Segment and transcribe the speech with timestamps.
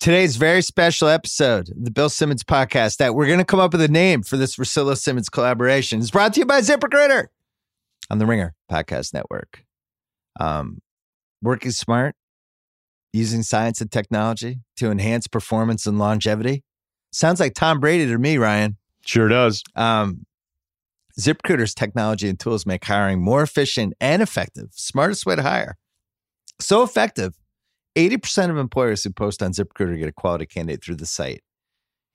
[0.00, 3.82] Today's very special episode the Bill Simmons podcast that we're going to come up with
[3.82, 7.26] a name for this Russillo Simmons collaboration is brought to you by ZipRecruiter
[8.08, 9.62] on the Ringer Podcast Network.
[10.40, 10.78] Um,
[11.42, 12.14] working smart,
[13.12, 16.64] using science and technology to enhance performance and longevity.
[17.12, 18.78] Sounds like Tom Brady to me, Ryen.
[19.04, 19.62] Sure does.
[19.76, 20.24] Um,
[21.20, 24.70] ZipRecruiter's technology and tools make hiring more efficient and effective.
[24.72, 25.76] Smartest way to hire.
[26.58, 27.34] So effective
[27.96, 31.42] 80% of employers who post on ZipRecruiter get a quality candidate through the site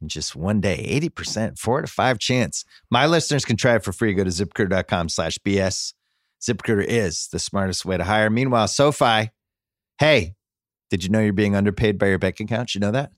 [0.02, 0.86] in just one day.
[1.02, 2.66] 80%, four to five chance.
[2.90, 4.14] My listeners can try it for free.
[4.14, 5.94] Go to ziprecruiter.com slash BS.
[6.42, 8.30] ZipRecruiter is the smartest way to hire.
[8.30, 9.32] Meanwhile, SoFi,
[10.00, 10.36] hey,
[10.90, 12.76] did you know you're being underpaid by your bank account?
[12.76, 13.12] You know that?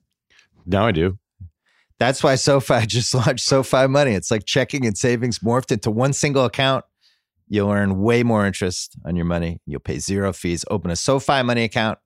[0.66, 1.18] Now I do.
[1.98, 4.12] That's why SoFi just launched SoFi Money.
[4.12, 6.84] It's like checking and savings morphed into one single account.
[7.48, 9.60] You'll earn way more interest on your money.
[9.64, 10.64] You'll pay zero fees.
[10.70, 11.98] Open a SoFi Money account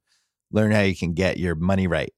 [0.53, 2.13] Learn how you can get your money right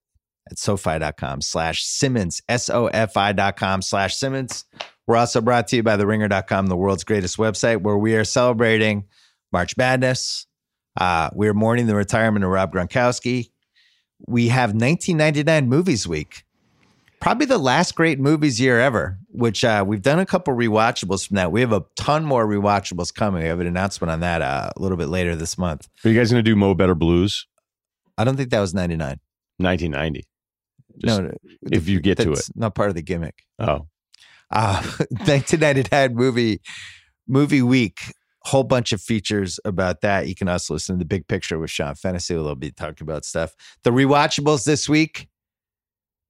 [0.51, 4.65] at SoFi.com slash Simmons, S-O-F-I dot com slash Simmons.
[5.07, 8.25] We're also brought to you by the ringer.com, the world's greatest website, where we are
[8.25, 9.05] celebrating
[9.53, 10.47] March Madness.
[10.99, 13.51] Uh, we are mourning the retirement of Rob Gronkowski.
[14.27, 16.45] We have 1999 Movies Week,
[17.21, 21.37] probably the last great movies year ever, which uh, we've done a couple rewatchables from
[21.37, 21.53] that.
[21.53, 23.43] We have a ton more rewatchables coming.
[23.43, 25.89] We have an announcement on that uh, a little bit later this month.
[26.05, 27.47] Are you guys going to do Mo Better Blues?
[28.17, 29.19] I don't think that was 99.
[29.59, 30.27] 1990.
[30.99, 31.33] Just no,
[31.73, 33.43] if you get to it, not part of the gimmick.
[33.59, 33.87] Oh,
[34.51, 36.61] uh, 1999 movie
[37.27, 37.99] movie week.
[38.45, 40.29] Whole bunch of features about that.
[40.29, 42.35] You can also listen to the big picture with Sean Fennessey.
[42.35, 43.55] We'll be talking about stuff.
[43.85, 45.29] The rewatchables this week.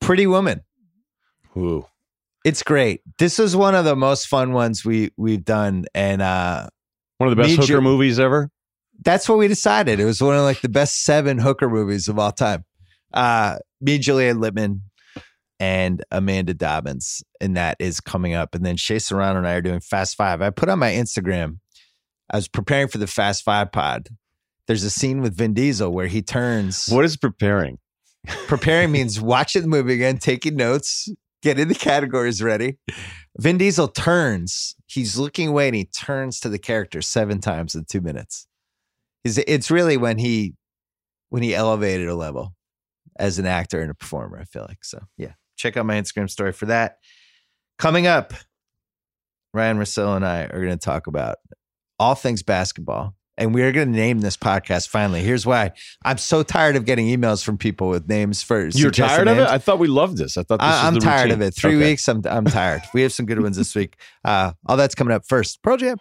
[0.00, 0.60] Pretty Woman.
[1.56, 1.86] Ooh,
[2.44, 3.00] it's great.
[3.18, 6.68] This is one of the most fun ones we we've done, and uh,
[7.18, 8.50] one of the best hooker movies ever
[9.02, 10.00] that's what we decided.
[10.00, 12.64] It was one of like the best seven hooker movies of all time.
[13.12, 14.80] Uh, me, Juliet Litman,
[15.60, 18.54] and Amanda Dobbins, and that is coming up.
[18.54, 20.42] And then Shea Serrano and I are doing Fast Five.
[20.42, 21.58] I put on my Instagram.
[22.30, 24.08] I was preparing for the Fast Five pod.
[24.66, 26.88] There's a scene with Vin Diesel where he turns.
[26.88, 27.78] What is preparing?
[28.46, 31.08] preparing means watching the movie again, taking notes,
[31.42, 32.78] getting the categories ready.
[33.38, 34.74] Vin Diesel turns.
[34.86, 38.46] He's looking away and he turns to the character seven times in two minutes
[39.24, 40.54] it's really when he
[41.30, 42.54] when he elevated a level
[43.18, 44.38] as an actor and a performer.
[44.38, 45.00] I feel like so.
[45.16, 46.98] Yeah, check out my Instagram story for that.
[47.78, 48.34] Coming up,
[49.52, 51.36] Ryen Russillo and I are going to talk about
[51.98, 53.14] all things basketball.
[53.36, 55.20] And we are going to name this podcast finally.
[55.20, 55.72] Here's why.
[56.04, 58.78] I'm so tired of getting emails from people with names first.
[58.78, 59.40] You're tired names.
[59.40, 59.50] of it?
[59.50, 60.36] I thought we loved this.
[60.36, 61.32] I thought this I, am tired routine.
[61.32, 61.54] of it.
[61.56, 61.90] Three okay.
[61.90, 62.06] weeks.
[62.06, 62.82] I'm I'm tired.
[62.94, 63.96] we have some good ones this week.
[64.24, 65.64] Uh, all that's coming up first.
[65.64, 65.98] Pro Jam.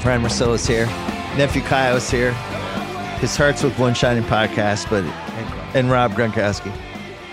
[0.00, 0.86] Friend Russillo's here.
[1.36, 2.32] Nephew Kyle's here.
[3.20, 5.04] His Hearts with One Shining podcast, but
[5.76, 6.72] and Rob Gronkowski.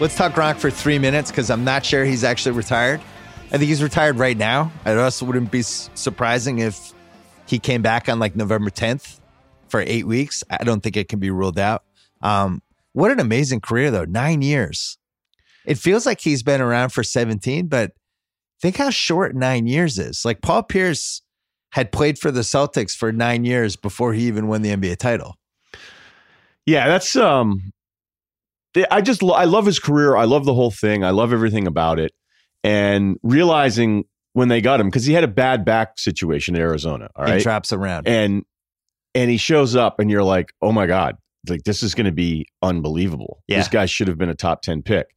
[0.01, 3.00] Let's talk Gronk for three minutes because I'm not sure he's actually retired.
[3.47, 4.72] I think he's retired right now.
[4.85, 6.94] It also wouldn't be surprising if
[7.45, 9.22] he came back on like November 10th
[9.69, 10.44] for eight weeks.
[10.49, 11.84] I don't think it can be ruled out.
[12.22, 12.61] Um,
[12.91, 14.05] what an amazing career, though.
[14.05, 14.97] Nine years.
[15.66, 17.94] It feels like he's been around for 17, but
[18.61, 20.25] think how short nine years is.
[20.25, 21.22] Like Paul Pierce
[21.72, 25.35] had played for the Celtics for nine years before he even won the NBA title.
[26.66, 27.72] Yeah, that's um
[28.91, 30.16] I just I love his career.
[30.16, 31.03] I love the whole thing.
[31.03, 32.11] I love everything about it.
[32.63, 37.09] And realizing when they got him because he had a bad back situation in Arizona.
[37.16, 38.44] All right, he drops around and
[39.16, 41.17] and he shows up, and you're like, oh my god,
[41.49, 43.41] like this is going to be unbelievable.
[43.47, 43.57] Yeah.
[43.57, 45.07] This guy should have been a top ten pick.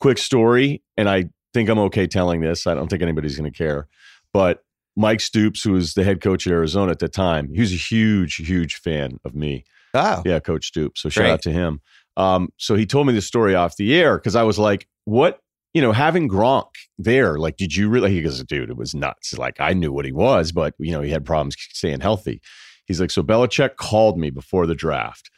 [0.00, 2.66] Quick story, and I think I'm okay telling this.
[2.66, 3.88] I don't think anybody's going to care,
[4.32, 4.64] but
[4.96, 7.76] Mike Stoops, who was the head coach at Arizona at the time, he was a
[7.76, 9.64] huge, huge fan of me.
[9.94, 11.00] Oh, yeah, Coach Stoops.
[11.02, 11.30] So shout Great.
[11.32, 11.80] out to him.
[12.16, 15.40] Um, so he told me the story off the air because I was like, "What?
[15.74, 16.68] You know, having Gronk
[16.98, 19.36] there, like, did you really?" He goes, "Dude, it was nuts.
[19.36, 22.40] Like, I knew what he was, but you know, he had problems staying healthy."
[22.86, 25.30] He's like, "So Belichick called me before the draft.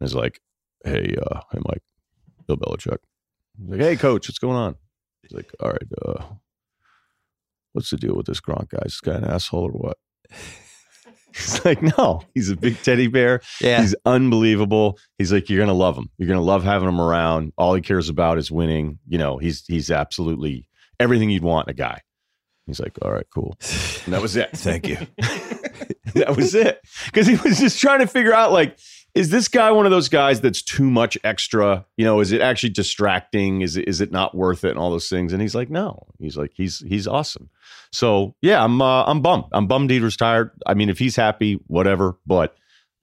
[0.00, 0.40] I was like,
[0.84, 1.82] "Hey, uh, hey, Mike,
[2.46, 2.98] Bill Belichick."
[3.58, 4.76] He's like, "Hey, Coach, what's going on?"
[5.22, 6.24] He's like, "All right, uh,
[7.76, 8.82] what's the deal with this Gronk guy?
[8.86, 9.98] Is this guy an asshole or what?
[11.34, 13.42] He's like, no, he's a big teddy bear.
[13.60, 13.82] Yeah.
[13.82, 14.98] He's unbelievable.
[15.18, 16.08] He's like, you're gonna love him.
[16.16, 17.52] You're gonna love having him around.
[17.58, 18.98] All he cares about is winning.
[19.06, 20.66] You know, he's he's absolutely
[20.98, 22.00] everything you'd want in a guy.
[22.66, 23.58] He's like, all right, cool.
[24.06, 24.50] And that was it.
[24.54, 24.96] Thank you.
[26.14, 26.80] that was it.
[27.04, 28.78] Because he was just trying to figure out like
[29.16, 31.86] is this guy one of those guys that's too much extra?
[31.96, 33.62] You know, is it actually distracting?
[33.62, 35.32] Is it is it not worth it and all those things?
[35.32, 36.06] And he's like, no.
[36.18, 37.48] He's like, he's he's awesome.
[37.90, 39.44] So yeah, I'm uh, I'm bummed.
[39.52, 40.50] I'm bummed he retired.
[40.66, 42.18] I mean, if he's happy, whatever.
[42.26, 42.56] But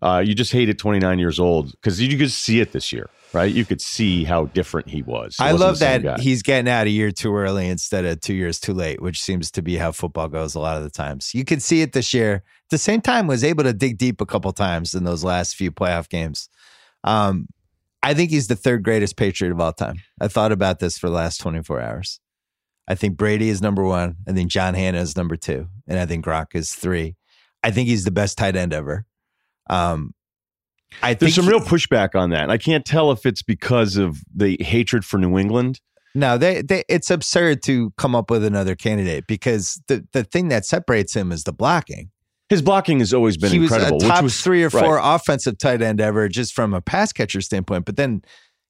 [0.04, 3.10] uh, you just hate it 29 years old because you could see it this year,
[3.33, 3.51] right?
[3.51, 5.35] You could see how different he was.
[5.38, 6.19] He I love that guy.
[6.19, 9.51] he's getting out a year too early instead of two years too late, which seems
[9.51, 11.33] to be how football goes a lot of the times.
[11.33, 12.35] You could see it this year.
[12.35, 15.56] At the same time, was able to dig deep a couple times in those last
[15.56, 16.50] few playoff games.
[17.03, 17.47] Um,
[18.01, 19.95] I think he's the third greatest Patriot of all time.
[20.19, 22.19] I thought about this for the last 24 hours.
[22.88, 24.18] I think Brady is number one.
[24.27, 25.68] I think John Hannah is number two.
[25.88, 27.15] And I think Gronk is three.
[27.63, 29.06] I think he's the best tight end ever.
[29.69, 30.13] Um,
[31.01, 32.43] I There's think some real pushback on that.
[32.43, 35.79] And I can't tell if it's because of the hatred for New England.
[36.15, 40.49] No, they, they it's absurd to come up with another candidate because the the thing
[40.49, 42.11] that separates him is the blocking.
[42.49, 44.03] His blocking has always been he was incredible.
[44.03, 44.83] a top was, three or right.
[44.83, 47.85] four offensive tight end ever, just from a pass catcher standpoint.
[47.85, 48.21] But then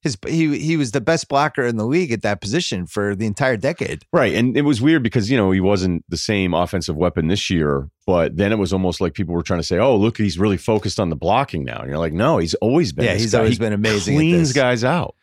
[0.04, 3.26] his he he was the best blocker in the league at that position for the
[3.26, 4.04] entire decade.
[4.12, 4.36] Right.
[4.36, 7.90] And it was weird because, you know, he wasn't the same offensive weapon this year,
[8.06, 10.58] but then it was almost like people were trying to say, oh, look, he's really
[10.58, 11.80] focused on the blocking now.
[11.80, 13.06] And you're like, no, he's always been.
[13.06, 13.38] Yeah, he's guy.
[13.40, 15.16] always He been amazing at Cleans guys out.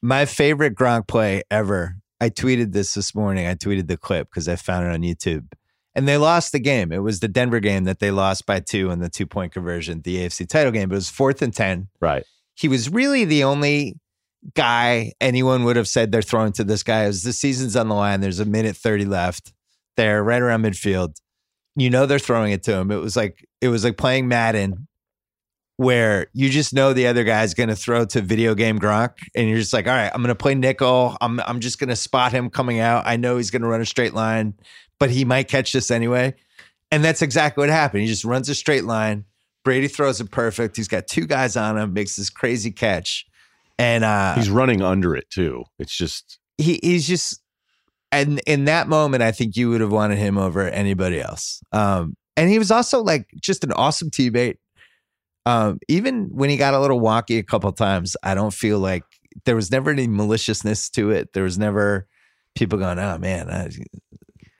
[0.00, 1.96] My favorite Gronk play ever.
[2.20, 3.46] I tweeted this this morning.
[3.48, 5.46] I tweeted the clip because I found it on YouTube.
[5.96, 6.92] And they lost the game.
[6.92, 10.02] It was the Denver game that they lost by two in the two point conversion,
[10.02, 10.92] the AFC title game.
[10.92, 11.88] It was fourth and 10.
[12.00, 12.24] Right.
[12.54, 13.96] he was really the only
[14.54, 17.94] guy anyone would have said they're throwing to this guy as the season's on the
[17.94, 18.20] line.
[18.20, 19.52] There's a minute 30 left.
[19.96, 21.20] They're right around midfield.
[21.76, 22.90] You know they're throwing it to him.
[22.90, 24.88] It was like it was like playing Madden
[25.76, 29.58] where you just know the other guy's gonna throw to video game Gronk and you're
[29.58, 31.16] just like, all right, I'm gonna play nickel.
[31.20, 33.06] I'm I'm just gonna spot him coming out.
[33.06, 34.54] I know he's gonna run a straight line,
[34.98, 36.34] but he might catch this anyway.
[36.90, 38.02] And that's exactly what happened.
[38.02, 39.24] He just runs a straight line.
[39.64, 40.76] Brady throws it perfect.
[40.76, 43.26] He's got two guys on him, makes this crazy catch.
[43.80, 45.64] And uh He's running under it too.
[45.78, 47.42] It's just, he he's just
[48.12, 51.62] and in that moment, I think you would have wanted him over anybody else.
[51.72, 54.56] Um, and he was also like just an awesome teammate.
[55.46, 59.04] Um, even when he got a little wonky a couple times, I don't feel like
[59.44, 61.32] there was never any maliciousness to it.
[61.32, 62.06] There was never
[62.54, 63.70] people going, "Oh man,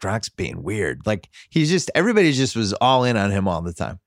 [0.03, 3.75] Gronk's being weird." Like he's just everybody just was all in on him all the
[3.75, 3.99] time,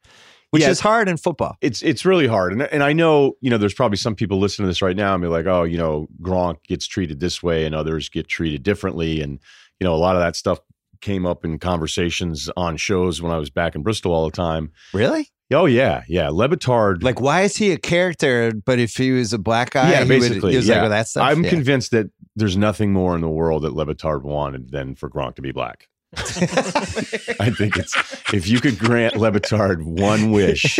[0.54, 0.70] which Yeah.
[0.70, 1.58] is hard in football.
[1.62, 2.54] it's it's really hard.
[2.54, 5.16] And and I know, you know, there's probably some people listening to this right now
[5.16, 8.62] and be like, oh, you know, Gronk gets treated this way and others get treated
[8.62, 9.20] differently.
[9.22, 9.40] And,
[9.80, 10.60] you know, a lot of that stuff
[11.02, 14.72] came up in conversations on shows when I was back in Bristol all the time.
[14.94, 15.30] Really?
[15.52, 16.30] Oh yeah, yeah.
[16.30, 18.54] Le Batard Like, why is he a character?
[18.66, 20.76] But if he was a black guy, Yeah, he would- basically, he was yeah.
[20.76, 21.28] like, well, that stuff.
[21.30, 21.50] I'm Yeah.
[21.50, 25.36] convinced that there's nothing more in the world that Le Batard wanted than for Gronk
[25.36, 25.88] to be black.
[26.15, 27.95] I think it's
[28.33, 30.80] if you could grant Le Batard one wish,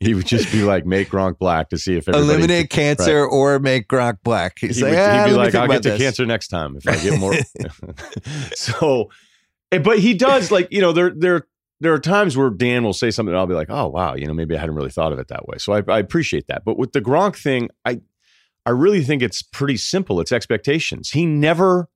[0.00, 3.88] he would just be like, make Gronk black to see if eliminate cancer or make
[3.88, 4.58] Gronk black.
[4.58, 6.88] He's he like, would, "Ah, he'd be like, I'll get to cancer next time if
[6.88, 7.34] I get more.
[8.54, 9.10] so,
[9.70, 11.46] eh, but he does like you know there there
[11.80, 14.26] there are times where Dan will say something and I'll be like, oh wow, you
[14.26, 15.58] know maybe I hadn't really thought of it that way.
[15.58, 16.64] So I, I appreciate that.
[16.64, 18.00] But with the Gronk thing, I
[18.64, 20.20] I really think it's pretty simple.
[20.20, 21.10] It's expectations.
[21.10, 21.88] He never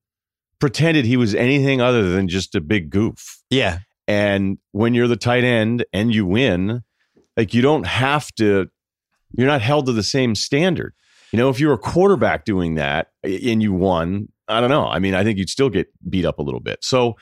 [0.61, 3.43] pretended he was anything other than just a big goof.
[3.50, 6.82] Yeah, And when you're the tight end and you win,
[7.37, 8.69] like you don't have to,
[9.37, 10.94] you're not held to the same standard.
[11.32, 14.86] You know, if you're a quarterback doing that and you won, I don't know.
[14.86, 16.79] I mean, I think you'd still get beat up a little bit.
[16.82, 17.17] So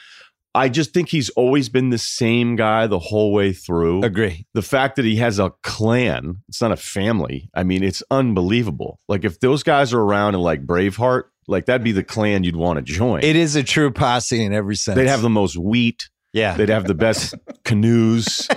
[0.55, 4.05] I just think he's always been the same guy the whole way through.
[4.05, 4.47] agree.
[4.55, 7.51] The fact that he has a clan, it's not a family.
[7.55, 9.01] I mean, it's unbelievable.
[9.09, 12.57] Like if those guys are around in like Braveheart, like that'd be the clan you'd
[12.57, 13.23] want to join.
[13.23, 14.97] It is a true posse in every sense.
[14.97, 16.09] They'd have the most wheat.
[16.33, 16.57] yeah.
[16.57, 17.35] They'd have the best
[17.65, 18.49] canoes,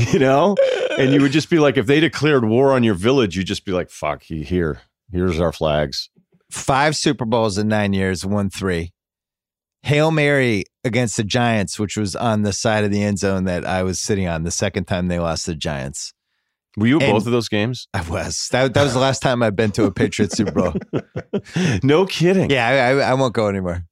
[0.12, 0.56] you know?
[0.98, 3.64] And you would just be like, if they declared war on your village, you'd just
[3.64, 4.80] be like, fuck, he- here,
[5.12, 6.10] here's our flags.
[6.50, 8.92] Five Super Bowls in nine years, won three.
[9.82, 13.64] Hail Mary against the Giants, which was on the side of the end zone that
[13.64, 16.12] I was sitting on the second time they lost the Giants.
[16.76, 17.88] Were you And- both of those games?
[17.94, 18.48] I was.
[18.52, 20.74] That, that was the last time I've been to a Patriots Super Bowl.
[21.82, 22.50] no kidding.
[22.50, 23.84] Yeah, I, I, I won't go anymore.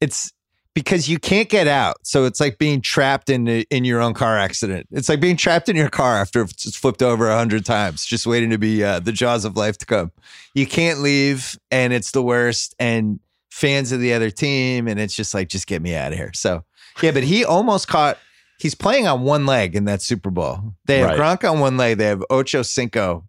[0.00, 0.32] It's
[0.74, 1.96] because you can't get out.
[2.04, 4.86] So it's like being trapped in in your own car accident.
[4.92, 8.26] It's like being trapped in your car after it's flipped over a hundred times, just
[8.26, 10.12] waiting to be uh, the jaws of life to come.
[10.54, 12.76] You can't leave, and it's the worst.
[12.78, 13.18] And
[13.50, 16.30] fans of the other team, and it's just like, just get me out of here.
[16.32, 16.64] So
[17.02, 18.18] yeah, but he almost caught.
[18.58, 20.74] He's playing on one leg in that Super Bowl.
[20.86, 21.18] They have Right.
[21.18, 21.98] Gronk on one leg.
[21.98, 23.24] They have Ocho Cinco,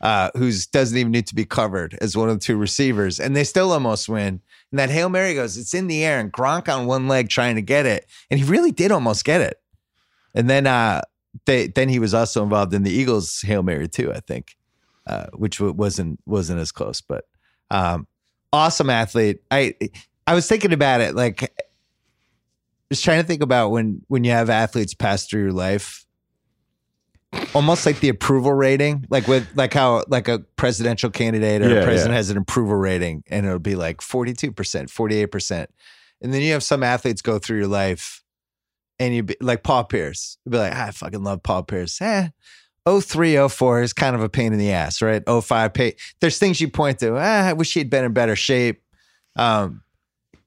[0.00, 3.34] uh, who's doesn't even need to be covered as one of the two receivers, and
[3.34, 4.40] they still almost win.
[4.70, 7.54] And that Hail Mary goes, it's in the air, and Gronk on one leg trying
[7.56, 8.06] to get it.
[8.30, 9.60] And he really did almost get it.
[10.34, 11.00] And then uh
[11.46, 14.12] they, then he was also involved in the Eagles hail mary too.
[14.12, 14.56] I think,
[15.06, 17.24] uh, which wasn't wasn't as close, but
[17.70, 18.06] um,
[18.52, 19.40] awesome athlete.
[19.50, 19.74] I
[20.26, 21.52] I was thinking about it, like
[22.94, 26.06] just trying to think about when when you have athletes pass through your life,
[27.54, 31.80] almost like the approval rating, like with like how like a presidential candidate or Yeah,
[31.80, 32.16] a president yeah.
[32.16, 35.70] has an approval rating, and it'll be like forty two percent, forty eight percent,
[36.22, 38.22] and then you have some athletes go through your life,
[38.98, 42.00] and you be like Paul Pierce, you'd be like, "Ah, I fucking love Paul Pierce.
[42.00, 42.28] Eh.
[42.86, 45.22] 03, 04 is kind of a pain in the ass, right?
[45.26, 45.96] 05, pay.
[46.20, 47.16] There's things you point to.
[47.16, 48.82] Ah, I wish he'd been in better shape.
[49.36, 49.80] Um,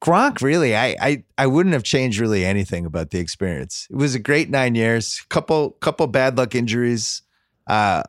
[0.01, 3.87] Gronk, really, I, I I wouldn't have changed really anything about the experience.
[3.89, 5.21] It was a great nine years.
[5.29, 7.23] Couple couple bad luck injuries.
[7.65, 8.03] Uh,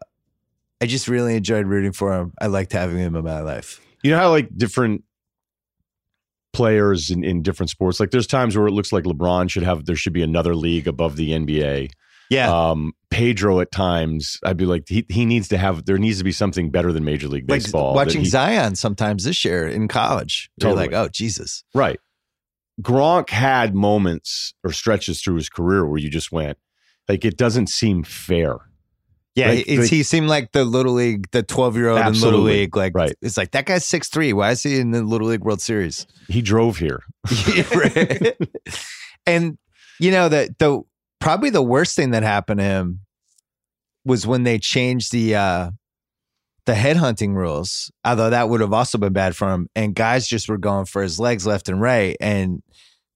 [0.80, 2.32] I just really enjoyed rooting for him.
[2.40, 3.80] I liked having him in my life.
[4.02, 5.02] You know how like different
[6.52, 9.86] players in, in different sports, like there's times where it looks like LeBron should have
[9.86, 11.90] there should be another league above the NBA.
[12.30, 16.18] Yeah, Um, Pedro at times, I'd be like, he, he needs to have there needs
[16.18, 17.94] to be something better than Major League like Baseball.
[17.94, 20.50] that watching he- Zion sometimes this year in college.
[20.60, 21.64] You're like, oh Jesus.
[21.74, 21.98] Right.
[22.82, 26.58] Gronk had moments or stretches through his career where you just went,
[27.08, 28.56] like, it doesn't seem fair.
[29.34, 32.40] Yeah, Like- like- he seemed like the little league, the twelve year old in little
[32.40, 32.76] league.
[32.76, 33.14] Like, Right.
[33.22, 34.32] it's like that guy's six three.
[34.32, 36.06] Why is he in the little league World Series?
[36.28, 37.02] He drove here.
[39.26, 39.58] And
[40.00, 40.82] you know the the
[41.20, 43.00] probably the worst thing that happened to him
[44.04, 45.70] was when they changed the uh
[46.66, 47.90] the headhunting rules.
[48.04, 51.02] Although that would have also been bad for him, and guys just were going for
[51.02, 52.16] his legs left and right.
[52.20, 52.62] And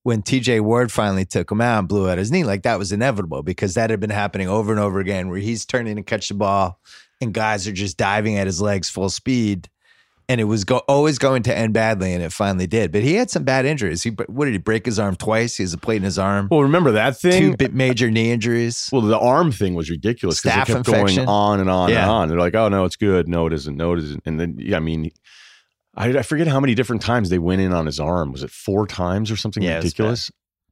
[0.01, 2.91] when TJ Ward finally took him out and blew out his knee, like that was
[2.91, 6.29] inevitable because that had been happening over and over again, where he's turning to catch
[6.29, 6.79] the ball,
[7.21, 9.69] and guys are just diving at his legs full speed
[10.33, 12.91] and it was go- always going to end badly, and it finally did.
[12.91, 14.01] But he had some bad injuries.
[14.01, 15.57] He what did he break his arm twice?
[15.57, 16.47] He has a plate in his arm.
[16.49, 17.53] Well, remember that Two thing?
[17.55, 18.89] bit major knee injuries.
[18.91, 21.25] Well, the arm thing was ridiculous because it kept infection.
[21.25, 22.01] going on and on Yeah.
[22.01, 22.27] and on.
[22.29, 23.27] They're like, oh, no, it's good.
[23.27, 23.77] No, it isn't.
[23.77, 24.23] No, it isn't.
[24.25, 25.11] And then, yeah, I mean,
[25.95, 28.31] I, I forget how many different times they went in on his arm.
[28.31, 30.31] Was it four times or something Yeah, ridiculous?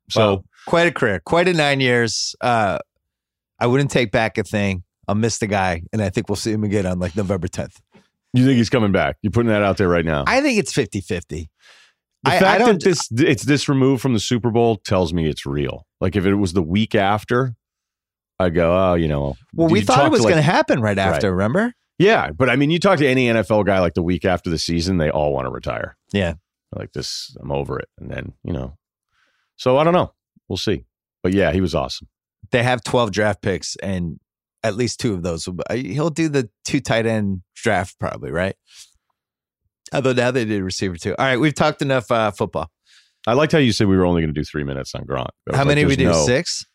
[0.09, 2.35] So, Well, quite a career, quite a nine years.
[2.41, 2.79] Uh,
[3.59, 4.83] I wouldn't take back a thing.
[5.07, 7.75] I'll miss the guy, and I think we'll see him again on like November 10th.
[8.33, 9.17] You think he's coming back?
[9.21, 10.23] You're putting that out there right now.
[10.27, 11.49] I think it's 50 50.
[12.23, 15.13] The I- I fact don't- that this it's this removed from the Super Bowl tells
[15.13, 15.85] me it's real.
[15.99, 17.55] Like if it was the week after,
[18.39, 19.35] I'd go, oh, you know.
[19.53, 21.73] Well, we thought it was going to happen right after, remember?
[21.99, 24.57] Yeah, but I mean, you talk to any NFL guy like the week after the
[24.57, 25.95] season, they all want to retire.
[26.11, 26.33] Yeah.
[26.75, 28.77] Like this, I'm over it, and then you know.
[29.57, 30.13] So I don't know.
[30.47, 30.85] We'll see.
[31.21, 32.07] But yeah, he was awesome.
[32.51, 34.19] They have 12 draft picks, and
[34.63, 35.47] at least two of those.
[35.73, 38.55] He'll do the two tight end draft, probably, right?
[39.93, 41.15] Although now they did receiver too.
[41.17, 42.69] All right, we've talked enough uh, football.
[43.27, 45.27] I liked how you said we were only going to do three minutes on Gronk.
[45.47, 46.05] I was How like, many we do?
[46.05, 46.65] no- Six?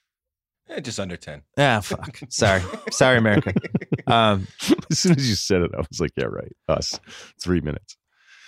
[0.69, 1.43] Eh, just under 10.
[1.59, 2.19] Ah, fuck.
[2.28, 2.61] Sorry.
[2.90, 3.52] Sorry, America.
[4.09, 4.47] Um,
[4.90, 6.52] As soon as you said it, I was like, yeah, right.
[6.69, 7.00] Us,
[7.43, 7.97] three minutes.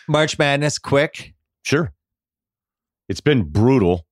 [0.07, 1.35] March Madness, quick.
[1.65, 1.93] Sure.
[3.09, 4.07] It's been brutal.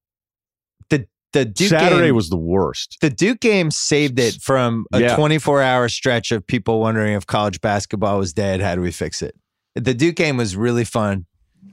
[1.36, 2.96] The Duke Saturday game, was the worst.
[3.00, 5.16] the Duke game saved it from a Yeah.
[5.16, 8.60] 24 hour stretch of people wondering if college basketball was dead.
[8.60, 9.34] How do we fix it?
[9.74, 11.26] The Duke game was really fun,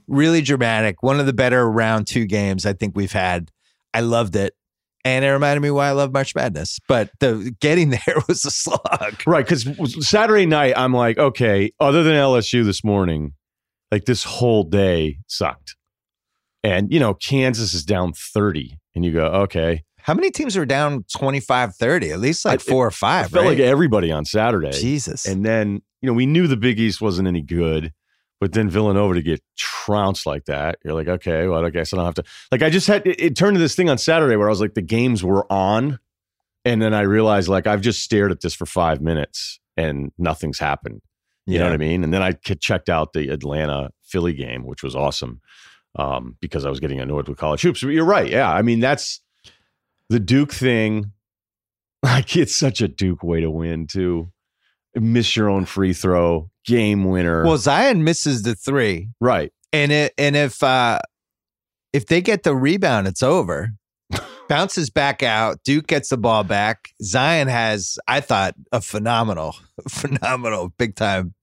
[0.08, 1.02] really dramatic.
[1.02, 3.50] One of the better round two games I think we've had.
[3.94, 4.54] I loved it.
[5.06, 6.80] And it reminded me why I love March Madness.
[6.88, 9.22] But the getting there was a slug.
[9.26, 9.66] Right, because
[10.08, 13.34] Saturday night, I'm like, okay, other than LSU this morning,
[13.92, 15.76] like this whole day sucked.
[16.64, 18.78] And, you know, Kansas is down 30.
[18.96, 19.84] And you go, okay.
[19.98, 22.12] How many teams were down 25 30?
[22.12, 23.52] At least like I- four or I five, felt right?
[23.52, 24.72] like everybody on Saturday.
[24.72, 25.26] Jesus.
[25.26, 27.94] And then, you know, we knew the Big East wasn't any good,
[28.42, 31.98] but then Villanova to get trounced like that, you're like, okay, well, I guess I
[31.98, 32.24] don't have to.
[32.52, 34.60] Like, I just had it, it turned to this thing on Saturday where I was
[34.62, 36.00] like, the games were on.
[36.66, 40.60] And then I realized, like, I've just stared at this for five minutes and nothing's
[40.60, 41.02] happened.
[41.46, 42.06] You know what I mean?
[42.06, 45.42] And then I checked out the Atlanta Philly game, which was awesome
[45.96, 47.82] um, because I was getting annoyed with college hoops.
[47.82, 48.30] But you're right.
[48.30, 48.52] Yeah.
[48.52, 49.22] I mean, that's
[50.10, 51.12] the Duke thing.
[52.04, 54.30] Like, it's such a Duke way to win, too.
[54.94, 57.46] Miss your own free throw, game winner.
[57.46, 59.08] Well, Zion misses the three.
[59.22, 59.54] right.
[59.72, 61.00] And it and if uh
[61.94, 63.72] if they get the rebound, it's over.
[64.50, 65.64] Bounces back out.
[65.64, 66.90] Duke gets the ball back.
[67.02, 69.56] Zion has, I thought, a phenomenal,
[69.88, 71.34] phenomenal big time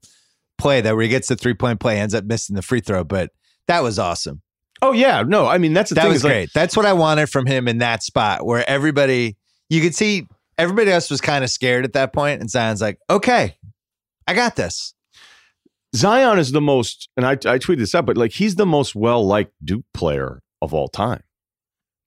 [0.59, 3.03] play that where he gets the three point play, ends up missing the free throw.
[3.05, 3.31] But
[3.71, 4.43] that was awesome.
[4.83, 5.23] Oh, yeah.
[5.27, 6.09] No, I mean, that's the that thing.
[6.11, 6.51] was is, like, great.
[6.55, 9.37] That's what I wanted from him in that spot where everybody
[9.69, 10.27] you could see
[10.59, 13.57] everybody else was kind of scared at that point, and Zion's like, okay,
[14.27, 14.95] I got this.
[15.95, 18.95] Zion is the most, and I, I tweeted this out, but like he's the most
[18.95, 21.23] well liked Duke player of all time.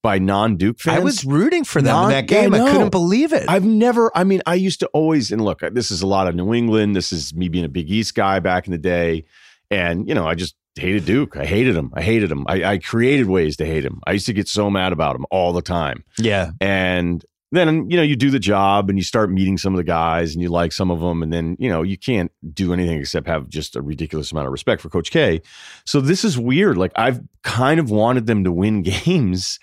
[0.04, 0.98] by non-Duke fans.
[0.98, 2.54] I was rooting for them Non- in that game.
[2.54, 3.46] I I, couldn't believe it.
[3.48, 6.36] I've never, I mean, I used to always, and look, this is a lot of
[6.36, 6.96] New England.
[6.96, 9.26] This is me being a Big East guy back in the day.
[9.72, 11.38] And, you know, I just hated Duke.
[11.38, 11.92] I hated him.
[11.94, 12.46] I hated him.
[12.48, 14.02] I, I created ways to hate him.
[14.08, 16.04] I used to get so mad about him all the time.
[16.18, 16.52] yeah.
[16.62, 19.84] And then, you know, you do the job and you start meeting some of the
[19.84, 21.22] guys and you like some of them.
[21.22, 24.52] And then, you know, you can't do anything except have just a ridiculous amount of
[24.52, 25.40] respect for Coach K.
[25.86, 26.80] So this is weird.
[26.80, 29.60] Like, I've kind of wanted them to win games.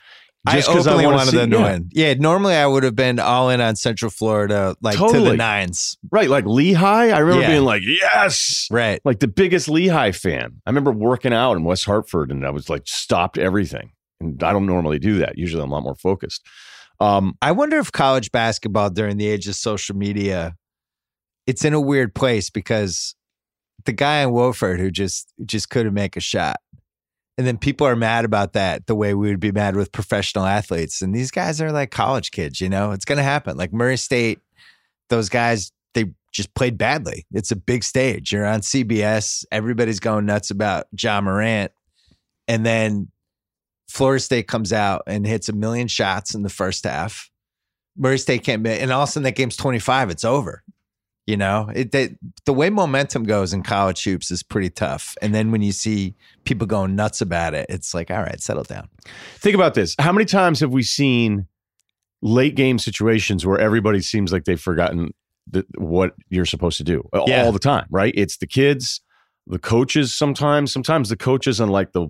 [0.47, 1.63] I Just because I, want wanted see, them to yeah.
[1.73, 1.89] win.
[1.93, 5.99] Yeah, normally I would have been all in on Central Florida, like to the nines.
[6.11, 6.31] Right.
[6.31, 7.11] Like Lehigh.
[7.11, 7.49] I remember Yeah.
[7.51, 8.67] being like, yes.
[8.71, 9.03] Right.
[9.05, 10.63] like the biggest Lehigh fan.
[10.67, 13.93] I remember working out in West Hartford and I was like stopped everything.
[14.19, 15.37] And I don't normally do that.
[15.37, 16.47] Usually I'm a lot more focused.
[17.01, 20.55] Um, I wonder if college basketball during the age of social media,
[21.47, 23.15] it's in a weird place because
[23.85, 26.57] the guy in Wofford who just just couldn't make a shot.
[27.41, 30.45] And then people are mad about that the way we would be mad with professional
[30.45, 31.01] athletes.
[31.01, 33.57] And these guys are like college kids, you know, it's going to happen.
[33.57, 34.41] Like Murray State,
[35.09, 37.25] those guys, they just played badly.
[37.33, 38.31] It's a big stage.
[38.31, 39.47] You're on CBS.
[39.51, 41.73] Everybody's going nuts about Ja Morant.
[42.47, 43.09] And then
[43.89, 47.31] Florida State comes out and hits a million shots in the first half.
[47.97, 50.11] Murray State can't, ma- and all of a sudden that game's 25.
[50.11, 50.63] It's over.
[51.27, 55.17] You know, it, they, the way momentum goes in college hoops is pretty tough.
[55.23, 58.65] And then when you see people going nuts about it, it's like, all right, settle
[58.65, 58.89] down.
[59.37, 59.95] think about this.
[59.99, 61.47] How many times have we seen
[62.21, 65.15] late game situations where everybody seems like they've forgotten
[65.47, 67.45] the, what you're supposed to do Yeah.
[67.45, 68.13] all the time, right?
[68.17, 69.01] It's the kids,
[69.47, 72.09] the coaches sometimes, sometimes the coaches and like the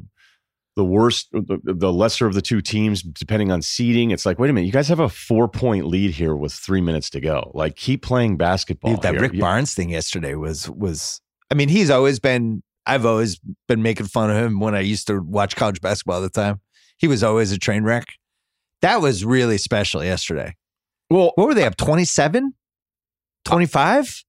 [0.76, 4.10] the worst, the, the lesser of the two teams, depending on seeding.
[4.12, 6.80] It's like, wait a minute, you guys have a four point lead here with three
[6.80, 7.50] minutes to go.
[7.54, 8.92] Like, keep playing basketball.
[8.94, 9.20] Dude, that here.
[9.22, 11.20] Rick You- Barnes thing yesterday was was.
[11.50, 12.62] I mean, he's always been.
[12.86, 16.22] I've always been making fun of him when I used to watch college basketball all
[16.22, 16.60] the time.
[16.96, 18.06] He was always a train wreck.
[18.82, 20.54] That was really special yesterday.
[21.10, 22.54] Well, What were they up 27?
[23.44, 24.24] 25?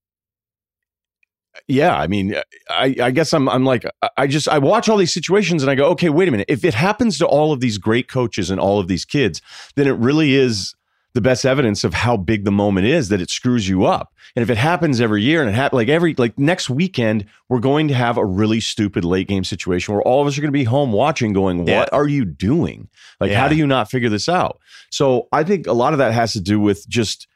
[1.68, 2.34] Yeah, I mean,
[2.70, 3.84] I, I guess I'm, I'm like,
[4.16, 6.46] I- just, I watch all these situations and I go, okay, wait a minute.
[6.48, 9.42] If it happens to all of these great coaches and all of these kids,
[9.76, 10.74] then it really is
[11.14, 14.14] the best evidence of how big the moment is that it screws you up.
[14.34, 17.60] And if it happens every year and it happens like every, like next weekend, we're
[17.60, 20.48] going to have a really stupid late game situation where all of us are going
[20.48, 21.84] to be home watching going, what Yeah.
[21.92, 22.88] are you doing?
[23.20, 24.58] Like, how do you not figure this out?
[24.90, 27.28] So I think a lot of that has to do with just,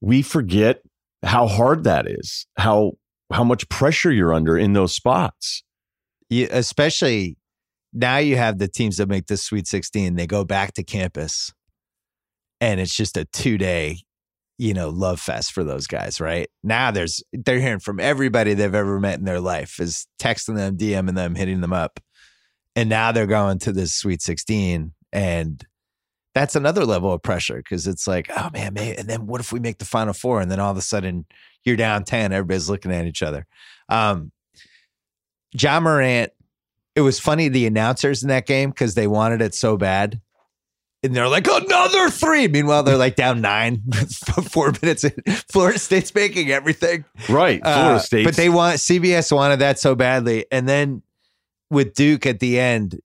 [0.00, 0.80] we forget
[1.24, 2.92] how hard that is, how,
[3.32, 5.62] how much pressure you're under in those spots.
[6.30, 7.36] Especially
[7.92, 11.52] now you have the teams that make the Sweet 16, they go back to campus
[12.60, 13.98] and it's just a two day,
[14.58, 16.48] you know, love fest for those guys, right?
[16.62, 20.76] Now there's, they're hearing from everybody they've ever met in their life is texting them,
[20.76, 22.00] DMing them, hitting them up.
[22.76, 25.64] And now they're going to this Sweet 16 and
[26.34, 29.52] that's another level of pressure because it's like, oh man, man, and then what if
[29.52, 30.40] we make the final four?
[30.40, 31.26] And then all of a sudden
[31.64, 33.46] you're down 10, everybody's looking at each other.
[33.88, 34.30] Um,
[35.52, 36.32] Ja Morant,
[36.96, 40.20] it was funny, the announcers in that game, because they wanted it so bad.
[41.02, 42.48] And they're like, another three.
[42.48, 43.82] Meanwhile, they're like down nine,
[44.48, 45.12] four minutes in.
[45.52, 47.04] Florida State's making everything.
[47.28, 47.60] Right.
[47.62, 48.24] Florida Uh, State.
[48.24, 50.46] But they want CBS wanted that so badly.
[50.50, 51.02] And then
[51.70, 53.00] with Duke at the end,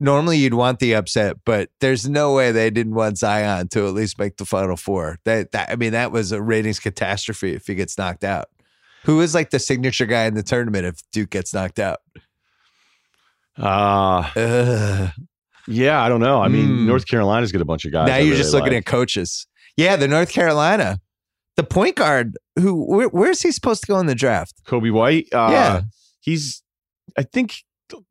[0.00, 3.94] normally you'd want the upset, but there's no way they didn't want Zion to at
[3.94, 5.18] least make the final four.
[5.24, 8.46] That, that I mean, that was a ratings catastrophe if he gets knocked out.
[9.04, 12.00] Who is like the signature guy in the tournament if Duke gets knocked out?
[13.58, 15.10] uh, Ugh.
[15.66, 16.42] yeah, I don't know.
[16.42, 16.86] I mean, Mm.
[16.86, 18.08] North Carolina's got a bunch of guys.
[18.08, 18.78] now you're really just looking like.
[18.78, 19.46] at coaches.
[19.76, 21.00] Yeah, the North Carolina,
[21.56, 22.36] the point guard.
[22.58, 22.84] Who?
[22.86, 24.54] Where, where's he supposed to go in the draft?
[24.66, 25.28] Coby White.
[25.32, 25.80] Uh, Yeah.
[26.20, 26.62] He's,
[27.16, 27.62] I think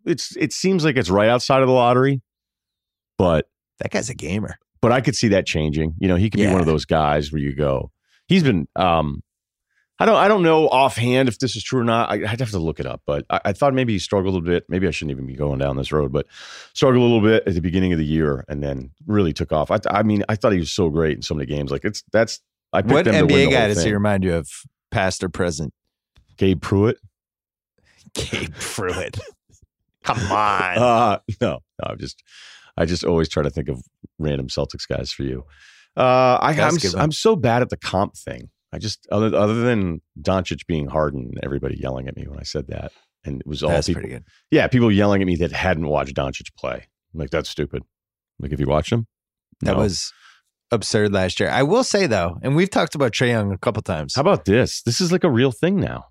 [0.06, 2.22] it's, it seems like it's right outside of the lottery,
[3.18, 3.48] but,
[3.80, 4.58] That guy's a gamer.
[4.82, 5.96] but I could see that changing.
[6.00, 7.92] You know, he could be one of those guys where you go,
[8.28, 9.22] he's been, um,
[9.98, 12.12] I don't, I don't know offhand if this is true or not.
[12.12, 14.42] I, I'd have to look it up, but I, I thought maybe he struggled a
[14.42, 14.66] bit.
[14.68, 16.26] Maybe I shouldn't even be going down this road, but
[16.74, 19.72] struggled a little bit at the beginning of the year and then really took off.
[19.72, 21.72] I, I mean, I thought he was so great in so many games.
[21.72, 22.42] Like it's, that's,
[22.74, 24.50] I picked What them to win NBA guy does he remind you of,
[24.92, 25.74] past or present?
[26.36, 26.98] Gabe Pruitt.
[28.14, 29.18] Gabe Pruitt.
[30.06, 30.78] Come on.
[30.78, 31.60] Uh, no, no,
[31.91, 32.22] I'm just,
[32.78, 33.82] I just always try to think of
[34.20, 35.44] random Celtics guys for you.
[35.98, 37.02] Uh, I, That's I'm, a good one.
[37.04, 38.50] I'm so bad at the comp thing.
[38.74, 42.44] I just, other, other than Doncic being hardened, and everybody yelling at me when I
[42.44, 42.91] said that.
[43.24, 44.24] And it was all That's people, pretty good.
[44.52, 46.88] yeah, people yelling at me that hadn't watched Doncic play.
[47.13, 47.84] I'm like, that's stupid.
[48.39, 49.08] Like, if you watched him,
[49.62, 50.12] That was
[50.72, 51.50] absurd last year.
[51.50, 54.15] I will say though, and we've talked about Trae Young a couple times.
[54.15, 54.82] how about this?
[54.82, 56.06] This is like a real thing now.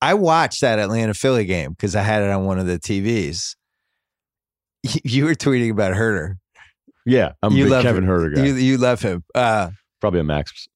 [0.00, 3.54] I watched that Atlanta Philly game because I had it on one of the TVs.
[5.04, 6.34] You were tweeting about Huerter.
[7.04, 8.08] Yeah, I'm a You big love Kevin him.
[8.08, 8.44] Herter guy.
[8.44, 9.24] You you love him.
[9.34, 10.68] Uh, Probably a Max.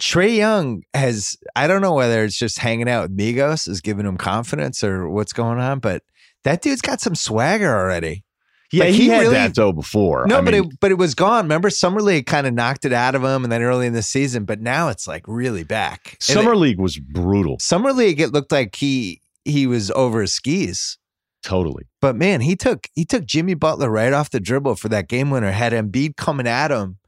[0.00, 4.06] Trae Young has I don't know whether it's just hanging out with Migos is giving
[4.06, 6.02] him confidence or what's going on, but
[6.44, 8.24] that dude's got some swagger already.
[8.70, 10.26] Yeah, Like, he, he had really- that though before.
[10.26, 11.44] No, I but mean, it but it was gone.
[11.46, 14.02] Remember, summer league kind of knocked it out of him, and then early in the
[14.02, 14.44] season.
[14.44, 16.12] But now it's like really back.
[16.14, 17.56] And summer it- league was brutal.
[17.60, 20.98] summer league, it looked like he he was over his skis.
[21.42, 21.84] Totally.
[22.02, 25.30] But man, he took he took Jimmy Butler right off the dribble for that game
[25.30, 25.50] winner.
[25.50, 26.98] Had Embiid coming at him,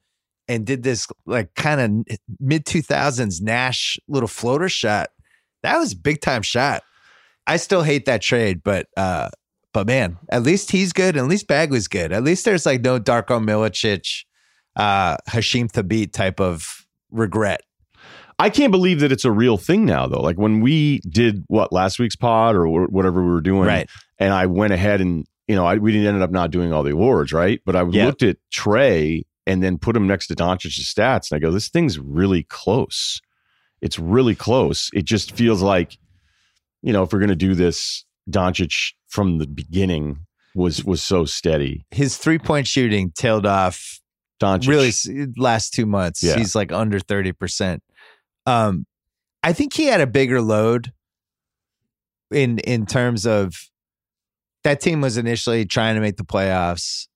[0.48, 5.10] and did this like kind of mid two thousands Nash little floater shot.
[5.62, 6.82] That was a big time shot.
[7.46, 9.28] I still hate that trade, but uh,
[9.72, 11.16] but man, at least he's good.
[11.16, 12.12] At least Bagley's good.
[12.12, 14.24] At least there's like no Darko Milicic,
[14.76, 17.62] uh, Hasheem Thabeet type of regret.
[18.38, 20.22] I can't believe that it's a real thing now, though.
[20.22, 23.88] Like when we did what last week's pod or whatever we were doing, Right.
[24.18, 26.82] And I went ahead and you know I, we didn't ended up not doing all
[26.82, 27.60] the awards, right?
[27.66, 28.06] But I Yeah.
[28.06, 31.68] looked at Trae and then put him next to Doncic's stats, and I go, this
[31.68, 33.20] thing's really close.
[33.80, 34.90] It's really close.
[34.92, 35.98] It just feels like,
[36.82, 41.84] you know, if we're gonna do this, Doncic from the beginning was was so steady.
[41.90, 44.00] His three point shooting tailed off
[44.40, 44.68] Doncic.
[44.68, 46.22] really last two months.
[46.22, 46.36] Yeah.
[46.36, 47.80] he's like under 30%
[48.46, 48.86] um
[49.42, 50.94] i think he had a bigger load
[52.30, 53.70] in in terms of
[54.64, 57.06] that team was initially trying to make the playoffs.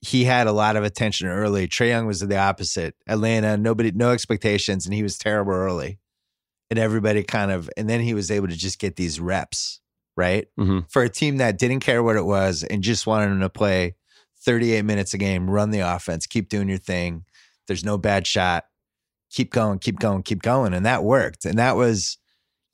[0.00, 1.68] He had a lot of attention early.
[1.68, 2.94] Trae young was the opposite.
[3.06, 5.98] Atlanta nobody no expectations and he was terrible early.
[6.70, 9.80] And everybody kind of and then he was able to just get these reps
[10.16, 10.90] right Mhm.
[10.90, 13.94] for a team that didn't care what it was and just wanted him to play
[14.44, 17.24] 38 minutes a game, run the offense, keep doing your thing.
[17.66, 18.66] There's no bad shot.
[19.30, 20.74] Keep going, keep going, keep going.
[20.74, 21.44] And that worked.
[21.44, 22.18] And that was,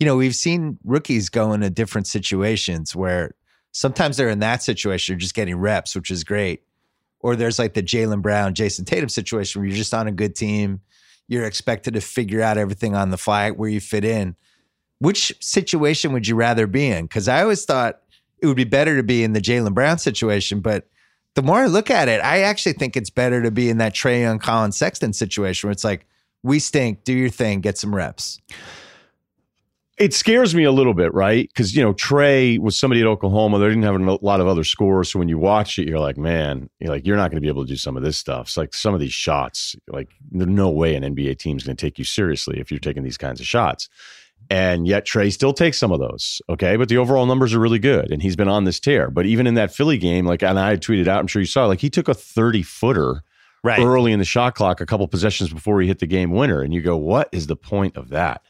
[0.01, 3.33] you know, we've seen rookies go into different situations where
[3.73, 6.63] sometimes they're in that situation, you're just getting reps, which is great.
[7.21, 10.35] Or there's like the Jaylen Brown, Jayson Tatum situation where you're just on a good
[10.35, 10.81] team.
[11.29, 14.35] You're expected to figure out everything on the fly where you fit in.
[15.01, 17.05] Which situation would you rather be in?
[17.05, 18.01] Because I always thought
[18.41, 20.89] it would be better to be in the Jaylen Brown situation, but
[21.35, 23.95] the more I look at it, I actually think it's better to be in that
[23.95, 26.07] Trae Young, Collin Sexton situation where it's like,
[26.43, 28.41] we stink, do your thing, get some reps.
[29.99, 31.49] it scares me a little bit, right?
[31.49, 33.59] Because you know Trae was somebody at Oklahoma.
[33.59, 36.17] They didn't have a lot of other scores, so when you watch it, you're like,
[36.17, 38.47] man, you're like you're not going to be able to do some of this stuff.
[38.47, 41.81] It's like some of these shots, like there's no way an NBA team's going to
[41.81, 43.89] take you seriously if you're taking these kinds of shots.
[44.51, 46.77] And yet Trae still takes some of those, okay?
[46.77, 49.11] But the overall numbers are really good, and he's been on this tear.
[49.11, 51.67] But even in that Philly game, like, and I tweeted out, I'm sure you saw,
[51.67, 53.23] like he took a 30 footer
[53.65, 53.81] Right.
[53.81, 56.63] early in the shot clock, a couple possessions before he hit the game winner.
[56.63, 58.43] And you go, what is the point of that?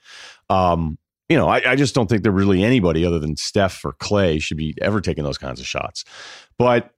[0.50, 3.92] Um, you know, I, I just don't think there really anybody other than Steph or
[3.94, 6.04] Clay should be ever taking those kinds of shots.
[6.58, 6.90] But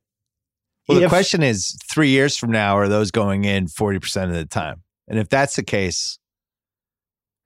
[0.89, 4.33] Well, the if- question is three years from now, are those going in 40% of
[4.35, 4.83] the time?
[5.09, 6.19] And if that's the case,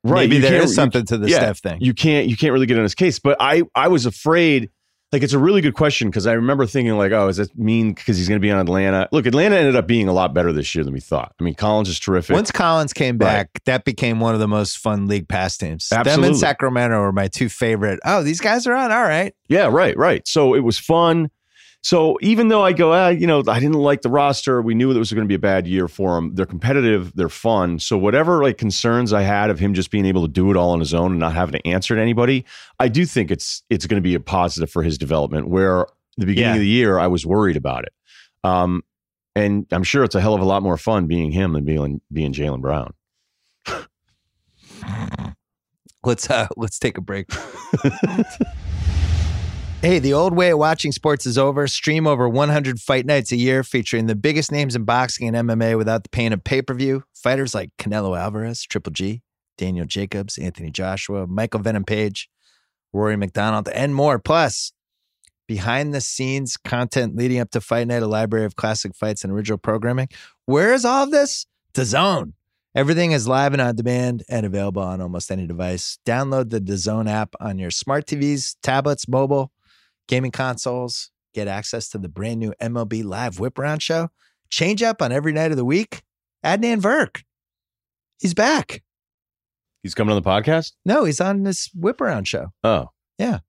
[0.05, 1.81] maybe you there is something to the yeah, Steph thing.
[1.81, 3.19] you can't you can't really get in his case.
[3.19, 4.71] But I I was afraid.
[5.13, 7.93] Like it's a really good question because I remember thinking like, oh, is that mean
[7.93, 9.09] because he's going to be on Atlanta?
[9.13, 11.33] Look, Atlanta ended up being a lot better this year than we thought.
[11.39, 12.35] I mean, Collins is terrific.
[12.35, 15.89] Once Collins came back, that became one of the most fun league pass teams.
[15.93, 16.23] Absolutely.
[16.23, 18.01] Them and Sacramento were my two favorite.
[18.05, 18.91] Oh, these guys are on.
[18.91, 19.33] All right.
[19.49, 20.27] Yeah, right, right.
[20.27, 21.31] So it was fun.
[21.85, 24.89] So even though I go, ah, you know, I didn't like the roster, we knew
[24.89, 26.35] that it was going to be a bad year for them.
[26.35, 27.79] They're competitive, they're fun.
[27.79, 30.71] So whatever like concerns I had of him just being able to do it all
[30.71, 32.47] on his own and not having to answer to anybody,
[32.81, 35.49] I do think it's it's going to be a positive for his development.
[35.49, 36.55] Where the beginning Yeah.
[36.55, 37.93] of the year I was worried about it,
[38.45, 38.83] um,
[39.37, 42.01] and I'm sure it's a hell of a lot more fun being him than being
[42.11, 42.95] being Jaylen Brown.
[46.03, 47.29] Let's uh let's take a break.
[49.85, 51.67] hey, the old way of watching sports is over.
[51.67, 55.77] Stream over 100 fight nights a year featuring the biggest names in boxing and MMA
[55.77, 57.05] without the pain of pay-per-view.
[57.13, 59.21] Fighters like Canelo Alvarez, Triple G,
[59.59, 62.31] Daniel Jacobs, Anthony Joshua, Michael Venom Page,
[62.95, 64.19] Rory MacDonald, and more.
[64.19, 64.73] Plus,
[65.47, 69.35] behind the scenes content leading up to Fight Night, a library of classic fights and
[69.35, 70.09] original programming.
[70.47, 71.45] Where is all of this?
[71.75, 72.33] DAZN.
[72.75, 75.99] Everything is live and on demand and available on almost any device.
[76.07, 79.53] Download the DAZN app on your smart TVs, tablets, mobile,
[80.09, 81.11] gaming consoles.
[81.35, 84.09] Get access to the brand new MLB Live Whip Around show.
[84.51, 86.03] Change up on every night of the week.
[86.45, 87.23] Adnan Virk.
[88.21, 88.83] He's back.
[89.83, 90.73] He's coming on the podcast.
[90.85, 92.49] No, he's on this Whip Around show.
[92.63, 92.89] Oh,
[93.19, 93.41] Yeah.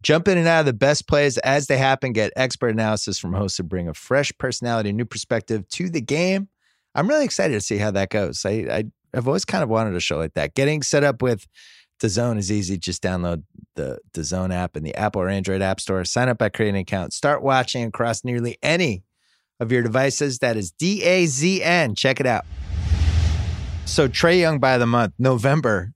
[0.00, 2.12] Jump in and out of the best plays as they happen.
[2.12, 6.48] Get expert analysis from hosts who bring a fresh personality, new perspective to the game.
[6.94, 8.44] I'm really excited to see how that goes.
[8.46, 10.54] I, I I've always kind of wanted a show like that.
[10.54, 11.48] Getting set up with
[12.00, 12.78] DAZN is easy.
[12.78, 13.42] Just download
[13.74, 16.04] the the Zone app in the Apple or Android app store.
[16.04, 17.12] Sign up by creating an account.
[17.12, 19.04] Start watching across nearly any
[19.60, 20.38] of your devices.
[20.38, 21.94] That is D A Z N.
[21.94, 22.44] Check it out.
[23.84, 25.94] So Trae Young by the month, November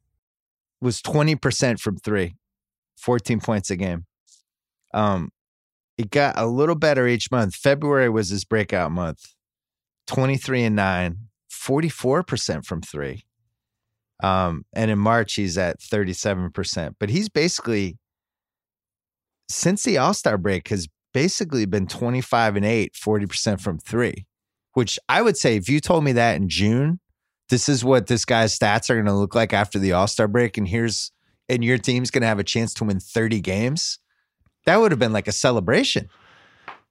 [0.80, 2.36] was 20% from three,
[2.96, 4.06] 14 points a game.
[4.94, 5.30] Um,
[5.98, 7.54] it got a little better each month.
[7.54, 9.34] February was his breakout month,
[10.06, 11.18] 23 and 9,
[11.50, 13.24] 44% from three.
[14.22, 16.94] Um, and in March, he's at 37%.
[16.98, 17.98] But he's basically,
[19.48, 24.26] since the All Star break, has basically been 25 and 8, 40% from three,
[24.74, 27.00] which I would say if you told me that in June,
[27.48, 30.28] this is what this guy's stats are going to look like after the All Star
[30.28, 31.10] break, and here's,
[31.48, 33.98] and your team's going to have a chance to win 30 games,
[34.64, 36.08] that would have been like a celebration.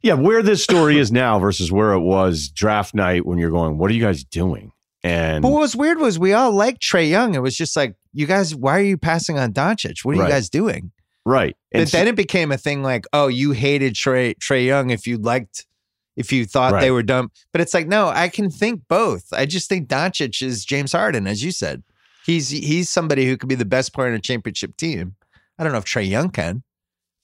[0.02, 3.78] Yeah, where this story is now versus where it was draft night when you're going,
[3.78, 4.72] what are you guys doing?
[5.04, 7.34] And But what was weird was we all liked Trae Young.
[7.36, 10.04] It was just like, you guys, why are you passing on Doncic?
[10.06, 10.28] What are Right.
[10.28, 10.92] you guys doing?
[11.26, 11.56] right.
[11.72, 15.06] And But then it became a thing like, oh, you hated Trae Trae Young if
[15.08, 15.66] you liked,
[16.18, 17.32] if you thought they were dumb.
[17.52, 19.26] But it's like, no, I can think both.
[19.32, 21.84] I just think Doncic is James Harden, as you said.
[22.26, 25.16] He's he's somebody who could be the best player in a championship team.
[25.58, 26.64] I don't know if Trae Young can,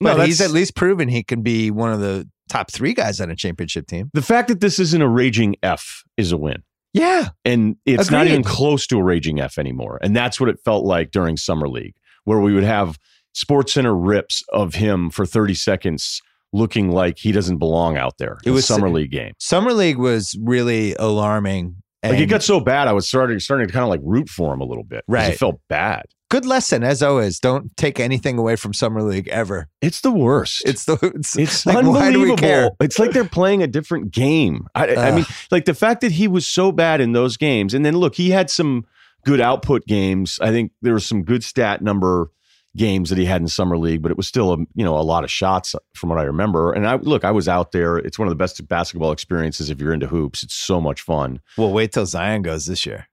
[0.00, 3.20] No, but he's at least proven he can be one of the top three guys
[3.20, 4.10] on a championship team.
[4.14, 6.62] the fact that this isn't a raging F is a win.
[6.94, 9.98] Yeah, And it's not even close to a raging F anymore.
[10.02, 12.98] And that's what it felt like during Summer League, where we would have
[13.34, 16.20] Sports Center rips of him for 30 seconds
[16.52, 18.38] looking like he doesn't belong out there.
[18.44, 19.34] It was- Summer League game.
[19.38, 21.76] summer league was really alarming.
[22.02, 24.54] Like it got so bad, I was starting starting to kind of like root for
[24.54, 25.04] him a little bit.
[25.08, 25.32] Right.
[25.32, 26.04] It felt bad.
[26.28, 27.40] Good lesson as always.
[27.40, 29.68] Don't take anything away from summer league ever.
[29.80, 30.62] It's the worst.
[30.66, 32.64] It's the it's, It's like, why do we care?
[32.64, 32.76] unbelievable.
[32.80, 34.66] It's like they're playing a different game.
[34.74, 37.84] I, I mean, like the fact that he was so bad in those games, and
[37.84, 38.86] then look, he had some
[39.24, 40.38] good output games.
[40.40, 42.30] I think there was some good stat number
[42.76, 45.02] games that he had in summer league, but it was still a you know a
[45.02, 46.72] lot of shots uh, from what I remember.
[46.72, 47.98] And I look, I was out there.
[47.98, 50.42] It's one of the best basketball experiences if you're into hoops.
[50.42, 51.40] It's so much fun.
[51.56, 53.08] Well, wait till Zion goes this year.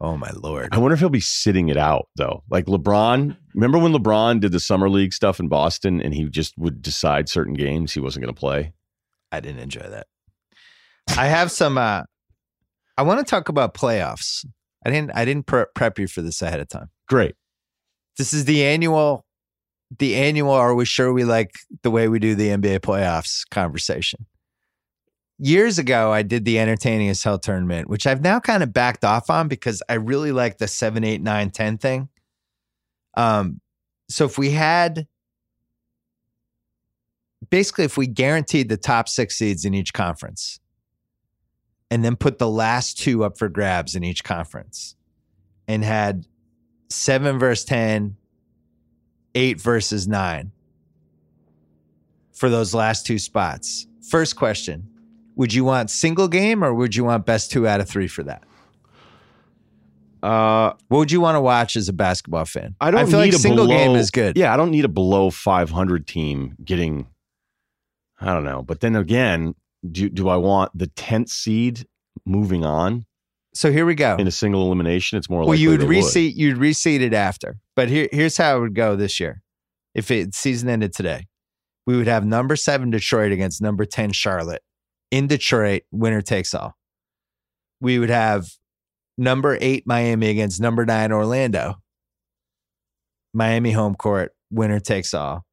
[0.00, 0.70] Oh my lord!
[0.72, 2.42] I wonder if he'll be sitting it out though.
[2.50, 6.56] Like LeBron, remember when LeBron did the summer league stuff in Boston, and he just
[6.56, 8.72] would decide certain games he wasn't going to play.
[9.30, 10.06] I didn't enjoy that.
[11.18, 11.76] I have some.
[11.76, 12.04] uh
[12.96, 14.44] I want to talk about playoffs.
[14.84, 15.10] I didn't.
[15.14, 16.90] I didn't pre- prep you for this ahead of time.
[17.08, 17.34] Great.
[18.16, 19.24] This is the annual.
[19.98, 20.52] The annual.
[20.52, 21.50] Are we sure we like
[21.82, 24.26] the way we do the NBA playoffs conversation?
[25.42, 29.06] Years ago, I did the entertaining as hell tournament, which I've now kind of backed
[29.06, 32.10] off on because I really like the seven, eight, nine, ten thing.
[33.16, 33.62] Um,
[34.10, 35.06] so if we had
[37.48, 40.60] basically if we guaranteed the top six seeds in each conference
[41.90, 44.94] and then put the last two up for grabs in each conference
[45.66, 46.26] and had
[46.90, 48.16] seven versus 10,
[49.34, 50.52] eight versus nine
[52.32, 53.86] for those last two spots.
[54.08, 54.86] First question
[55.36, 58.22] Would you want single game or would you want best two out of three for
[58.24, 58.42] that?
[60.22, 62.74] Uh, What would you want to watch as a basketball fan?
[62.80, 64.36] I don't feel need like a single below, game is good.
[64.36, 67.06] Yeah, I don't need a below 500 team getting.
[68.20, 69.54] I don't know, but then again,
[69.90, 71.86] do do I want the 10th seed
[72.26, 73.06] moving on
[73.54, 74.16] So here we go.
[74.16, 75.16] in a single elimination?
[75.16, 76.36] It's more Well, likely you would they reseat.
[76.36, 77.56] You'd reseed it after.
[77.74, 79.42] But here, here's how it would go this year.
[79.94, 81.28] If it season ended today,
[81.86, 84.62] we would have number seven Detroit against number ten Charlotte
[85.10, 85.82] in Detroit.
[85.90, 86.76] Winner takes all.
[87.80, 88.48] We would have
[89.16, 91.76] number eight Miami against number nine Orlando.
[93.32, 94.34] Miami home court.
[94.50, 95.44] Winner takes all.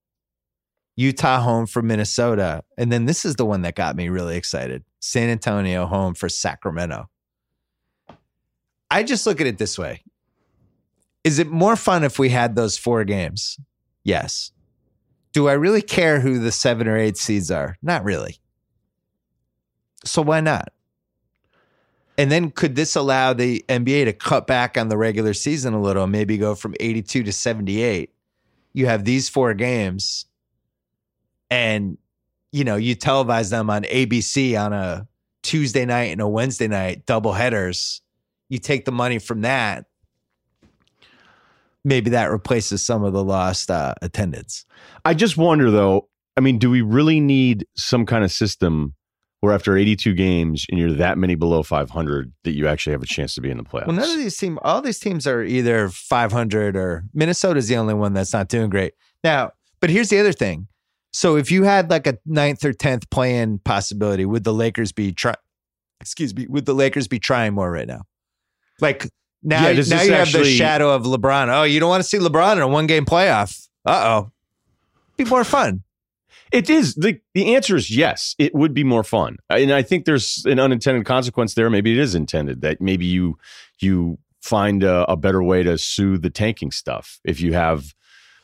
[0.96, 4.84] Utah home for Minnesota, and then this is the one that got me really excited.
[5.00, 7.08] San Antonio home for Sacramento.
[8.90, 10.02] I just look at it this way.
[11.24, 13.60] Is it more fun if we had those four games?
[14.04, 14.52] Yes.
[15.34, 17.78] Do I really care who the seven or eight seeds are?
[17.84, 18.38] Not really.
[20.06, 20.72] So why not?
[22.18, 25.82] And then could this allow the NBA to cut back on the regular season a
[25.82, 28.12] little, maybe go from 82 to 78?
[28.74, 30.26] You have these four games
[31.50, 31.98] and
[32.52, 35.08] you know, you televise them on ABC on a
[35.44, 38.02] Tuesday night and a Wednesday night, double headers.
[38.50, 39.86] You take the money from that.
[41.84, 44.66] Maybe that replaces some of the lost uh, attendance.
[45.06, 46.10] I just wonder though.
[46.36, 48.94] I mean, do we really need some kind of system
[49.48, 53.08] where after 82 games and you're that many below 500 that you actually have a
[53.08, 53.88] chance to be in the playoffs?
[53.88, 57.94] Well, none of these teams, all these teams are either 500 or Minnesota's the only
[57.94, 58.94] one that's not doing great.
[59.24, 60.68] Now, but here's the other thing.
[61.14, 65.14] So if you had like a ninth or 10th play-in possibility, would the Lakers be
[65.14, 65.34] try
[66.02, 68.02] excuse me, would the Lakers be trying more right now?
[68.82, 69.10] Like
[69.42, 71.48] now, Yeah, now you have the shadow of LeBron.
[71.48, 73.68] Oh, you don't want to see LeBron in a one game playoff.
[73.86, 74.32] Uh oh.
[75.16, 75.84] Be more fun.
[76.52, 78.36] It is the the answer is yes.
[78.38, 81.70] It would be more fun, and I think there's an unintended consequence there.
[81.70, 83.38] Maybe it is intended that maybe you
[83.80, 87.94] you find a, a better way to soothe the tanking stuff if you have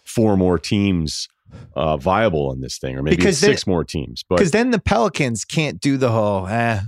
[0.04, 1.28] four more teams
[1.76, 4.24] uh, viable in this thing, or maybe Because six more teams.
[4.28, 6.82] But Because then the Pelicans can't do the whole, eh,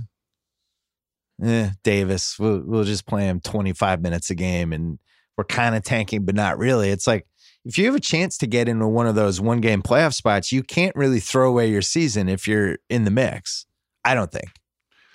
[1.42, 4.98] eh Davis, we'll, we'll just play him 25 minutes a game and
[5.36, 6.90] we're kind of tanking, but not really.
[6.90, 7.26] It's like
[7.66, 10.52] if you have a chance to get into one of those one game playoff spots,
[10.52, 13.66] you can't really throw away your season if you're in the mix.
[14.04, 14.50] I don't think.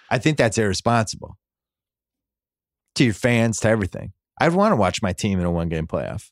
[0.09, 1.37] I think that's irresponsible
[2.95, 4.11] to your fans, to everything.
[4.39, 6.29] I'd want to watch my team in a one game playoff.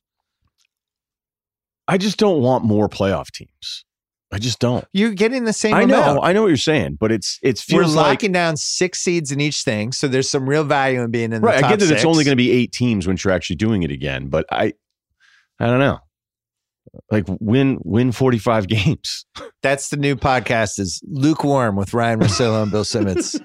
[1.88, 3.86] I just don't want more playoff teams.
[4.32, 4.86] I just don't.
[4.92, 6.20] You're getting the same I know.
[6.22, 9.32] I know what you're saying, but it's it We're feels like locking down six seeds
[9.32, 11.64] in each thing, so there's some real value in being in the right.
[11.64, 12.02] I get that six.
[12.02, 14.74] it's only going to be eight teams when you're actually doing it again, but I,
[15.60, 16.00] I don't know.
[17.12, 19.26] Like win win 45 games.
[19.64, 23.40] That's the new podcast is lukewarm with Ryen Russillo and Bill Simmons.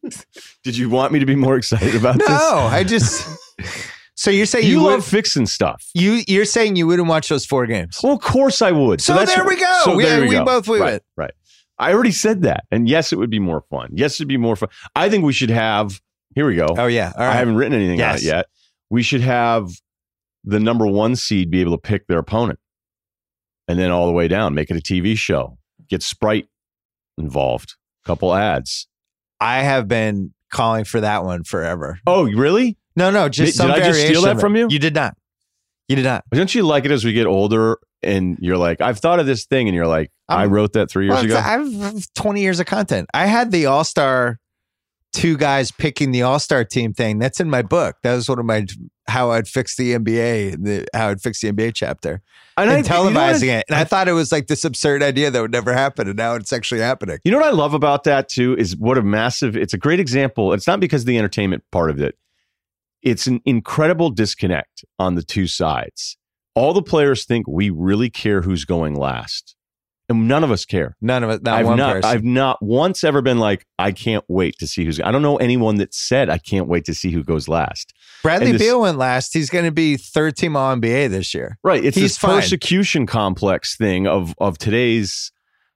[0.64, 2.28] Did you want me to be more excited about this?
[2.28, 2.68] no.
[2.70, 3.28] I just.
[4.14, 5.82] So you're saying You, you, love would, fixing stuff.
[5.94, 7.98] you you're saying you wouldn't watch those four games?
[8.02, 9.00] Well, of course I would.
[9.00, 9.80] So there we go.
[9.84, 10.44] So We- there we go.
[10.44, 11.02] both we right, went.
[11.16, 11.32] Right.
[11.78, 13.88] I already said that, and yes, it would be more fun.
[13.94, 14.68] Yes, it'd be more fun.
[14.94, 15.98] I think we should have.
[16.34, 16.66] Here we go.
[16.76, 18.22] Oh yeah, all I haven't written anything on Yes.
[18.22, 18.46] it yet.
[18.90, 19.70] We should have
[20.44, 22.58] the number one seed be able to pick their opponent,
[23.70, 25.56] and then all the way down, make it a TV show.
[25.88, 26.48] Get Sprite
[27.16, 27.74] involved.
[28.04, 28.88] Couple ads.
[29.40, 31.98] I have been calling for that one forever.
[32.06, 32.76] Oh, really?
[32.96, 34.66] No, no, just Did some I just steal that from you?
[34.68, 35.16] You did not.
[35.88, 36.24] You did not.
[36.32, 39.44] Don't you like it as we get older and you're like, I've thought of this
[39.44, 41.36] thing, and you're like, I I'm- wrote that three years Well, ago.
[41.36, 43.08] I have 20 years of content.
[43.12, 44.38] I had the All Star
[45.12, 47.18] two guys picking the All Star team thing.
[47.18, 47.96] That's in my book.
[48.02, 48.66] That was one of my
[49.10, 52.22] how I'd fix the NBA, the how I'd fix the NBA chapter,
[52.56, 52.82] and and, I- you
[53.14, 53.66] know I- televising it.
[53.68, 56.34] And I thought it was like this absurd idea that would never happen, and now
[56.34, 57.18] it's actually happening.
[57.24, 59.56] You know what I love about that too is what a massive.
[59.56, 60.52] It's a great example.
[60.54, 62.16] It's not because of the entertainment part of it.
[63.02, 66.16] It's an incredible disconnect on the two sides.
[66.54, 69.56] All the players think we really care who's going last,
[70.08, 70.96] and none of us care.
[71.00, 71.42] None of it.
[71.42, 71.94] Not I've one not.
[71.94, 72.10] person.
[72.10, 75.00] I've not once ever been like, I can't wait to see who's.
[75.00, 77.94] I don't know anyone that said I can't wait to see who goes last.
[78.22, 79.32] Bradley this- Beal went last.
[79.32, 81.58] He's going to be third team All NBA this year.
[81.64, 81.84] Right.
[81.84, 82.36] It's He's this fine.
[82.40, 85.32] persecution complex thing of of today's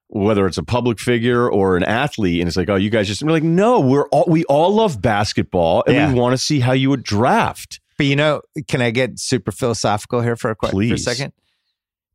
[0.08, 3.22] whether it's a public figure or an athlete, and it's like, oh, you guys just
[3.22, 6.12] we're like, no, we're all we all love basketball, and Yeah.
[6.12, 7.80] we want to see how you would draft.
[7.96, 11.02] But you know, can I get super philosophical here for a, quick, for a Please.
[11.04, 11.32] second?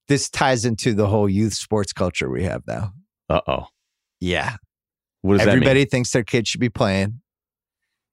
[0.08, 2.94] This ties into the whole youth sports culture we have now.
[3.30, 3.68] Uh oh,
[4.20, 4.58] Yeah.
[5.22, 5.88] what does Everybody that mean?
[5.88, 7.22] thinks their kid should be playing.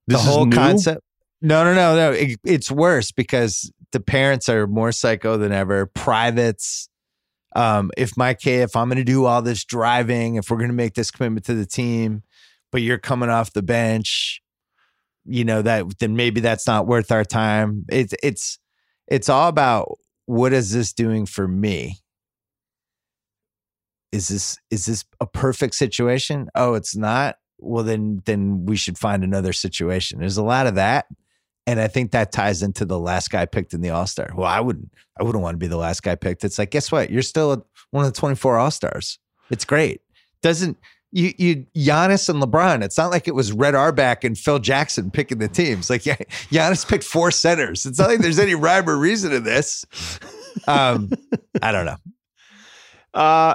[0.09, 1.03] This the whole concept.
[1.43, 2.13] No, no, no, no.
[2.13, 5.87] It, it's worse because the parents are more psycho than ever.
[5.87, 6.89] Privates.
[7.55, 10.69] Um, if my kid, if I'm going to do all this driving, if we're going
[10.69, 12.23] to make this commitment to the team,
[12.71, 14.43] but you're coming off the bench,
[15.25, 17.85] you know that then maybe that's not worth our time.
[17.89, 18.59] It's it's
[19.09, 21.99] it's all about what is this doing for me?
[24.13, 26.49] Is this is this a perfect situation?
[26.55, 27.37] Oh, it's not.
[27.59, 30.19] Well, then then we should find another situation.
[30.21, 31.07] There's a lot of that,
[31.67, 34.31] and I think that ties into the last guy picked in the All Star.
[34.35, 36.45] Well, I wouldn't I wouldn't want to be the last guy picked.
[36.45, 37.11] It's like guess what?
[37.11, 39.19] You're still one of the 24 All Stars.
[39.51, 40.01] It's great.
[40.43, 40.77] Doesn't
[41.13, 42.85] you you Giannis and LeBron?
[42.85, 45.91] It's not like it was Red Auerbach and Phil Jackson picking the teams.
[45.91, 46.17] Like yeah,
[46.51, 47.87] Giannis picked four centers.
[47.87, 49.85] It's not like there's any rhyme or reason to this.
[50.67, 51.11] Um,
[51.63, 51.97] I don't know.
[53.13, 53.55] Uh,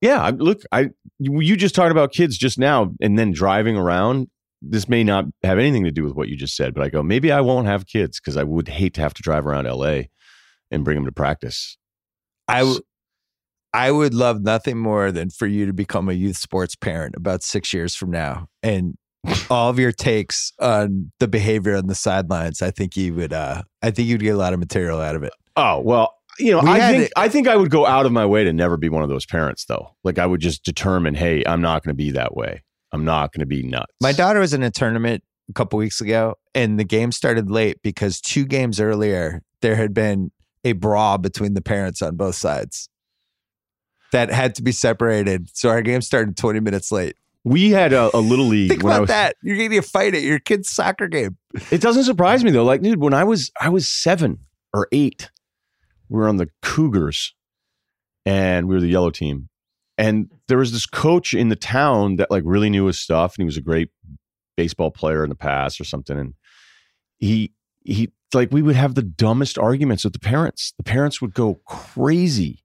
[0.00, 0.30] yeah.
[0.34, 4.28] Look, I you just talked about kids just now, and then driving around.
[4.60, 7.02] This may not have anything to do with what you just said, but I go
[7.02, 10.10] maybe I won't have kids because I would hate to have to drive around L.A.
[10.70, 11.76] and bring them to practice.
[12.48, 12.80] I w-
[13.74, 17.42] I would love nothing more than for you to become a youth sports parent about
[17.42, 18.94] six years from now, and
[19.50, 22.62] all of your takes on the behavior on the sidelines.
[22.62, 23.32] I think you would.
[23.32, 25.32] Uh, I think you'd get a lot of material out of it.
[25.56, 28.12] Oh well, you know, We I think it- I think I would go out of
[28.12, 29.94] my way to never be one of those parents, though.
[30.02, 32.62] Like I would just determine, hey, I'm not going to be that way.
[32.92, 33.92] I'm not going to be nuts.
[34.00, 37.82] My daughter was in a tournament a couple weeks ago, and the game started late
[37.82, 40.30] because two games earlier there had been
[40.64, 42.88] a brawl between the parents on both sides
[44.12, 45.48] that had to be separated.
[45.54, 47.16] So our game started 20 minutes late.
[47.44, 49.08] we had a, a little league Think about was.
[49.08, 49.36] that.
[49.42, 51.36] You're getting a fight at your kid's soccer game.
[51.70, 52.64] It doesn't surprise me though.
[52.64, 54.40] Like, dude, when I was I was seven
[54.72, 55.30] or eight,
[56.08, 57.34] we were on the Cougars,
[58.24, 59.48] and we were the yellow team,
[59.96, 63.42] and there was this coach in the town that like really knew his stuff, and
[63.42, 63.90] he was a great
[64.56, 66.34] baseball player in the past or something, and
[67.18, 67.52] he
[67.84, 70.72] he like we would have the dumbest arguments with the parents.
[70.76, 72.64] The parents would go crazy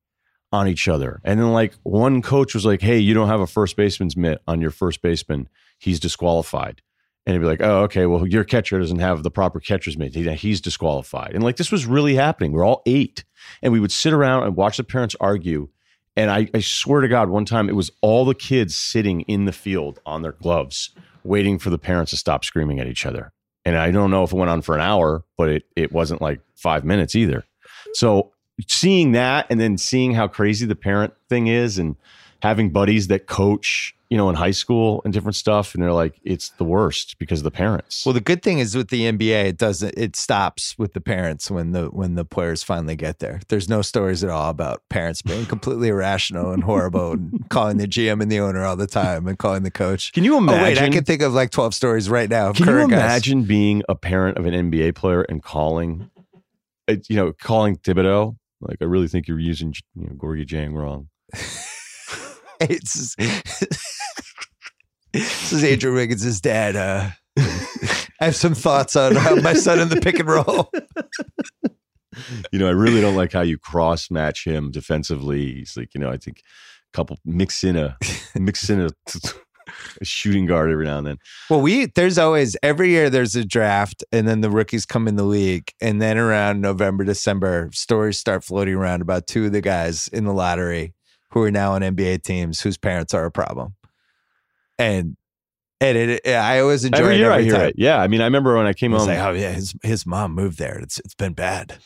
[0.51, 1.19] on each other.
[1.23, 4.41] And then like one coach was like, "Hey, you don't have a first baseman's mitt
[4.47, 5.49] on your first baseman.
[5.79, 6.81] He's disqualified."
[7.25, 8.05] And he'd be like, "Oh, okay.
[8.05, 10.13] Well, your catcher doesn't have the proper catcher's mitt.
[10.13, 12.51] He's disqualified." And like this was really happening.
[12.51, 13.23] We're all eight,
[13.61, 15.69] and we would sit around and watch the parents argue.
[16.15, 19.45] And I, I swear to God, one time it was all the kids sitting in
[19.45, 20.91] the field on their gloves,
[21.23, 23.33] waiting for the parents to stop screaming at each other.
[23.65, 26.21] And I don't know if it went on for an hour, but it it wasn't
[26.21, 27.45] like five minutes either.
[27.93, 28.31] So
[28.67, 31.95] seeing that and then seeing how crazy the parent thing is and
[32.41, 36.21] having buddies that coach, you know, in high school and different stuff, and they're like,
[36.23, 38.05] it's the worst because of the parents.
[38.05, 39.91] Well, the good thing is with the NBA, it doesn't.
[39.97, 43.41] It stops with the parents when the when the players finally get there.
[43.47, 47.87] There's no stories at all about parents being completely irrational and horrible and calling the
[47.87, 50.13] GM and the owner all the time and calling the coach.
[50.13, 50.59] can you imagine?
[50.59, 50.83] Oh imagine?
[50.83, 52.49] wait, I can think of like 12 stories right now.
[52.49, 52.99] Of Can you current guys.
[52.99, 56.11] imagine being a parent of an NBA player and calling,
[56.87, 58.37] uh, you know, calling Thibodeau?
[58.61, 61.09] Like, I really think you're using you know, Gorgui Dieng wrong.
[62.69, 63.15] It's
[65.13, 66.75] this is Andrew Wiggins' dad.
[66.75, 67.09] Uh,
[68.19, 70.71] I have some thoughts on how my son in the pick and roll.
[72.51, 75.51] You know, I really don't like how you cross match him defensively.
[75.51, 76.43] He's like, you know, I think
[76.93, 77.97] a couple mix in a
[78.35, 78.89] mix in a,
[79.99, 81.17] a shooting guard every now and then.
[81.49, 85.15] Well, we there's always every year there's a draft, and then the rookies come in
[85.15, 89.61] the league, and then around November, December, stories start floating around about two of the
[89.61, 90.93] guys in the lottery
[91.33, 93.75] who are now on NBA teams whose parents are a problem,
[94.77, 95.17] and
[95.81, 97.67] and it, I always enjoy every it year every I hear time.
[97.69, 97.75] it.
[97.77, 99.07] Yeah, I mean, I remember when I came home.
[99.07, 100.79] like, oh yeah, his his mom moved there.
[100.79, 101.77] It's it's been bad.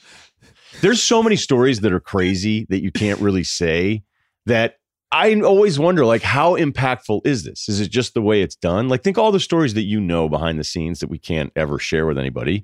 [0.81, 4.03] there's so many stories that are crazy that you can't really say
[4.45, 4.75] that
[5.11, 7.69] I always wonder like how impactful is this?
[7.69, 8.89] Is it just the way it's done?
[8.89, 11.79] Like think all the stories that you know behind the scenes that we can't ever
[11.79, 12.63] share with anybody.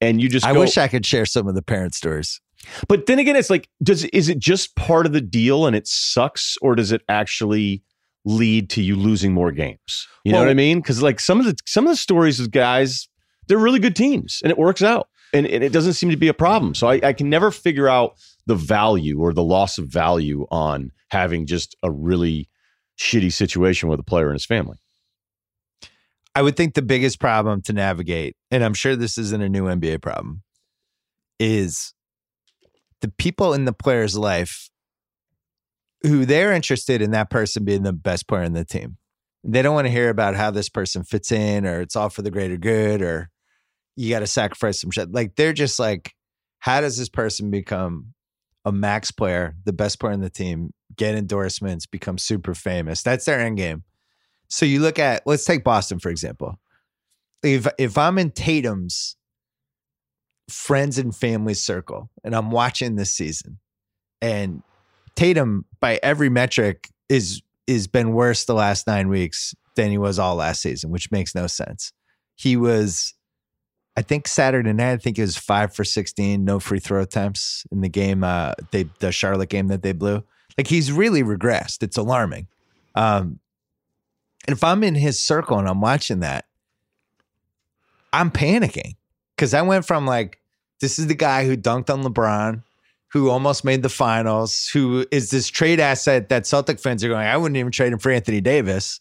[0.00, 2.40] And you just I go, wish I could share some of the parent stories.
[2.88, 5.86] But then again it's like does is it just part of the deal and it
[5.86, 7.82] sucks or does it actually
[8.24, 10.08] lead to you losing more games?
[10.24, 10.82] You know what I mean?
[10.82, 13.08] Cuz like some of the some of the stories of guys
[13.46, 15.08] they're really good teams and it works out.
[15.32, 16.74] And, and it doesn't seem to be a problem.
[16.74, 18.14] So I, I can never figure out
[18.46, 22.48] the value or the loss of value on having just a really
[22.98, 24.78] shitty situation with a player and his family.
[26.34, 29.64] I would think the biggest problem to navigate, and I'm sure this isn't a new
[29.64, 30.42] NBA problem,
[31.38, 31.94] is
[33.04, 34.70] the people in the player's life
[36.04, 38.96] who they're interested in that person being the best player in the team.
[39.44, 42.22] They don't want to hear about how this person fits in or it's all for
[42.22, 43.28] the greater good or
[43.94, 45.12] you got to sacrifice some shit.
[45.12, 46.14] Like they're just like,
[46.60, 48.14] how does this person become
[48.64, 53.02] a max player, the best player in the team, get endorsements, become super famous?
[53.02, 53.84] That's their end game.
[54.48, 56.58] So you look at let's take Boston for example.
[57.42, 59.16] If if I'm in Tatum's
[60.48, 63.58] friends and family circle and I'm watching this season
[64.20, 64.62] and
[65.14, 70.18] Tatum by every metric is is been worse the last 9 weeks than he was
[70.18, 71.92] all last season, which makes no sense.
[72.34, 73.14] He was
[73.96, 77.64] I think Saturday night, I think it was five for 16, no free throw attempts
[77.70, 80.24] in the game, uh, they, the Charlotte game that they blew.
[80.58, 81.82] Like he's really regressed.
[81.82, 82.48] It's alarming.
[82.96, 83.38] Um,
[84.48, 86.46] and if I'm in his circle and I'm watching that,
[88.12, 88.94] I'm panicking
[89.36, 90.40] because I went from like,
[90.80, 92.62] this is the guy who dunked on LeBron,
[93.08, 97.26] who almost made the finals, who is this trade asset that Celtic fans are going,
[97.26, 99.00] I wouldn't even trade him for Anthony Davis.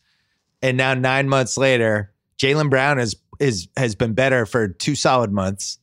[0.62, 5.32] And now nine months later, Jaylen Brown is is has been better for two solid
[5.32, 5.80] months.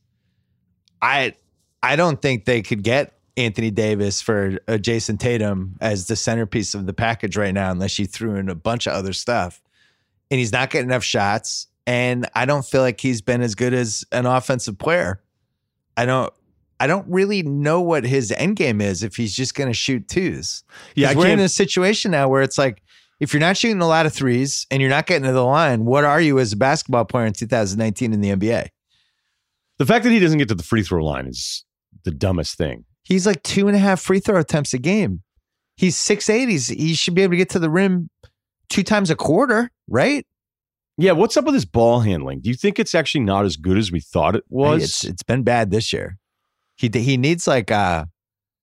[1.01, 1.35] I
[1.83, 6.73] I don't think they could get Anthony Davis for uh, Jayson Tatum as the centerpiece
[6.73, 9.61] of the package right now, unless you threw in a bunch of other stuff.
[10.29, 11.67] And he's not getting enough shots.
[11.87, 15.21] And I don't feel like he's been as good as an offensive player.
[15.97, 16.31] I don't.
[16.79, 20.07] I don't really know what his end game is if he's just going to shoot
[20.07, 20.63] twos.
[20.95, 22.81] Yeah, I we're in a situation now where it's like,
[23.19, 25.85] if you're not shooting a lot of threes and you're not getting to the line,
[25.85, 28.69] what are you as a basketball player in 2019 in the NBA?
[29.77, 31.63] The fact that he doesn't get to the free throw line is
[32.03, 32.85] the dumbest thing.
[33.03, 35.21] He's like two and a half free throw attempts a game.
[35.77, 36.49] He's six eight.
[36.49, 38.09] He's he should be able to get to the rim
[38.69, 40.25] two times a quarter, right?
[41.01, 42.41] Yeah, what's up with his ball handling?
[42.41, 44.83] Do you think it's actually not as good as we thought it was?
[44.83, 46.17] it's it's been bad this year.
[46.75, 48.05] He he needs like uh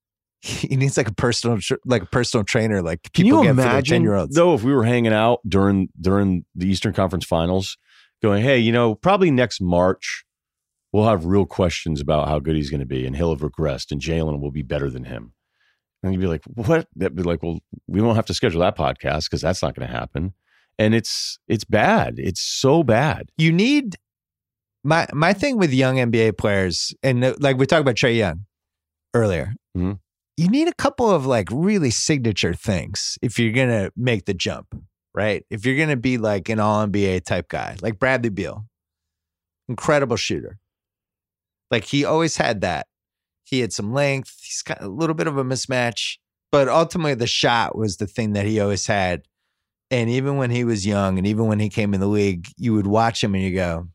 [0.40, 3.96] he needs like a personal like a personal trainer like Can people you get imagine
[3.96, 4.34] 10 year olds.
[4.36, 7.76] though if we were hanging out during during the Eastern Conference Finals,
[8.22, 10.24] going, hey, you know, probably next March
[10.92, 13.90] we'll have real questions about how good he's going to be, and he'll have regressed,
[13.90, 15.32] and Jaylen will be better than him.
[16.02, 16.86] And you'd be like, what?
[16.94, 19.86] That'd be like, well, we won't have to schedule that podcast because that's not going
[19.86, 20.32] to happen.
[20.78, 22.14] And it's it's bad.
[22.18, 23.30] It's so bad.
[23.36, 23.96] you need
[24.84, 28.46] my my thing with young NBA players, and like we talked about Trae Young
[29.14, 29.54] earlier.
[29.76, 29.98] Mhm.
[30.36, 34.34] you need a couple of like really signature things if you're going to make the
[34.34, 34.68] jump,
[35.14, 35.44] right?
[35.50, 38.64] If you're going to be like an all NBA type guy, like Bradley Beal,
[39.68, 40.58] incredible shooter.
[41.72, 42.86] Like he always had that.
[43.44, 44.36] He had some length.
[44.42, 46.18] He's got a little bit of a mismatch,
[46.52, 49.22] but ultimately the shot was the thing that he always had.
[49.90, 52.74] And even when he was young and even when he came in the league, you
[52.74, 53.88] would watch him and you go,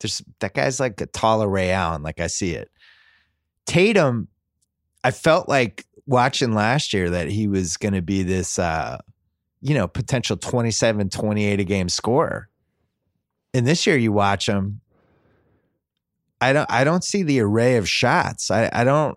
[0.00, 2.70] there's that guy's like a taller Ray Allen, like I see it.
[3.64, 4.28] Tatum,
[5.02, 8.98] I felt like watching last year that he was going to be this, uh,
[9.62, 12.50] you know, potential 27, 28 a game scorer.
[13.54, 14.80] And this year you watch him,
[16.40, 18.50] I don't, I don't see the array of shots.
[18.50, 19.16] I, I don't,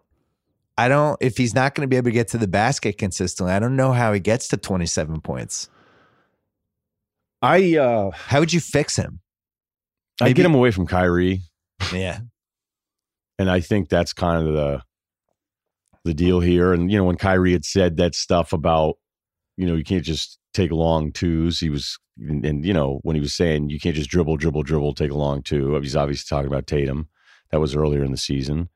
[0.77, 3.53] I don't, if he's not going to be able to get to the basket consistently,
[3.53, 5.69] I don't know how he gets to 27 points.
[7.41, 9.19] I, uh, How would you fix him?
[10.21, 11.41] I get him away from Kyrie.
[11.93, 12.19] Yeah.
[13.37, 14.81] And I think that's kind of the
[16.03, 16.73] the deal here.
[16.73, 18.95] And you know, when Kyrie had said that stuff about,
[19.57, 21.59] you know, you can't just take long twos.
[21.59, 24.63] He was, and, and, you know, when he was saying you can't just dribble, dribble,
[24.63, 25.75] dribble, take a long two.
[25.81, 27.09] He's obviously talking about Tatum.
[27.51, 28.69] That was earlier in the season.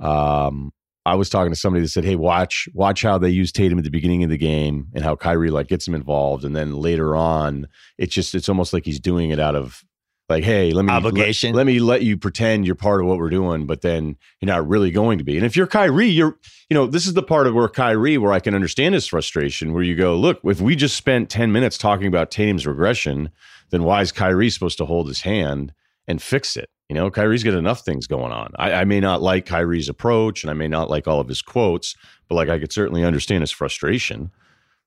[0.00, 0.72] Um,
[1.10, 3.84] I was talking to somebody that said, "Hey, watch, watch how they use Tatum at
[3.84, 7.16] the beginning of the game and how Kyrie like gets him involved, and then later
[7.16, 7.66] on,
[7.98, 9.84] it's just it's almost like he's doing it out of
[10.28, 11.50] like, hey, let me Obligation.
[11.50, 14.46] Let, let me let you pretend you're part of what we're doing, but then you're
[14.46, 15.36] not really going to be.
[15.36, 16.38] And if you're Kyrie, you're
[16.68, 19.72] you know this is the part of where Kyrie where I can understand his frustration.
[19.72, 23.30] Where you go, look, if we just spent ten minutes talking about Tatum's regression,
[23.70, 25.74] then why is Kyrie supposed to hold his hand
[26.06, 26.70] and fix it?
[26.90, 28.50] You know, Kyrie's got enough things going on.
[28.58, 31.40] I, I may not like Kyrie's approach, and I may not like all of his
[31.40, 31.94] quotes,
[32.28, 34.32] but like I could certainly understand his frustration.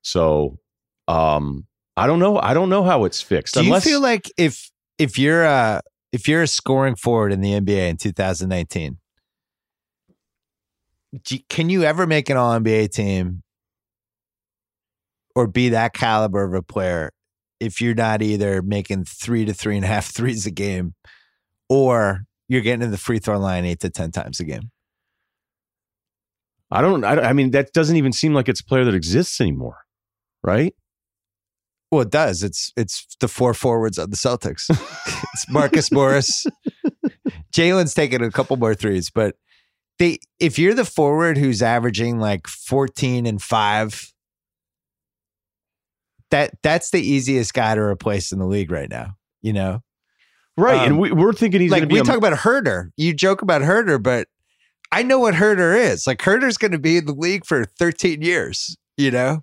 [0.02, 0.60] So,
[1.08, 2.38] um, I don't know.
[2.38, 3.54] I don't know how it's fixed.
[3.54, 5.82] Do unless, you feel like if if you're a
[6.12, 8.98] if you're a scoring forward in the NBA in 2019,
[11.24, 13.44] do, can you ever make an All NBA team
[15.36, 17.14] or be that caliber of a player
[17.62, 20.96] if you're not either making three to three and a half threes a game
[21.70, 24.72] or you're getting to the free throw line eight to ten times a game?
[26.72, 27.04] I don't.
[27.04, 29.78] I, don't- I mean, that doesn't even seem like it's a player that exists anymore,
[30.44, 30.74] right?
[31.92, 32.42] Well, it does.
[32.42, 34.66] It's it's the four forwards of the Celtics.
[35.34, 36.46] it's Marcus Morris.
[37.54, 39.36] Jaylen's taking a couple more threes, but
[40.00, 44.12] they if you're the forward who's averaging like 14 and 5,
[46.32, 49.16] that that's the easiest guy to replace in the league right now.
[49.44, 49.82] You know?
[50.58, 50.80] Right.
[50.80, 52.90] Um, and we, we're thinking he's like going we a- talk about Huerter.
[52.98, 54.28] You joke about Huerter, but
[54.92, 56.06] I know what Huerter is.
[56.06, 59.42] Like Huerter's going to be in the league for 13 years, you know?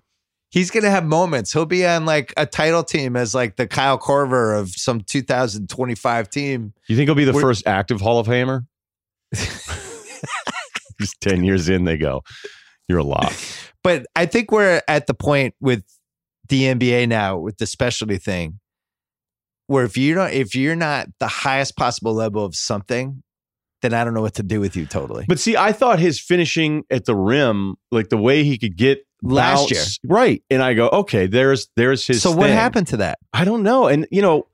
[0.49, 1.53] He's going to have moments.
[1.53, 6.29] He'll be on like a title team as like the Kyle Korver of some 2025
[6.29, 6.73] team.
[6.87, 8.65] you think he'll be the we're- first active Hall of Famer?
[10.99, 12.21] Just ten years in, they go.
[12.87, 13.33] You're a lot.
[13.83, 15.83] But I think we're at the point with
[16.49, 18.59] the NBA now with the specialty thing
[19.71, 23.23] where if you don't if you're not the highest possible level of something,
[23.81, 25.25] then I don't know what to do with you totally.
[25.27, 29.05] But see, I thought his finishing at the rim, like the way he could get
[29.23, 30.43] Last bounce- right?
[30.49, 32.21] And I go, okay, there's there's his.
[32.21, 32.53] so what thing.
[32.53, 33.19] happened to that?
[33.33, 33.87] I don't know.
[33.87, 34.47] And you know,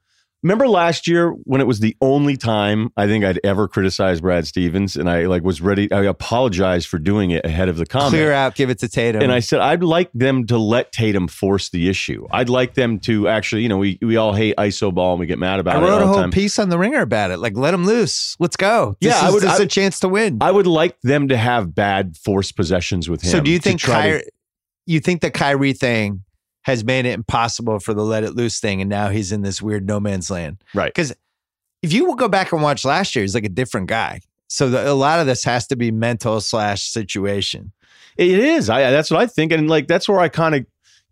[0.44, 4.46] remember last year when it was the only time I think I'd ever criticized Brad
[4.48, 5.92] Stevens, and I like was ready.
[5.92, 8.12] I apologized for doing it ahead of the comment.
[8.12, 9.22] Clear out, give it to Tatum.
[9.22, 12.28] And I said, I'd like them to let Tatum force the issue.
[12.32, 15.26] I'd like them to actually, you know, we, we all hate ISO ball and we
[15.26, 16.32] get mad about I it wrote all a the whole time.
[16.32, 17.38] piece on the ringer about it.
[17.40, 18.36] Like, let him loose.
[18.40, 18.96] Let's go.
[19.02, 20.38] This Yeah, I is, would- this is I- a chance to win.
[20.42, 23.32] I would like them to have bad force possessions with him.
[23.32, 24.24] so, do you think try to- Kyrie,
[24.86, 26.24] you think the Kyrie thing
[26.68, 29.62] has made it impossible for the let it loose thing, and now he's in this
[29.62, 30.58] weird no man's land?
[30.74, 30.94] Right.
[30.94, 31.14] Because
[31.82, 34.20] if you will go back and watch last year, he's like a different guy.
[34.50, 37.72] So the, a lot of this has to be mental slash situation.
[38.18, 38.70] It is.
[38.70, 40.66] I that's what I think, and like that's where I kind of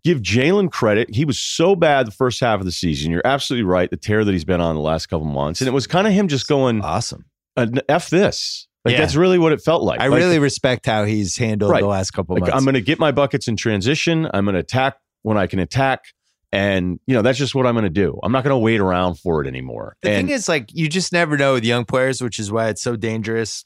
[0.04, 1.14] give Jaylen credit.
[1.14, 3.10] He was so bad the first half of the season.
[3.10, 3.90] You're absolutely right.
[3.90, 6.12] The tear that he's been on the last couple months, and it was kind of
[6.12, 7.24] him just going Awesome.
[7.56, 9.00] uh, "f this." Like Yeah.
[9.00, 10.00] that's really what it felt like.
[10.00, 11.80] I Like, really respect how he's handled Right.
[11.80, 12.54] the last couple like, months.
[12.56, 14.28] I'm going to get my buckets in transition.
[14.32, 16.04] I'm going to attack when I can attack,
[16.52, 18.18] and you know that's just what I'm going to do.
[18.22, 19.96] I'm not going to wait around for it anymore.
[20.02, 22.68] The and thing is, like, you just never know with young players, which is why
[22.68, 23.64] it's so dangerous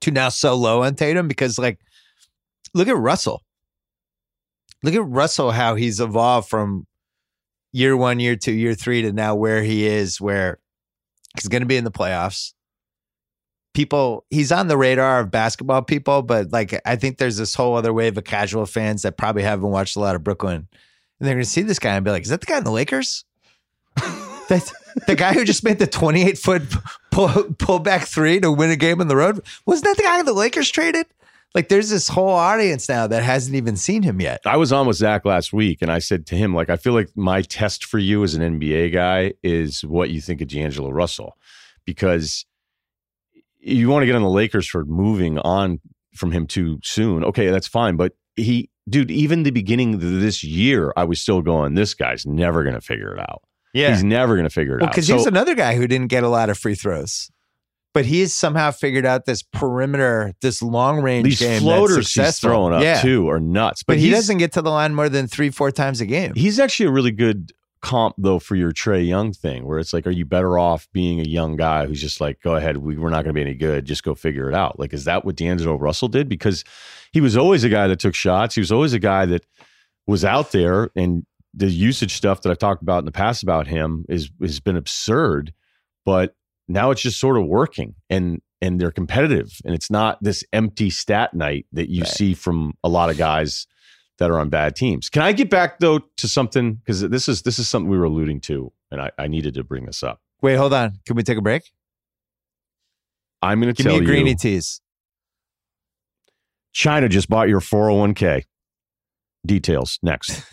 [0.00, 1.78] to now so low on Tatum because, like,
[2.74, 3.42] look at Russell.
[4.82, 6.86] Look at Russell, how he's evolved from
[7.72, 10.58] year one, year two, year three to now where he is, where
[11.36, 12.52] he's going to be in the playoffs.
[13.78, 17.76] People, he's on the radar of basketball people, but like, I think there's this whole
[17.76, 20.66] other wave of casual fans that probably haven't watched a lot of Brooklyn.
[21.20, 22.64] And they're going to see this guy and be like, is that the guy in
[22.64, 23.24] the Lakers?
[24.48, 24.74] That's
[25.06, 26.62] the guy who just made the 28 foot
[27.12, 29.46] pull, pull back three to win a game on the road.
[29.64, 31.06] Wasn't that the guy the Lakers traded?
[31.54, 34.40] Like there's this whole audience now that hasn't even seen him yet.
[34.44, 36.94] I was on with Zach last week, and I said to him, like, I feel
[36.94, 40.90] like my test for you as an NBA guy is what you think of D'Angelo
[40.90, 41.36] Russell,
[41.84, 42.44] because
[43.68, 45.80] you want to get on the Lakers for moving on
[46.14, 47.24] from him too soon.
[47.24, 51.42] Okay, that's fine, but he, dude, even the beginning of this year, I was still
[51.42, 53.42] going, this guy's never going to figure it out.
[53.74, 53.90] Yeah.
[53.90, 54.92] He's never going to figure it Well, out.
[54.92, 57.30] because So- he's another guy who didn't get a lot of free throws.
[57.94, 61.62] But he's somehow figured out this perimeter, this long range these game.
[61.62, 63.00] floaters that's he's throwing up yeah.
[63.00, 63.82] too are nuts.
[63.82, 66.34] But, he doesn't get to the line more than three, four times a game.
[66.36, 67.50] He's actually a really good
[67.80, 71.20] comp though for your Trae Young thing, where it's like, are you better off being
[71.20, 73.54] a young guy who's just like, go ahead, we, we're not going to be any
[73.54, 74.78] good, just go figure it out?
[74.78, 76.28] Like, is that what D'Angelo Russell did?
[76.28, 76.64] Because
[77.12, 78.54] he was always a guy that took shots.
[78.54, 79.44] He was always a guy that
[80.06, 81.24] was out there, and
[81.54, 84.76] the usage stuff that I've talked about in the past about him is has been
[84.76, 85.52] absurd.
[86.04, 86.34] But
[86.68, 90.90] now it's just sort of working, and and they're competitive, and it's not this empty
[90.90, 92.10] stat night that you Right.
[92.10, 93.66] see from a lot of guys
[94.18, 95.08] that are on bad teams.
[95.08, 98.04] Can I get back though to something because this is this is something we were
[98.04, 100.20] alluding to, and I, I needed to bring this up.
[100.42, 100.98] Wait, hold on.
[101.06, 101.62] Can we take a break?
[103.42, 104.80] I'm going to Give tell me a greeny tease.
[106.72, 108.44] China just bought your 401k.
[109.46, 110.44] Details next.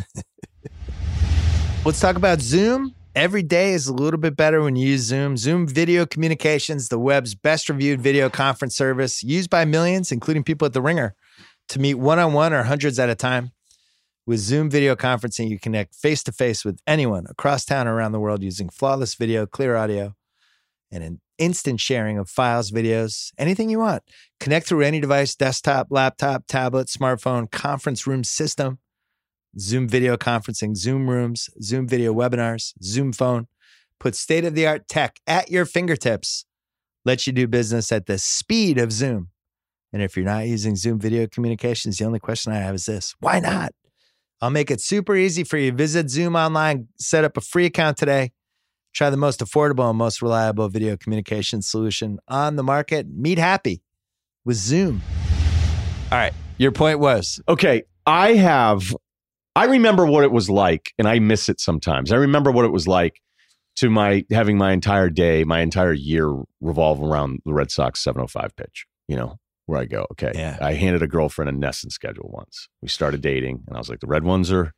[1.85, 2.95] Let's talk about Zoom.
[3.15, 5.37] Every day is a little bit better when you use Zoom.
[5.37, 10.65] Zoom Video Communications, the web's best reviewed video conference service, used by millions, including people
[10.65, 11.15] at the Ringer,
[11.69, 13.51] to meet one on one or hundreds at a time.
[14.27, 18.11] With Zoom video conferencing, you connect face to face with anyone across town or around
[18.11, 20.15] the world using flawless video, clear audio,
[20.91, 24.01] and an instant sharing of files, videos, anything you want.
[24.39, 28.79] Connect through any device desktop, laptop, tablet, smartphone, conference room system.
[29.59, 33.45] Zoom video conferencing, Zoom rooms, Zoom video webinars, Zoom phone.
[33.99, 36.45] Put state of the art tech at your fingertips.
[37.05, 39.29] Let you do business at the speed of Zoom.
[39.93, 43.13] And if you're not using Zoom video communications, the only question I have is this
[43.19, 43.71] why not?
[44.41, 45.71] I'll make it super easy for you.
[45.71, 48.31] Visit Zoom online, set up a free account today.
[48.93, 53.07] Try the most affordable and most reliable video communication solution on the market.
[53.09, 53.81] Meet happy
[54.45, 55.01] with Zoom.
[56.11, 56.33] All right.
[56.57, 58.95] Your point was Okay, I have.
[59.57, 62.11] I remember what it was like, and I miss it sometimes.
[62.11, 63.21] I remember what it was like
[63.77, 68.55] to my having my entire day, my entire year revolve around the Red Sox 705
[68.55, 68.85] pitch.
[69.07, 70.05] You know, where I go.
[70.11, 70.57] Okay, Yeah.
[70.61, 72.67] I handed a girlfriend a NESN schedule once.
[72.81, 74.73] We started dating, and I was like, the red ones are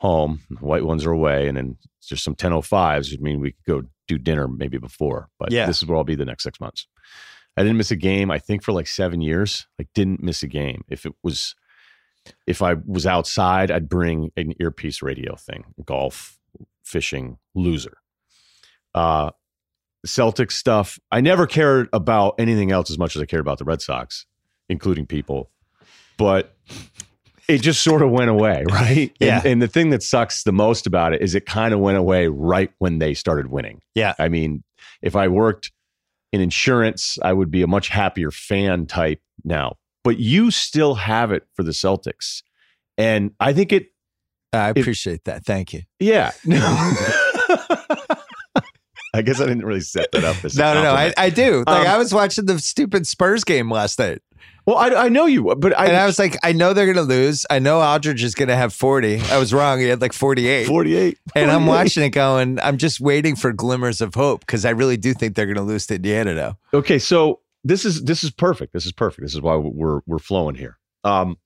[0.00, 1.76] home, the white ones are away, and then
[2.08, 3.10] there's some 1005s.
[3.10, 5.66] which mean we could go do dinner maybe before, but Yeah.
[5.66, 6.86] this is where I'll be the next six months.
[7.56, 8.30] I didn't miss a game.
[8.30, 10.84] I think for like seven years, like didn't miss a game.
[10.88, 11.54] If it was
[12.46, 16.38] if I was outside, I'd bring an earpiece radio thing, golf,
[16.84, 17.96] fishing, loser.
[18.94, 19.30] Uh,
[20.08, 20.98] Celtics stuff.
[21.12, 24.26] I never cared about anything else as much as I cared about the Red Sox,
[24.68, 25.50] including people.
[26.16, 26.56] But
[27.48, 29.14] it just sort of went away, right?
[29.18, 29.38] Yeah.
[29.38, 31.96] And, and the thing that sucks the most about it is it kind of went
[31.96, 33.80] away right when they started winning.
[33.94, 34.14] Yeah.
[34.18, 34.62] I mean,
[35.02, 35.72] if I worked
[36.32, 39.76] in insurance, I would be a much happier fan type now.
[40.04, 42.42] But you still have it for the Celtics.
[42.96, 43.88] And I think it,
[44.52, 45.44] I appreciate that.
[45.44, 45.82] Thank you.
[45.98, 46.32] yeah.
[49.14, 50.92] I guess I didn't really set that up as No, no, no.
[50.92, 51.12] I.
[51.16, 51.64] I do.
[51.66, 54.20] Like Um, I was watching the stupid Spurs game last night,
[54.68, 57.00] well, I, I know you, but I, and I was like, I know they're gonna
[57.00, 57.46] lose.
[57.48, 59.18] I know Aldridge is gonna have forty.
[59.18, 59.80] I was wrong.
[59.80, 60.66] He had like forty-eight.
[60.66, 61.18] 48.
[61.34, 64.98] And I'm watching it going, I'm just waiting for glimmers of hope because I really
[64.98, 66.58] do think they're going to lose to Indiana now.
[66.74, 68.74] Okay, so this is this is perfect.
[68.74, 69.22] This is perfect.
[69.22, 70.78] This is why we're we're flowing here.
[71.02, 71.38] Um,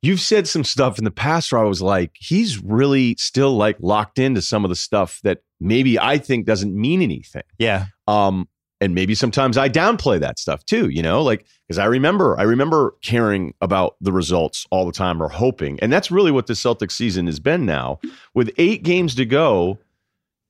[0.00, 3.76] you've said some stuff in the past where I was like, he's really still like
[3.80, 7.42] locked into some of the stuff that maybe I think doesn't mean anything.
[7.58, 7.86] Yeah.
[8.06, 8.48] Um,
[8.80, 12.44] and maybe sometimes I downplay that stuff too, you know, like because I remember I
[12.44, 16.52] remember caring about the results all the time or hoping, and that's really what the
[16.52, 17.98] Celtics season has been now.
[18.34, 19.78] With eight games to go,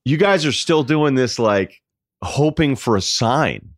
[0.05, 1.81] you guys are still doing this like
[2.21, 3.73] hoping for a sign.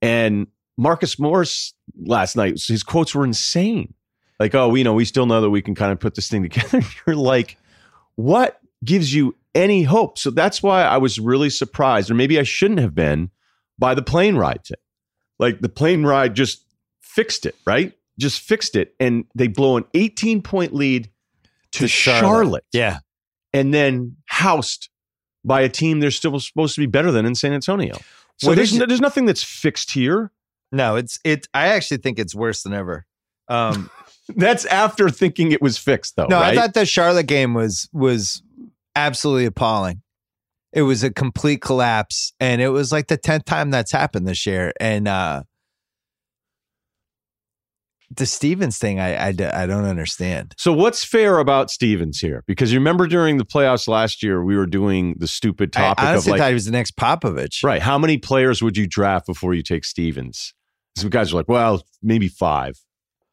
[0.00, 0.46] And
[0.78, 3.94] Marcus Morris last night, his quotes were insane.
[4.38, 6.42] Like, oh, you know, we still know that we can kind of put this thing
[6.42, 6.82] together.
[7.06, 7.56] You're like,
[8.16, 10.18] what gives you any hope?
[10.18, 13.30] So that's why I was really surprised, or maybe I shouldn't have been,
[13.78, 14.76] by the plane ride thing.
[15.38, 16.64] Like the plane ride just
[17.00, 17.92] fixed it, right?
[18.18, 18.94] Just fixed it.
[19.00, 21.10] And they blow an 18 point lead
[21.72, 22.64] to, Charlotte.
[22.72, 22.98] Yeah.
[23.52, 24.88] and then housed
[25.44, 27.96] by a team they're still supposed to be better than in San Antonio.
[28.38, 30.32] So What there's, no, there's nothing that's fixed here.
[30.72, 33.06] No, it's, it, I actually think it's worse than ever.
[33.48, 33.90] Um,
[34.34, 36.26] That's after thinking it was fixed, though.
[36.26, 36.58] no, right?
[36.58, 38.42] I thought the Charlotte game was, was
[38.96, 40.02] absolutely appalling.
[40.72, 42.32] It was a complete collapse.
[42.40, 44.72] And it was like the 10th time that's happened this year.
[44.80, 45.42] And, uh,
[48.14, 50.54] the Stevens thing, I I don't understand.
[50.56, 52.44] So what's fair about Stevens here?
[52.46, 56.12] Because you remember during the playoffs last year, we were doing the stupid topic I
[56.12, 57.64] honestly of like, thought he was the next Popovich.
[57.64, 60.54] right, how many players would you draft before you take Stevens?
[60.96, 62.78] Some guys are like, well, maybe five.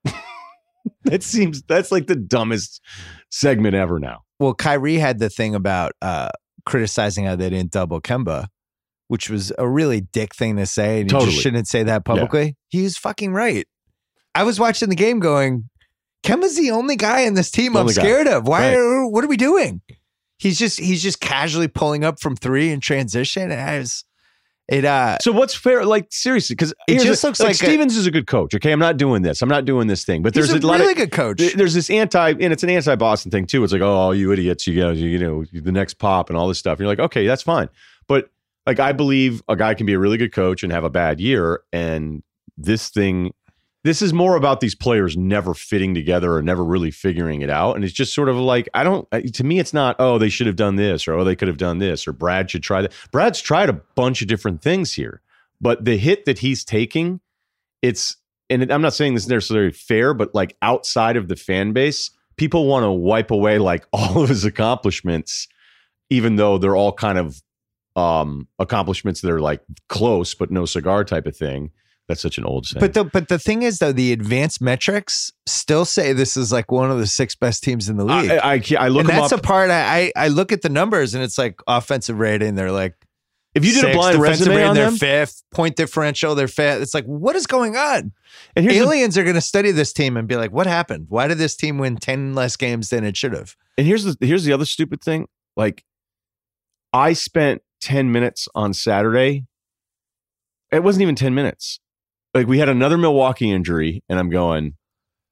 [1.04, 2.82] that seems that's like the dumbest
[3.30, 4.24] segment ever now.
[4.40, 6.30] Well, Kyrie had the thing about uh,
[6.66, 8.48] criticizing how they didn't double Kemba,
[9.08, 11.02] which was a really dick thing to say.
[11.02, 11.32] And you Totally.
[11.32, 12.56] just shouldn't say that publicly.
[12.70, 13.66] He was fucking right.
[14.36, 15.70] I was watching the game going,
[16.24, 18.02] Kemba's the only guy in this team I'm Only guy.
[18.02, 18.48] scared of.
[18.48, 18.78] Why Right.
[18.78, 19.82] are, what are we doing?
[20.40, 23.52] He's just he's just casually pulling up from three in transition.
[23.52, 24.04] And I was
[24.70, 25.86] it uh So what's fair?
[25.86, 28.56] Like seriously, because It just looks like a- Stevens is a good coach.
[28.56, 29.42] Okay, I'm not doing this.
[29.42, 30.22] I'm not doing this thing.
[30.22, 31.42] But there's a, a, lot really of good coach.
[31.56, 33.64] There's this anti, and it's an anti-Boston thing too.
[33.64, 36.48] It's like, oh, you idiots, you know, you, you know, the next pop and all
[36.48, 36.74] this stuff.
[36.74, 37.70] And you're like, okay, that's fine.
[38.08, 38.30] But
[38.66, 41.20] like, I believe a guy can be a really good coach and have a bad
[41.20, 41.62] year.
[41.74, 42.24] And
[42.58, 43.34] this thing,
[43.84, 47.76] this is more about these players never fitting together or never really figuring it out.
[47.76, 49.08] And it's just sort of like, I don't.
[49.12, 49.98] To me, it's not.
[50.00, 52.50] Oh, they should have done this, or oh, they could have done this, or Brad
[52.50, 52.94] should try that.
[53.12, 55.22] Brad's tried a bunch of different things here,
[55.60, 57.20] but the hit that he's taking,
[57.82, 58.16] it's
[58.50, 62.10] and I'm not saying this is necessarily fair, but like outside of the fan base,
[62.38, 65.48] people want to wipe away like all of his accomplishments,
[66.10, 67.42] even though they're all kind of
[67.96, 71.70] um accomplishments that are like close but no cigar type of thing.
[72.10, 72.82] That's such an old saying.
[72.82, 76.72] But the but the thing is though, the advanced metrics still say this is like
[76.72, 78.30] one of the six best teams in the league.
[78.30, 79.40] I, I, I, look and that's up.
[79.40, 82.56] a part I, I look at the numbers and it's like offensive rating.
[82.56, 82.96] They're like
[83.56, 86.36] if you did a blind resume rating, on they're them, fifth point differential.
[86.36, 86.82] They're fifth.
[86.82, 88.12] It's like what is going on?
[88.56, 91.06] and here's the, Aliens are going to study this team and be like, what happened?
[91.10, 93.56] Why did this team win ten less games than it should have?
[93.78, 95.28] and here's the here's the other stupid thing.
[95.56, 95.84] Like,
[96.92, 99.46] I spent ten minutes on Saturday.
[100.72, 101.80] It wasn't even ten minutes.
[102.34, 104.76] Like we had another Milwaukee injury, and I'm going.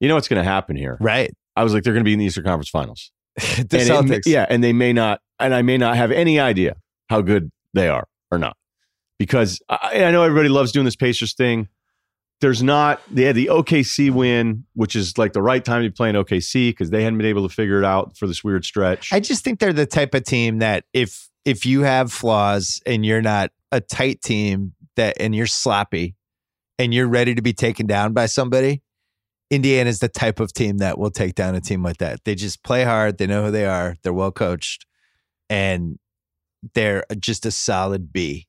[0.00, 0.96] You know what's going to happen here?
[1.00, 1.32] Right.
[1.54, 3.12] I was like, they're going to be in the Eastern Conference Finals.
[3.36, 4.22] the And it- Celtics.
[4.26, 6.74] yeah, and they may not, and I may not have any idea
[7.08, 8.56] how good they are or not,
[9.16, 11.68] because I, I know everybody loves doing this Pacers thing.
[12.40, 15.92] There's not they had the OKC win, which is like the right time to be
[15.94, 19.12] playing OKC because they hadn't been able to figure it out for this weird stretch.
[19.12, 23.06] I just think they're the type of team that if if you have flaws and
[23.06, 26.16] you're not a tight team that and you're sloppy
[26.82, 28.82] and you're ready to be taken down by somebody,
[29.50, 32.24] Indiana is the type of team that will take down a team like that.
[32.24, 34.84] They just play hard, they know who they are, they're well coached,
[35.48, 36.00] and
[36.74, 38.46] they're just a solid B.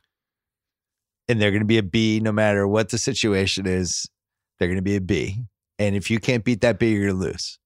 [1.29, 4.09] And they're going to be a B no matter what the situation is.
[4.57, 5.43] They're going to be a B.
[5.77, 7.59] And if you can't beat that B, you're going to lose.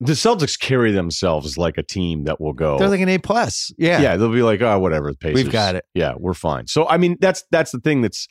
[0.00, 2.78] the Celtics carry themselves like a team that will go.
[2.78, 3.72] They're like an A plus.
[3.76, 4.00] Yeah.
[4.00, 4.16] yeah.
[4.16, 5.10] they'll be like, oh, whatever.
[5.10, 5.84] The Pacers, We've got it.
[5.92, 6.66] Yeah, we're fine.
[6.66, 8.00] So I mean, that's that's the thing.
[8.00, 8.26] That's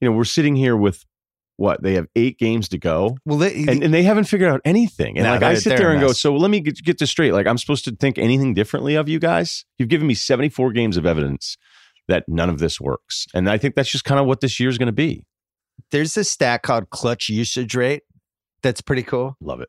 [0.00, 1.04] you know, we're sitting here with
[1.56, 3.16] what they have eight games to go.
[3.24, 5.16] Well, they, and, and they haven't figured out anything.
[5.16, 7.32] And No, like I sit there and go, so let me get, get this straight.
[7.32, 9.64] Like I'm supposed to think anything differently of you guys?
[9.78, 11.56] You've given me 74 games of evidence
[12.08, 14.78] that none of this works, and I think that's just kind of what this year's
[14.78, 15.26] going to be.
[15.90, 18.02] there's this stat called clutch usage rate
[18.62, 19.36] that's pretty cool.
[19.40, 19.68] Love it.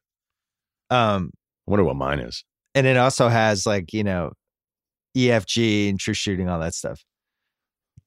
[0.89, 1.31] Um,
[1.67, 2.43] I wonder what mine is.
[2.73, 4.31] and it also has like you know
[5.15, 7.03] EFG and true shooting, all that stuff.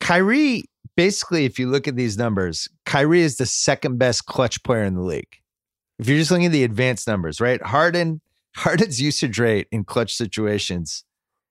[0.01, 0.65] Kyrie,
[0.97, 4.95] basically, if you look at these numbers, Kyrie is the second best clutch player in
[4.95, 5.41] the league.
[5.99, 7.61] If you're just looking at the advanced numbers, right?
[7.63, 8.21] Harden,
[8.57, 11.05] Harden's usage rate in clutch situations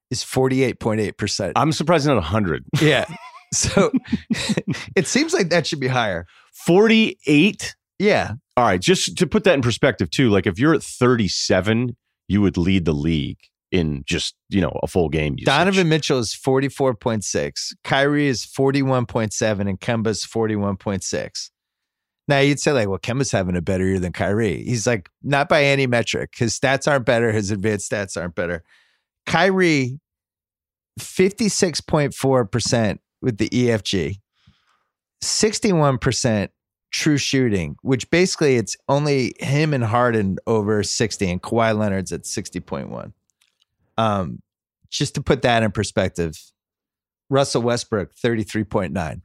[0.09, 1.53] is 48.8%.
[1.55, 2.63] I'm surprised not 100.
[2.81, 3.05] yeah.
[3.53, 3.91] So
[4.95, 6.25] it seems like that should be higher.
[6.53, 7.75] 48.
[7.99, 8.33] Yeah.
[8.55, 11.95] All right, just to put that in perspective too, like if you're at 37,
[12.27, 13.39] you would lead the league
[13.71, 15.45] in just, you know, a full game usage.
[15.45, 17.73] Donovan Mitchell is 44.6.
[17.83, 21.49] Kyrie is 41.7 and Kemba's 41.6.
[22.27, 24.63] Now you'd say like, well, Kemba's having a better year than Kyrie.
[24.63, 26.33] He's like, not by any metric.
[26.35, 27.31] His stats aren't better.
[27.31, 28.63] His advanced stats aren't better.
[29.25, 29.99] Kyrie,
[30.99, 34.15] 56.4% with the EFG,
[35.23, 36.49] 61%
[36.91, 42.23] true shooting, which basically it's only him and Harden over 60 and Kawhi Leonard's at
[42.23, 43.13] 60.1.
[43.97, 44.39] Um,
[44.89, 46.39] just to put that in perspective,
[47.29, 49.21] Russell Westbrook, 33.9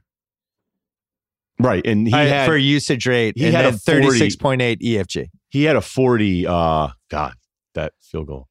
[1.59, 3.35] right, and he Uh, had for usage rate.
[3.37, 4.19] he had a then 40.
[4.19, 5.29] 36.8 EFG.
[5.49, 7.35] he had a 40 uh god,
[7.75, 8.47] that field goal.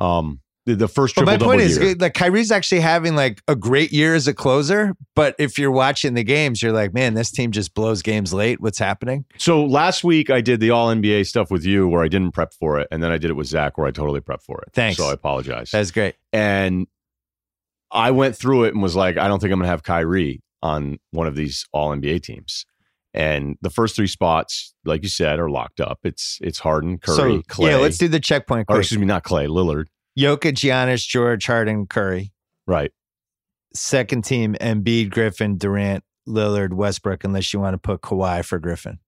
[0.00, 1.94] Um the, the first But triple my double point is, year.
[1.98, 4.94] like Kyrie's actually having like a great year as a closer.
[5.16, 8.60] But if you're watching the games, you're like, man, this team just blows games late.
[8.60, 9.24] What's happening?
[9.38, 12.52] So last week I did the all NBA stuff with you where I didn't prep
[12.54, 14.68] for it, and then I did it with Zach where I totally prepped for it.
[14.74, 14.98] Thanks.
[14.98, 15.70] So I apologize.
[15.70, 16.14] That's great.
[16.32, 16.86] and
[17.90, 20.98] I went through it and was like, I don't think I'm gonna have Kyrie on
[21.12, 22.66] one of these all NBA teams.
[23.14, 26.00] And the first three spots, like you said, are locked up.
[26.04, 27.70] It's it's Harden, Curry, so Clay.
[27.70, 28.66] yeah, let's do the checkpoint.
[28.68, 29.86] or excuse me, not Clay, Lillard.
[30.18, 32.32] Jokic, Giannis, George, Harden, Curry.
[32.66, 32.90] Right.
[33.74, 37.24] Second team: Embiid, Griffin, Durant, Lillard, Westbrook.
[37.24, 38.98] Unless you want to put Kawhi for Griffin,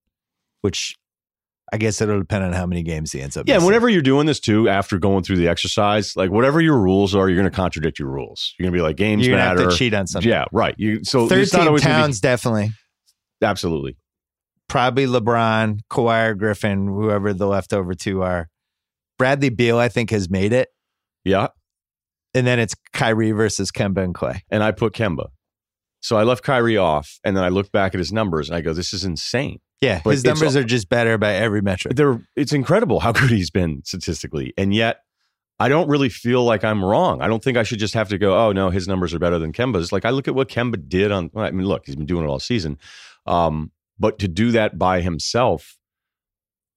[0.61, 0.97] which
[1.73, 3.47] I guess it'll depend on how many games he ends up.
[3.49, 3.67] Yeah, and missing.
[3.67, 7.29] whenever you're doing this too, after going through the exercise, like whatever your rules are,
[7.29, 8.55] you're going to contradict your rules.
[8.59, 9.63] You're going to be like games you're matter.
[9.63, 10.29] have to cheat on something.
[10.31, 10.75] Yeah, right.
[10.79, 12.71] You so Third it's not team always gonna be- Towns definitely.
[13.43, 13.97] absolutely.
[14.69, 18.49] Probably LeBron, Kawhi, or Griffin, whoever the leftover two are.
[19.19, 20.69] Bradley Beal, I think, has made it,
[21.25, 21.49] Yeah,
[22.35, 24.43] and then it's Kyrie versus Kemba and Clay.
[24.51, 25.29] and I put Kemba.
[26.03, 28.63] So I left Kyrie off, and then I look back at his numbers, and I
[28.63, 31.95] go, "This is insane." Yeah, But his numbers are just better by every metric.
[31.97, 35.01] They're it's incredible how good he's been statistically, and yet
[35.59, 37.21] I don't really feel like I'm wrong.
[37.21, 39.39] I don't think I should just have to go, "Oh no, his numbers are better
[39.39, 41.31] than Kemba's." Like I look at what Kemba did on.
[41.35, 42.79] well, I mean, look, he's been doing it all season,
[43.27, 45.77] um, but to do that by himself,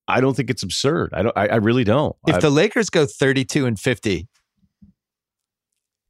[0.07, 1.11] I don't think it's absurd.
[1.13, 1.37] I don't.
[1.37, 2.15] I, I really don't.
[2.27, 4.27] If I- the Lakers go 32 and 50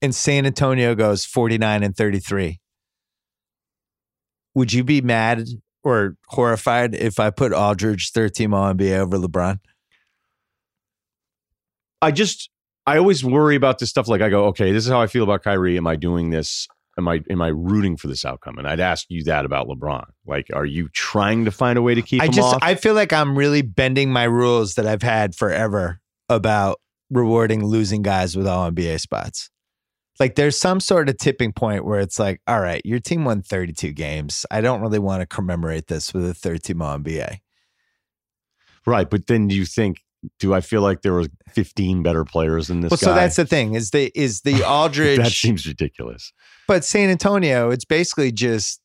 [0.03, 2.59] and San Antonio goes 49 and 33,
[4.53, 5.47] would you be mad
[5.83, 9.59] or horrified if I put Aldridge third team All NBA over LeBron?
[12.01, 12.49] I just
[12.85, 14.09] I always worry about this stuff.
[14.09, 15.77] Like I go, okay, this is how I feel about Kyrie.
[15.77, 16.67] Am I doing this?
[16.97, 18.57] Am I am I rooting for this outcome?
[18.57, 20.03] And I'd ask you that about LeBron.
[20.27, 22.59] Like, are you trying to find a way to keep I him just off?
[22.61, 28.01] I feel like I'm really bending my rules that I've had forever about rewarding losing
[28.01, 29.49] guys with all NBA spots.
[30.19, 33.41] Like there's some sort of tipping point where it's like, all right, your team won
[33.41, 34.45] 32 games.
[34.51, 37.39] I don't really want to commemorate this with a third team all NBA.
[38.85, 40.01] right, but then do you think?
[40.39, 43.05] Do I feel like there were 15 better players than this Well, guy?
[43.07, 46.31] so that's the thing is the is the Aldridge, that seems ridiculous.
[46.65, 48.79] but San Antonio, it's basically just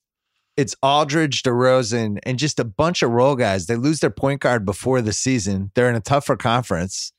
[0.57, 3.67] it's Aldridge, DeRozan, and just a bunch of role guys.
[3.67, 5.71] They lose their point guard before the season.
[5.77, 7.13] They're in a tougher conference.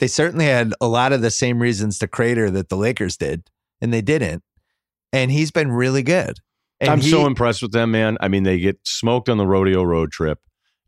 [0.00, 3.48] They certainly had a lot of the same reasons to crater that the Lakers did,
[3.82, 4.42] and they didn't.
[5.12, 6.38] And he's been really good.
[6.80, 8.16] And I'm he- so impressed with them, man.
[8.20, 10.38] I mean, they get smoked on the rodeo road trip,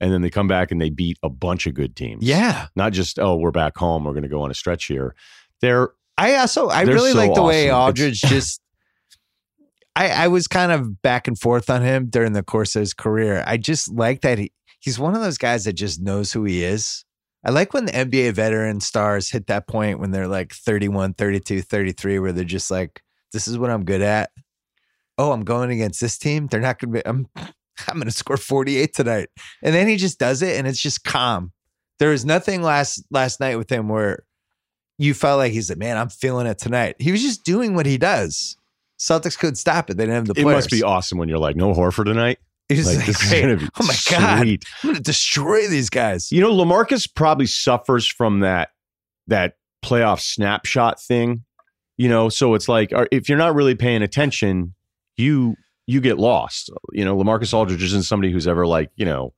[0.00, 2.24] and then they come back and they beat a bunch of good teams.
[2.24, 2.68] yeah.
[2.74, 4.04] not just oh, we're back home.
[4.04, 5.14] We're going to go on a stretch here.
[5.60, 7.86] They're I also I really so like the way awesome.
[7.88, 8.60] Aldridge just.
[9.96, 12.94] I I was kind of back and forth on him during the course of his
[12.94, 13.44] career.
[13.46, 16.64] I just like that he he's one of those guys that just knows who he
[16.64, 17.04] is.
[17.44, 21.62] I like when the NBA veteran stars hit that point when they're like 31, 32,
[21.62, 24.30] 33 where they're just like this is what I'm good at.
[25.18, 26.46] Oh, I'm going against this team.
[26.46, 27.28] They're not going to be I'm
[27.88, 29.28] I'm going to score 48 tonight.
[29.62, 31.52] And then he just does it and it's just calm.
[31.98, 34.24] There was nothing last last night with him where
[34.96, 36.96] you felt like he's like, man, I'm feeling it tonight.
[36.98, 38.56] He was just doing what he does.
[38.98, 39.96] Celtics couldn't stop it.
[39.96, 40.42] They didn't have the place.
[40.42, 40.56] it players.
[40.56, 42.38] must be awesome when you're like no Horford tonight.
[42.68, 44.64] He was Like, like, this is going to be oh my god, sweet.
[44.82, 46.32] I'm going to destroy these guys.
[46.32, 48.70] You know, LaMarcus probably suffers from that
[49.26, 51.44] that playoff snapshot thing.
[51.98, 54.74] You know, so it's like if you're not really paying attention,
[55.16, 55.56] you
[55.86, 56.70] you get lost.
[56.92, 59.34] You know, LaMarcus Aldridge isn't somebody who's ever like you know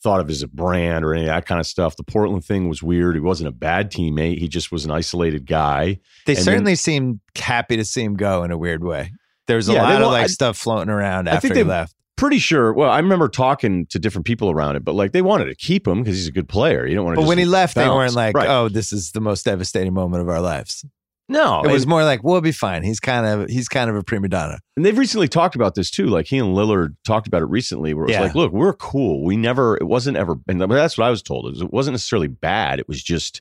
[0.00, 1.96] thought of as a brand or any of that kind of stuff.
[1.96, 3.16] The Portland thing was weird.
[3.16, 4.38] He wasn't a bad teammate.
[4.38, 5.98] He just was an isolated guy.
[6.24, 9.10] They And certainly seemed happy to see him go in a weird way.
[9.48, 11.62] There was a Yeah, lot of like I- stuff floating around I after think he
[11.64, 11.96] they- left.
[12.18, 12.72] Pretty sure.
[12.74, 15.86] Well, I remember talking to different people around it, but like they wanted to keep
[15.88, 16.84] him because he's a good player.
[16.86, 17.22] You don't want to.
[17.22, 18.48] But when he left, they weren't like, Right.
[18.48, 20.84] "Oh, this is the most devastating moment of our lives."
[21.30, 24.02] no, It was more like, "We'll be fine." He's kind of he's kind of a
[24.02, 24.58] prima donna.
[24.76, 26.06] And they've recently talked about this too.
[26.06, 28.22] Like he and Lillard talked about it recently, where it was Yeah.
[28.22, 29.24] like, look, we're cool.
[29.24, 31.46] We never, it wasn't ever, and that's what I was told.
[31.46, 32.80] It, was, it wasn't necessarily bad.
[32.80, 33.40] It was just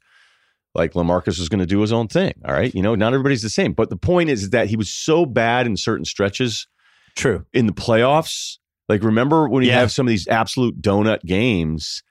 [0.75, 2.33] like LaMarcus was going to do his own thing.
[2.45, 2.75] All right.
[2.75, 3.73] You know, not everybody's the same.
[3.73, 6.67] But the point is that he was so bad in certain stretches
[7.15, 7.45] True.
[7.53, 8.57] in the playoffs.
[8.89, 9.79] Like, remember when you Yeah.
[9.79, 12.03] have some of these absolute donut games?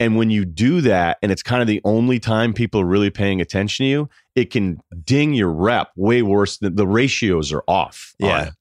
[0.00, 3.10] And when you do that, and it's kind of the only time people are really
[3.10, 7.62] paying attention to you, it can ding your rep way worse than the ratios are
[7.68, 8.12] off.
[8.18, 8.48] Yeah.
[8.48, 8.52] it.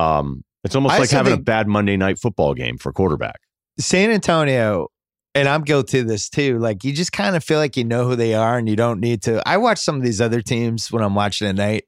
[0.00, 3.40] Um, it's almost I like also having a bad Monday night football game for quarterback.
[3.78, 4.88] San Antonio,
[5.36, 6.58] and I'm guilty of this too.
[6.58, 8.98] Like you just kind of feel like you know who they are, and you don't
[8.98, 9.46] need to.
[9.48, 11.84] I watch some of these other teams when I'm watching at night,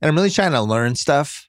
[0.00, 1.48] and I'm really trying to learn stuff.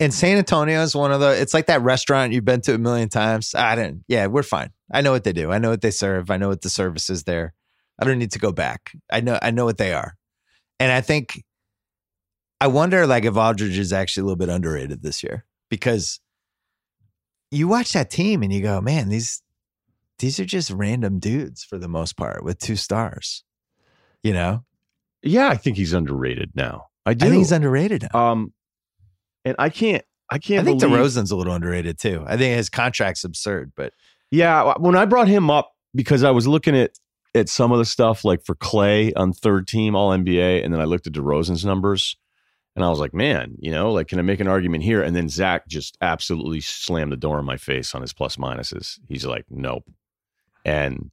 [0.00, 1.38] And San Antonio is one of the.
[1.40, 3.54] It's like that restaurant you've been to a million times.
[3.54, 4.04] I didn't.
[4.08, 4.70] Yeah, we're fine.
[4.90, 5.52] I know what they do.
[5.52, 6.30] I know what they serve.
[6.30, 7.52] I know what the service is there.
[7.98, 8.92] I don't need to go back.
[9.12, 9.38] I know.
[9.42, 10.16] I know what they are,
[10.80, 11.44] and I think.
[12.62, 16.20] I wonder, like, if Aldridge is actually a little bit underrated this year because
[17.50, 19.42] you watch that team and you go, man, these
[20.18, 23.44] these are just random dudes for the most part with two stars.
[24.22, 24.64] You know,
[25.22, 26.88] Yeah, I think he's underrated now.
[27.06, 27.26] I do.
[27.26, 28.06] I think he's underrated.
[28.12, 28.32] Now.
[28.32, 28.52] um,
[29.44, 30.04] and I can't.
[30.30, 30.60] I can't.
[30.60, 32.24] I think believe, DeRozan's a little underrated too.
[32.26, 33.92] I think his contract's absurd, but
[34.30, 36.92] Yeah, when I brought him up because I was looking at
[37.34, 40.80] at some of the stuff like for Clay on third team All NBA, and then
[40.80, 42.16] I looked at DeRozan's numbers,
[42.76, 45.02] and I was like, man, you know, like can I make an argument here?
[45.02, 48.98] And then Zach just absolutely slammed the door in my face on his plus minuses.
[49.08, 49.84] He's like, nope.
[50.64, 51.10] And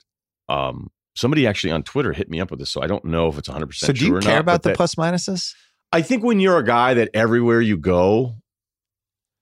[0.49, 3.37] um, somebody actually on Twitter hit me up with this, so I don't know if
[3.37, 3.87] it's 100 percent.
[3.87, 4.41] So do you care not.
[4.41, 5.53] about the that- plus minuses?
[5.91, 8.35] I think when you're a guy that everywhere you go,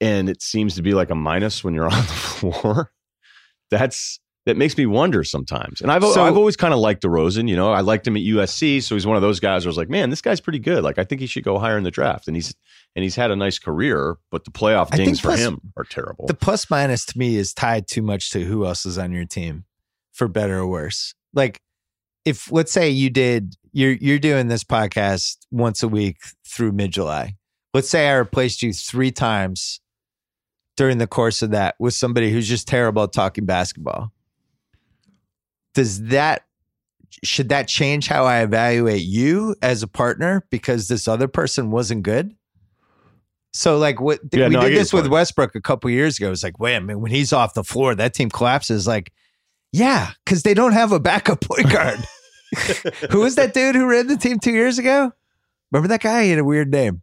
[0.01, 2.91] and it seems to be like a minus when you're on the floor,
[3.71, 5.81] that's that makes me wonder sometimes.
[5.81, 7.49] And I've So- I've always kind of liked DeRozan.
[7.49, 9.65] You know, I liked him at USC, so he's one of those guys.
[9.65, 10.83] Where I was like, man, this guy's pretty good.
[10.83, 12.27] Like, I think he should go higher in the draft.
[12.27, 12.53] And he's
[12.95, 16.27] and he's had a nice career, but the playoff dings for plus- him are terrible.
[16.27, 19.25] The plus minus to me is tied too much to who else is on your
[19.25, 19.65] team,
[20.13, 21.15] for better or worse.
[21.33, 21.59] Like,
[22.25, 26.17] if let's say you did, you're you're doing this podcast once a week
[26.47, 27.35] through mid July.
[27.73, 29.79] Let's say I replaced you three times
[30.77, 34.11] during the course of that with somebody who's just terrible at talking basketball.
[35.73, 36.45] Does that
[37.23, 42.03] should that change how I evaluate you as a partner because this other person wasn't
[42.03, 42.33] good?
[43.53, 45.07] So like what Yeah, we no, did this with.
[45.07, 46.31] Westbrook a couple years ago.
[46.31, 48.85] It's like, wait, I mean, when he's off the floor, that team collapses.
[48.85, 49.13] Like,
[49.71, 51.99] yeah, because they don't have a backup point guard.
[53.11, 55.11] who was that dude who ran the team two years ago?
[55.71, 56.23] Remember that guy?
[56.23, 57.01] He had a weird name.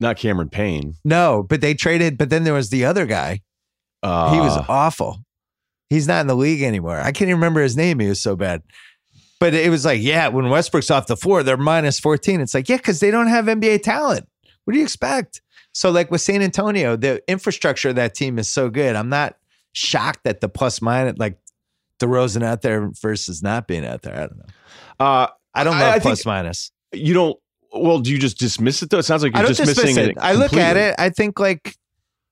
[0.00, 0.94] Not Cameron Payne.
[1.04, 2.18] No, but they traded.
[2.18, 3.40] But then there was the other guy.
[4.02, 5.18] Uh, He was awful.
[5.90, 6.98] He's not in the league anymore.
[6.98, 7.98] I can't even remember his name.
[7.98, 8.62] He was so bad.
[9.40, 12.40] But it was like, yeah, when Westbrook's off the floor, they're minus 14.
[12.40, 14.28] It's like, yeah, because they don't have NBA talent.
[14.64, 15.40] What do you expect?
[15.72, 18.96] So, like with San Antonio, the infrastructure of that team is so good.
[18.96, 19.36] I'm not
[19.72, 21.38] shocked that the plus minus, like
[22.00, 24.14] DeRozan out there versus not being out there.
[24.14, 24.44] I don't know.
[25.00, 26.70] Uh, I don't I- love I think- plus minus.
[26.92, 27.36] you don't.
[27.72, 28.98] Well, do you just dismiss it though?
[28.98, 30.16] It sounds like you're dismissing dismiss it.
[30.18, 30.94] I look at it.
[30.98, 31.76] I think like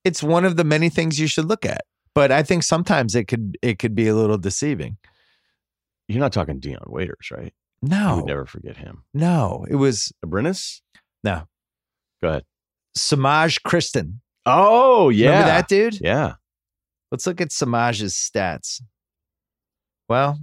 [0.05, 1.83] it's one of the many things you should look at.
[2.15, 4.97] But I think sometimes it could it could be a little deceiving.
[6.09, 7.53] You're not talking Dion Waiters, right?
[7.83, 9.03] No, you would never forget him.
[9.13, 10.81] no, it was Abrines?
[11.23, 11.43] No.
[12.23, 12.45] Go ahead.
[12.97, 14.21] Semaj Christon.
[14.47, 15.27] Oh, yeah.
[15.31, 16.01] Remember that dude?
[16.01, 16.35] Yeah.
[17.13, 18.81] Let's look at Semaj's stats.
[20.09, 20.39] Well,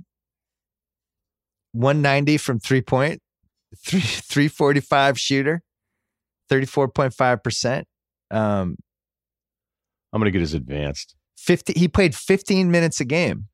[1.73, 3.21] 190 from three point,
[3.77, 5.61] three, 345 shooter,
[6.49, 7.83] 34.5%.
[8.31, 8.75] Um,
[10.11, 11.15] I'm going to get his advanced.
[11.37, 13.47] 50, he played 15 minutes a game.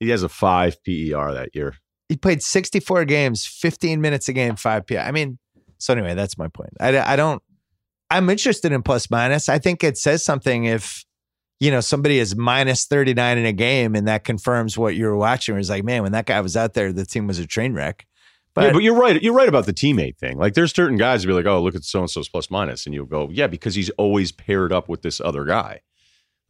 [0.00, 1.76] He has a five PER that year.
[2.08, 4.98] He played 64 games, 15 minutes a game, five PER.
[4.98, 5.38] I mean,
[5.78, 6.70] so anyway, that's my point.
[6.80, 7.42] I, I don't,
[8.10, 9.48] I'm interested in plus minus.
[9.48, 11.04] I think it says something if,
[11.64, 15.16] you know, somebody is minus 39 in a game and that confirms what you were
[15.16, 15.56] watching.
[15.56, 18.06] It's like, man, when that guy was out there, the team was a train wreck.
[18.52, 19.20] But, yeah, but you're right.
[19.22, 20.36] You're right about the teammate thing.
[20.36, 22.84] Like there's certain guys who be like, oh, look at so and so's plus minus.
[22.84, 25.80] And you'll go, yeah, because he's always paired up with this other guy.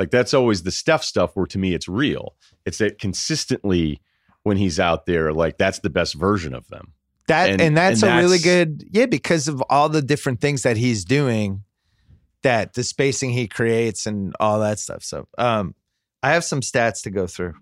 [0.00, 2.34] Like that's always the Steph stuff where to me it's real.
[2.66, 4.00] It's that consistently
[4.42, 6.92] when he's out there, like that's the best version of them.
[7.28, 10.62] That and, And- that's and a really good yeah because of all the different things
[10.62, 11.62] that he's doing,
[12.44, 15.02] that the spacing he creates and all that stuff.
[15.02, 15.74] So, um,
[16.22, 17.54] I have some stats to go through,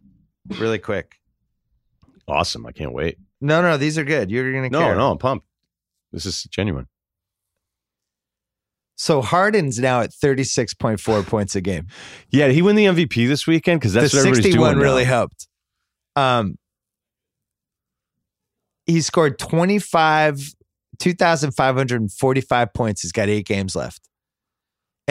[0.58, 1.16] really quick.
[2.28, 2.64] Awesome.
[2.66, 3.18] I can't wait.
[3.40, 4.30] No, no, these are good.
[4.30, 4.94] You're gonna No, care.
[4.94, 5.46] no, I'm pumped.
[6.12, 6.86] This is genuine.
[8.96, 11.88] So Harden's now at thirty six point four points a game.
[12.30, 13.80] Yeah, did he win the MVP this weekend?
[13.80, 14.78] Because that's the what everybody's sixty one doing.
[14.78, 14.84] now.
[14.84, 15.48] really helped.
[16.14, 16.56] Um,
[18.86, 20.40] he scored 25,
[20.98, 23.02] 2,545 points.
[23.02, 24.08] He's got eight games left.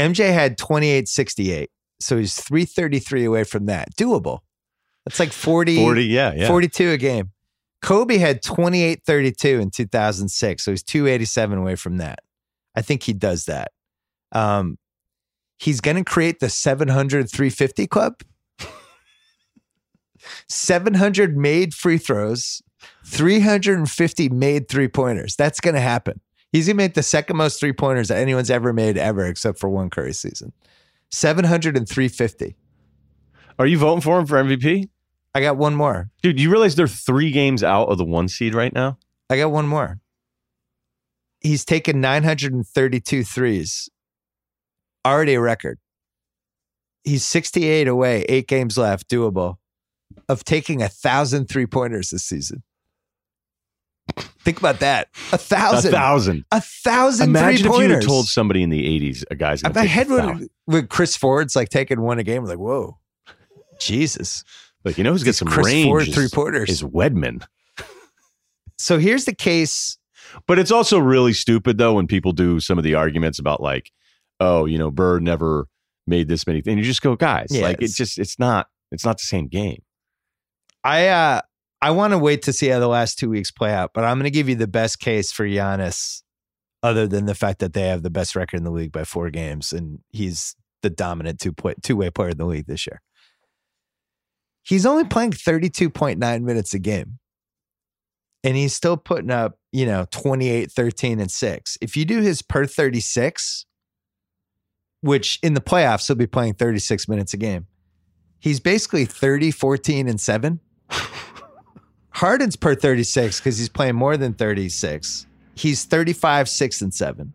[0.01, 1.69] MJ had 2868.
[1.99, 3.95] So he's 333 away from that.
[3.95, 4.39] Doable.
[5.05, 6.47] That's like 40, 40, yeah, yeah.
[6.47, 7.31] 42 a game.
[7.81, 10.63] Kobe had 2832 in 2006.
[10.63, 12.19] So he's 287 away from that.
[12.75, 13.71] I think he does that.
[14.31, 14.77] Um,
[15.57, 18.21] he's going to create the 700 350 club.
[20.47, 22.61] 700 made free throws,
[23.05, 25.35] 350 made three pointers.
[25.35, 26.21] That's going to happen.
[26.51, 29.69] He's to make the second most three pointers that anyone's ever made ever, except for
[29.69, 30.51] one Curry season.
[31.09, 32.55] 700 and 350.
[33.57, 34.89] Are you voting for him for MVP?
[35.33, 36.09] I got one more.
[36.21, 38.97] Dude, you realize they're three games out of the one seed right now?
[39.29, 39.99] I got one more.
[41.39, 43.89] He's taken 932 threes.
[45.05, 45.79] Already a record.
[47.03, 49.55] He's 68 away, eight games left, doable,
[50.29, 52.61] of taking a thousand three pointers this season.
[54.43, 55.09] Think about that.
[55.31, 55.93] A thousand.
[55.93, 56.45] A thousand.
[56.51, 59.73] A thousand Imagine three if you had told somebody in the 80s a guy's going
[59.73, 62.43] to my head would with Chris Ford's like taking one a game.
[62.45, 62.97] Like, whoa,
[63.79, 64.43] Jesus.
[64.83, 66.69] Like, you know who's got some Chris range Ford three pointers.
[66.69, 67.45] is Wedman.
[68.77, 69.97] So here's the case.
[70.47, 73.91] But it's also really stupid, though, when people do some of the arguments about, like,
[74.39, 75.67] oh, you know, Bird never
[76.07, 76.77] made this many things.
[76.77, 79.83] You just go, guys, Yeah, like, it's just, it's not, it's not the same game.
[80.83, 81.41] I uh
[81.81, 84.17] I want to wait to see how the last two weeks play out, but I'm
[84.17, 86.21] going to give you the best case for Giannis,
[86.83, 89.29] other than the fact that they have the best record in the league by four
[89.29, 93.01] games, and he's the dominant two point two way player in the league this year.
[94.63, 97.17] He's only playing 32.9 minutes a game.
[98.43, 101.77] And he's still putting up, you know, 28, 13, and 6.
[101.81, 103.65] If you do his per 36,
[105.01, 107.67] which in the playoffs he'll be playing 36 minutes a game,
[108.39, 110.59] he's basically 30, 14, and 7.
[112.11, 115.25] Harden's per 36 because he's playing more than 36.
[115.55, 117.33] He's 35, 6, and 7.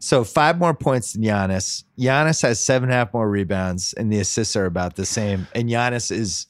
[0.00, 1.84] So five more points than Giannis.
[1.98, 5.46] Giannis has seven and a half more rebounds, and the assists are about the same.
[5.54, 6.46] And Giannis is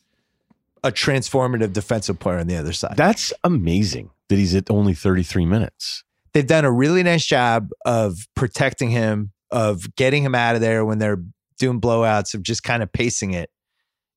[0.85, 2.97] a transformative defensive player on the other side.
[2.97, 6.05] That's amazing that he's at only 33 minutes.
[6.33, 10.85] They've done a really nice job of protecting him, of getting him out of there
[10.85, 11.23] when they're
[11.59, 13.51] doing blowouts, of just kind of pacing it.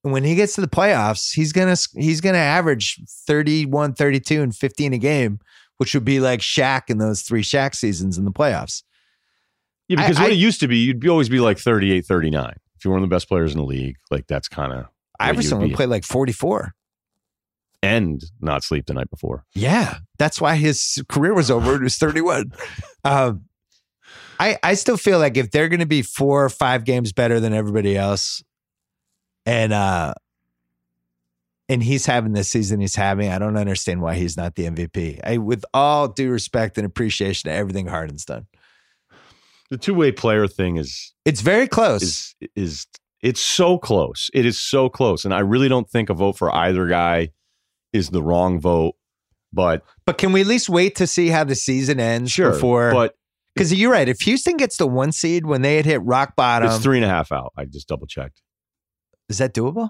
[0.04, 4.56] And when he gets to the playoffs, he's gonna he's gonna average 31, 32, and
[4.56, 5.40] 15 a game,
[5.78, 8.84] which would be like Shaq in those three Shaq seasons in the playoffs.
[9.88, 12.06] Yeah, because I- what I- it used to be, you'd be, always be like 38,
[12.06, 12.54] 39.
[12.76, 14.88] If you're one of the best players in the league, like that's kind of
[15.20, 16.74] Iverson you'd play like 44.
[17.82, 19.46] and not sleep the night before.
[19.54, 21.76] Yeah, that's why his career was over.
[21.76, 22.52] It was 31.
[23.06, 23.46] um,
[24.40, 27.40] I I still feel like if they're going to be four or five games better
[27.40, 28.44] than everybody else,
[29.46, 30.14] and uh,
[31.70, 35.20] and he's having the season he's having, I don't understand why he's not the MVP.
[35.24, 38.48] I, with all due respect and appreciation to everything Harden's done,
[39.70, 42.02] The two way player thing is it's very close.
[42.04, 42.88] is is
[43.22, 44.30] it's so close.
[44.34, 47.30] It is so close, and I really don't think a vote for either guy
[47.94, 48.96] is the wrong vote.
[49.54, 52.92] But but can we at least wait to see how the season ends sure, before?
[52.92, 53.16] but
[53.56, 54.10] Because you're right.
[54.10, 57.06] If Houston gets the one seed when they had hit rock bottom, it's three and
[57.06, 57.54] a half out.
[57.58, 58.42] I just double checked.
[59.34, 59.90] Is that doable?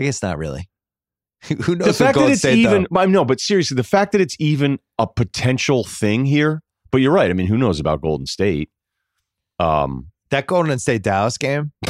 [0.00, 0.68] I guess not really.
[1.62, 1.86] Who knows?
[1.98, 3.00] the fact that it's State, even though?
[3.00, 6.62] I know, but seriously, the fact that it's even a potential thing here.
[6.90, 7.30] But you're right.
[7.30, 8.68] I mean, who knows about Golden State?
[9.60, 11.70] Um, that Golden State Dallas game.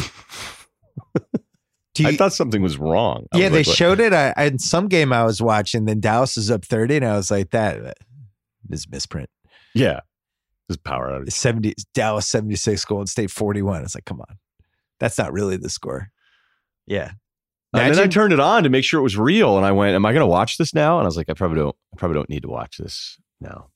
[1.94, 3.26] Do I thought something was wrong.
[3.32, 5.86] I yeah, was they like, showed it I, in some game I was watching.
[5.86, 7.96] Then Dallas is up thirty, and I was like, "That
[8.68, 9.30] is misprint."
[9.74, 10.00] Yeah,
[10.68, 11.32] this power outage.
[11.32, 13.82] Seventy Dallas seventy six, Golden State forty one.
[13.82, 14.36] It's like, come on,
[15.00, 16.12] that's not really the score.
[16.90, 17.12] Yeah,
[17.72, 19.94] And then I turned it on to make sure it was real, and I went,
[19.94, 21.76] "Am I going to watch this now?" And I was like, "I probably don't.
[21.94, 23.68] I probably don't need to watch this now."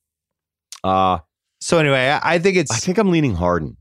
[0.83, 1.19] Uh
[1.61, 3.77] So anyway, I, I think it's I think I'm leaning Harden,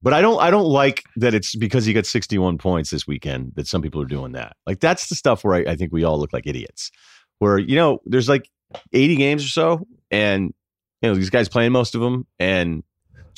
[0.00, 0.40] but I don't.
[0.40, 4.00] I don't like that it's because he got 61 points this weekend that some people
[4.00, 4.56] are doing that.
[4.66, 6.90] Like that's the stuff where I, I think we all look like idiots.
[7.40, 8.48] Where you know, there's like
[8.92, 10.54] 80 games or so, and
[11.02, 12.82] you know these guys playing most of them, and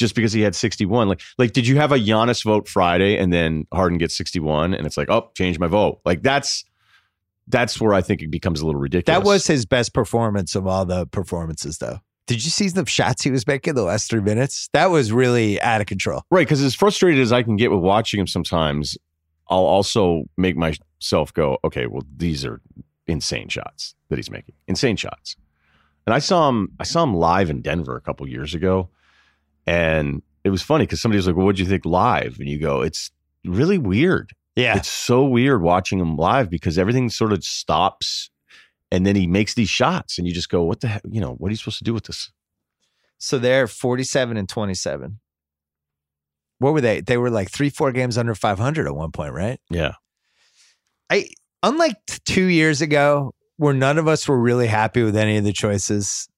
[0.00, 3.32] just because he had 61, like like did you have a Giannis vote Friday and
[3.32, 6.00] then Harden gets 61, and it's like, oh, change my vote.
[6.04, 6.64] Like that's
[7.46, 9.18] that's where I think it becomes a little ridiculous.
[9.18, 12.00] that was his best performance of all the performances, though.
[12.26, 14.68] Did you see the shots he was making the last three minutes?
[14.72, 16.22] That was really out of control.
[16.30, 18.96] Right, because as frustrated as I can get with watching him sometimes,
[19.48, 22.60] I'll also make myself go, okay, well, these are
[23.08, 24.54] insane shots that he's making.
[24.68, 25.36] Insane shots.
[26.06, 28.88] And I saw him, I saw him live in Denver a couple years ago.
[29.70, 32.38] And it was funny because somebody was like, Well, what'd you think live?
[32.40, 33.10] And you go, It's
[33.44, 34.32] really weird.
[34.56, 38.30] Yeah, It's so weird watching him live because everything sort of stops
[38.90, 41.02] and then he makes these shots and you just go, What the heck?
[41.08, 42.32] You know, what are you supposed to do with this?
[43.18, 45.20] So they're 47 and 27.
[46.58, 47.00] What were they?
[47.00, 49.60] They were like three, four games under 500 at one point, right?
[49.70, 49.92] Yeah.
[51.10, 51.28] I
[51.62, 55.52] unlike two years ago, where none of us were really happy with any of the
[55.52, 56.28] choices,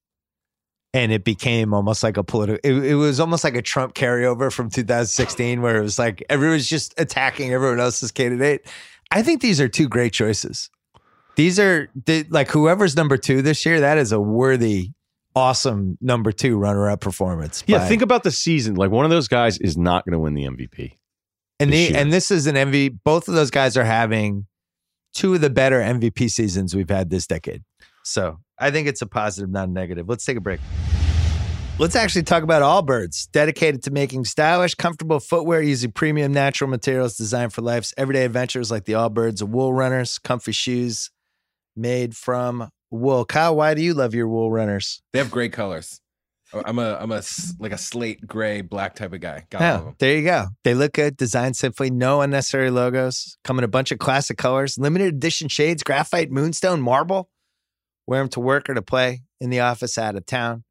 [0.94, 2.60] and it became almost like a political.
[2.62, 6.68] It, it was almost like a Trump carryover from 2016, where it was like everyone's
[6.68, 8.66] just attacking everyone else's candidate.
[9.10, 10.70] I think these are two great choices.
[11.36, 13.80] These are the, like whoever's number two this year.
[13.80, 14.90] That is a worthy,
[15.34, 17.64] awesome number two runner-up performance.
[17.66, 17.78] Yeah.
[17.78, 18.74] by- Think about the season.
[18.74, 20.92] Like one of those guys is not going to win the MVP.
[21.58, 21.92] And the, year.
[21.94, 22.98] and this is an MVP.
[23.04, 24.46] Both of those guys are having
[25.14, 27.62] two of the better MVP seasons we've had this decade.
[28.04, 30.08] So I think it's a positive, not a negative.
[30.08, 30.60] Let's take a break.
[31.78, 37.16] Let's actually talk about Allbirds, dedicated to making stylish, comfortable footwear using premium natural materials
[37.16, 41.10] designed for life's everyday adventures like the Allbirds wool runners, comfy shoes
[41.74, 43.24] made from wool.
[43.24, 45.02] Kyle, why do you love your wool runners?
[45.12, 45.98] They have great colors.
[46.52, 47.22] Oh, I'm a I'm a
[47.58, 49.46] like a slate gray black type of guy.
[49.50, 49.96] Got Yeah, them.
[49.98, 50.48] there you go.
[50.64, 53.38] They look good, designed simply, no unnecessary logos.
[53.42, 57.30] Come in a bunch of classic colors, limited edition shades, graphite, moonstone, marble.
[58.06, 60.64] Wear them to work or to play in the office, out of town.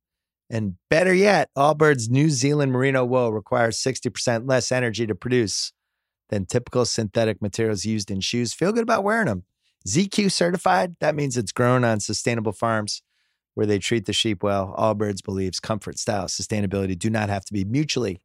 [0.50, 5.72] And better yet, Allbirds New Zealand merino wool requires 60% less energy to produce
[6.30, 8.54] than typical synthetic materials used in shoes.
[8.54, 9.44] Feel good about wearing them.
[9.88, 10.96] ZQ certified.
[11.00, 13.02] That means it's grown on sustainable farms
[13.54, 14.76] where they treat the sheep well.
[14.78, 18.22] Allbirds believes comfort, style, sustainability do not have to be mutually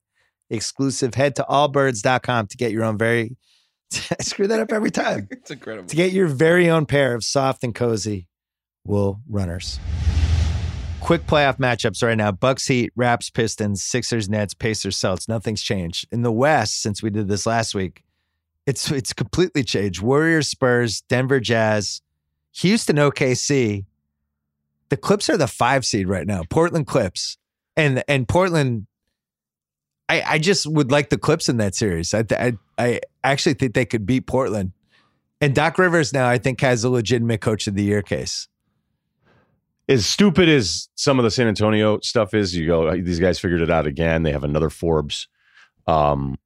[0.51, 1.15] exclusive.
[1.15, 3.37] Head to allbirds.com to get your own very
[4.19, 5.29] I screw that up every time.
[5.47, 5.89] It's incredible.
[5.89, 8.27] To get your very own pair of soft and cozy
[8.87, 9.79] wool runners.
[11.01, 12.33] Quick playoff matchups right now.
[12.33, 15.29] Bucks Heat, Raps Pistons, Sixers Nets, Pacers Celtics.
[15.29, 16.07] Nothing's changed.
[16.11, 18.03] In the West, since we did this last week,
[18.67, 20.03] it's it's completely changed.
[20.03, 22.03] Warriors, Spurs, Denver Jazz,
[22.57, 23.85] Houston OKC.
[24.89, 26.43] The Clips are the five seed right now.
[26.51, 27.39] Portland Clips.
[27.77, 28.87] And and Portland
[30.09, 32.15] I, I just would like the Clips in that series.
[32.15, 34.73] I, I I actually think they could beat Portland.
[35.41, 38.49] And Doc Rivers now I think has a legitimate coach of the year case.
[39.89, 43.61] As stupid as some of the San Antonio stuff is, you go, these guys figured
[43.61, 44.25] it out again.
[44.25, 45.29] They have another Forbes.
[45.87, 46.37] Um,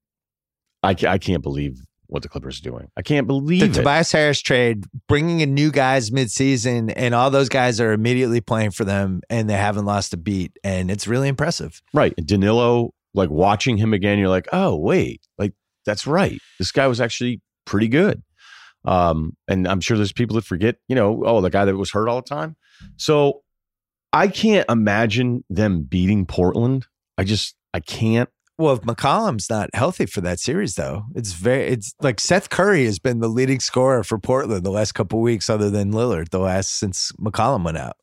[0.82, 2.88] I, I can't believe what the Clippers are doing.
[2.96, 3.74] I can't believe The it.
[3.74, 8.72] Tobias Harris trade, bringing in new guys midseason, and all those guys are immediately playing
[8.72, 11.80] for them, and they haven't lost a beat, and it's really impressive.
[11.94, 12.12] Right.
[12.18, 15.54] And Danilo, like watching him again, you're like, oh, wait, like
[15.86, 16.40] that's right.
[16.58, 18.22] This guy was actually pretty good.
[18.84, 21.92] Um, and I'm sure there's people that forget, you know, oh, the guy that was
[21.92, 22.56] hurt all the time.
[22.96, 23.42] So
[24.12, 26.86] I can't imagine them beating Portland.
[27.18, 28.28] I just, I can't.
[28.58, 32.84] Well, if McCollum's not healthy for that series, though, it's very it's like Seth Curry
[32.84, 36.40] has been the leading scorer for Portland the last couple weeks, other than Lillard, the
[36.40, 37.96] last since McCollum went out.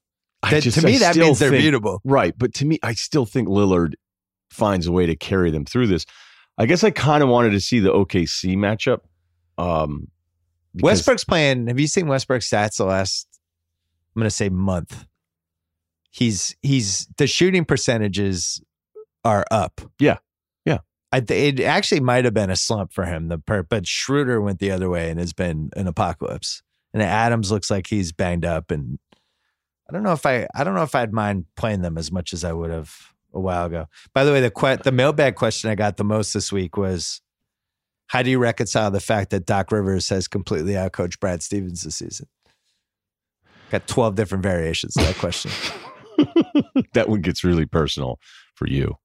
[0.50, 2.00] That- just- to me, I that means they're think- beatable.
[2.04, 2.34] Right.
[2.36, 3.94] But to me, I still think Lillard
[4.50, 6.06] finds a way to carry them through this.
[6.58, 9.02] I guess I kind of wanted to see the OKC matchup.
[9.60, 10.08] Um,
[10.76, 11.68] Westbrook's playing.
[11.68, 13.27] Have you seen Westbrook's stats the last?
[14.18, 15.06] I'm going to say month.
[16.10, 18.60] He's he's the shooting percentages
[19.24, 19.80] are up.
[20.00, 20.18] Yeah.
[20.66, 20.80] Yeah.
[21.12, 23.28] I th- it actually might have been a slump for him.
[23.28, 26.64] The per- but Schroeder went the other way and has been an apocalypse.
[26.96, 28.72] And Adams looks like he's banged up.
[28.72, 28.98] And
[29.88, 32.34] I don't know if I I don't know if I'd mind playing them as much
[32.34, 33.86] as I would have a while ago.
[34.16, 37.22] By the way, the que- the mailbag question I got the most this week was
[38.08, 41.98] how do you reconcile the fact that Doc Rivers has completely outcoached Brad Stevens this
[41.98, 42.28] season?
[43.72, 45.52] Got 12 different variations of that question.
[46.94, 48.20] that one gets really personal
[48.56, 48.96] for you.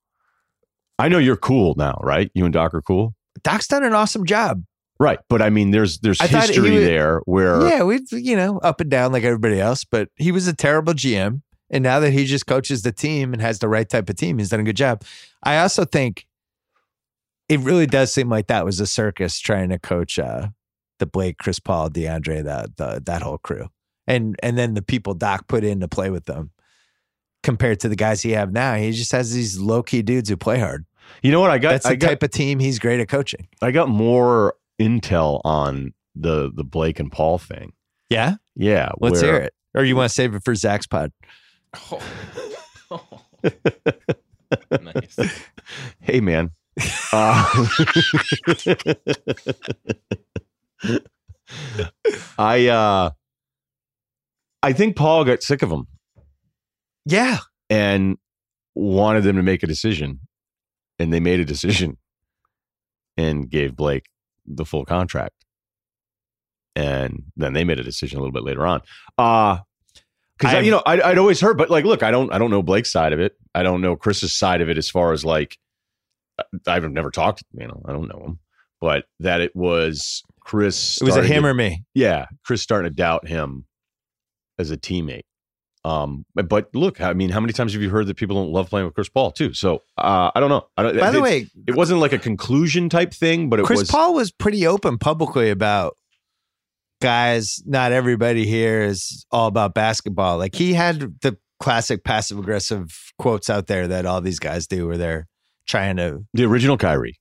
[0.99, 2.31] I know you're cool now, right?
[2.35, 3.15] You and Doc are cool.
[3.43, 4.63] Doc's done an awesome job.
[5.01, 5.19] Right.
[5.29, 8.81] But I mean, there's there's I history was- there where Yeah, we you know, up
[8.81, 11.43] and down like everybody else, but he was a terrible GM.
[11.71, 14.39] And now that he just coaches the team and has the right type of team,
[14.39, 15.03] he's done a good job.
[15.43, 16.27] I also think
[17.49, 20.49] it really does seem like that was a circus trying to coach uh
[20.99, 23.69] the Blake, Chris Paul, DeAndre, that the, that whole crew.
[24.07, 26.51] And and then the people Doc put in to play with them
[27.43, 28.75] compared to the guys he have now.
[28.75, 30.85] He just has these low key dudes who play hard.
[31.23, 33.09] you know what I got That's the I got type of team he's great at
[33.09, 33.49] coaching.
[33.61, 37.73] I got more intel on the the Blake and Paul thing.
[38.11, 38.35] Yeah.
[38.57, 38.91] Yeah.
[39.01, 39.55] Let's where- hear it.
[39.75, 41.13] Or you want to save it for Zach's pod?
[42.91, 43.23] Oh.
[44.71, 45.17] nice.
[46.01, 46.51] Hey man.
[47.13, 47.67] Uh,
[52.39, 53.11] I uh
[54.63, 55.87] I think Paul got sick of them.
[57.05, 57.39] Yeah.
[57.69, 58.17] and
[58.75, 60.21] wanted them to make a decision.
[60.99, 61.99] And they made a decision
[63.17, 64.07] and gave Blake
[64.47, 65.35] the full contract.
[66.75, 68.81] And then they made a decision a little bit later on.
[69.19, 69.59] Uh
[70.39, 72.63] because you know I'd, I'd always heard, but like, look, I don't, I don't know
[72.65, 73.37] Blake's side of it.
[73.55, 75.57] I don't know Chris's side of it as far as like,
[76.67, 78.39] I've never talked, you know, I don't know him,
[78.81, 81.01] but that it was Chris.
[81.01, 81.85] It was a him to- or me.
[81.95, 83.67] yeah, Chris starting to doubt him
[84.59, 85.23] as a teammate.
[85.85, 88.71] Um, but, look, I mean, how many times have you heard that people don't love
[88.71, 89.53] playing with Chris Paul too?
[89.53, 90.67] So uh, I don't know.
[90.77, 93.81] I don't, By the way, it wasn't like a conclusion type thing, but it Chris
[93.81, 93.91] was.
[93.91, 95.97] Paul was pretty open publicly about
[97.03, 100.39] guys, not everybody here is all about basketball.
[100.39, 104.87] Like he had the classic passive aggressive quotes out there that all these guys do
[104.87, 105.27] where they're
[105.67, 107.19] trying to the original Kyrie.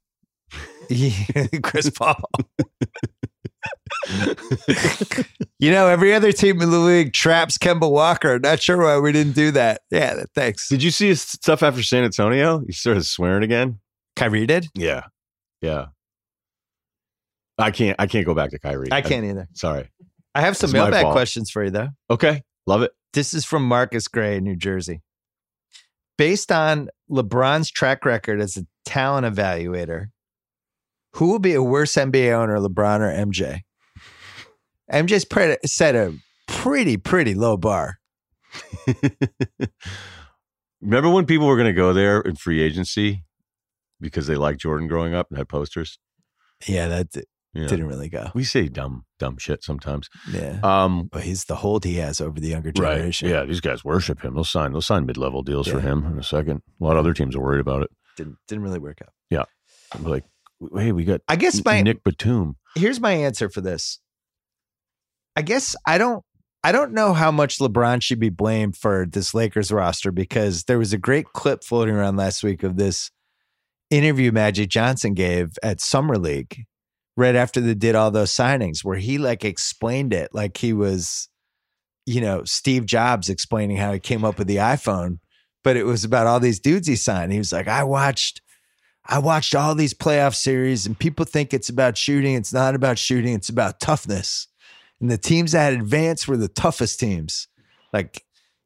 [1.63, 2.29] Chris Paul.
[5.59, 8.39] you know, every other team in the league traps Kemba Walker.
[8.39, 9.81] Not sure why we didn't do that.
[9.91, 10.69] Yeah, thanks.
[10.69, 12.63] Did you see his stuff after San Antonio?
[12.65, 13.79] He started swearing again.
[14.15, 14.67] Kyrie did?
[14.75, 15.05] Yeah,
[15.61, 15.87] yeah.
[17.57, 17.95] I can't.
[17.99, 18.89] I can't go back to Kyrie.
[18.91, 19.47] I can't either.
[19.53, 19.89] sorry.
[20.33, 21.89] I have some mailbag questions for you though.
[22.09, 22.91] Okay, love it.
[23.13, 25.01] This is from Marcus Gray in New Jersey.
[26.17, 30.07] Based on LeBron's track record as a talent evaluator,
[31.15, 33.61] who will be a worse NBA owner, LeBron or MJ?
[34.91, 36.13] MJ's pre- set a
[36.47, 37.99] pretty, pretty low bar.
[40.81, 43.23] Remember when people were going to go there in free agency
[43.99, 45.99] because they liked Jordan growing up and had posters?
[46.67, 47.07] Yeah, that
[47.53, 47.67] Yeah.
[47.67, 48.31] Didn't really go.
[48.33, 50.09] We say dumb, dumb shit sometimes.
[50.31, 50.59] Yeah.
[50.63, 52.95] Um, but he's the hold he has over the younger right.
[52.95, 53.29] generation.
[53.29, 54.33] Yeah, these guys worship him.
[54.33, 54.71] They'll sign.
[54.71, 56.61] They'll sign mid-level deals for him in a second.
[56.79, 57.91] A lot of other teams are worried about it.
[58.17, 59.13] Didn't didn't really work out.
[59.29, 59.43] Yeah.
[59.99, 60.25] Like,
[60.75, 62.55] hey, we got I guess my Nic Batum.
[62.75, 63.99] here's my answer for this.
[65.35, 66.23] I guess I don't
[66.63, 70.77] I don't know how much LeBron should be blamed for this Lakers roster because there
[70.77, 73.09] was a great clip floating around last week of this
[73.89, 76.65] interview Magic Johnson gave at Summer League
[77.17, 81.29] right after they did all those signings where he like explained it like he was
[82.05, 85.19] you know Steve Jobs explaining how he came up with the iPhone
[85.63, 88.41] but it was about all these dudes he signed he was like I watched
[89.05, 92.35] I watched all these playoff series and people think it's about shooting.
[92.35, 94.47] It's not about shooting, it's about toughness.
[95.01, 97.47] And the teams that advanced were the toughest teams.
[97.91, 98.23] Like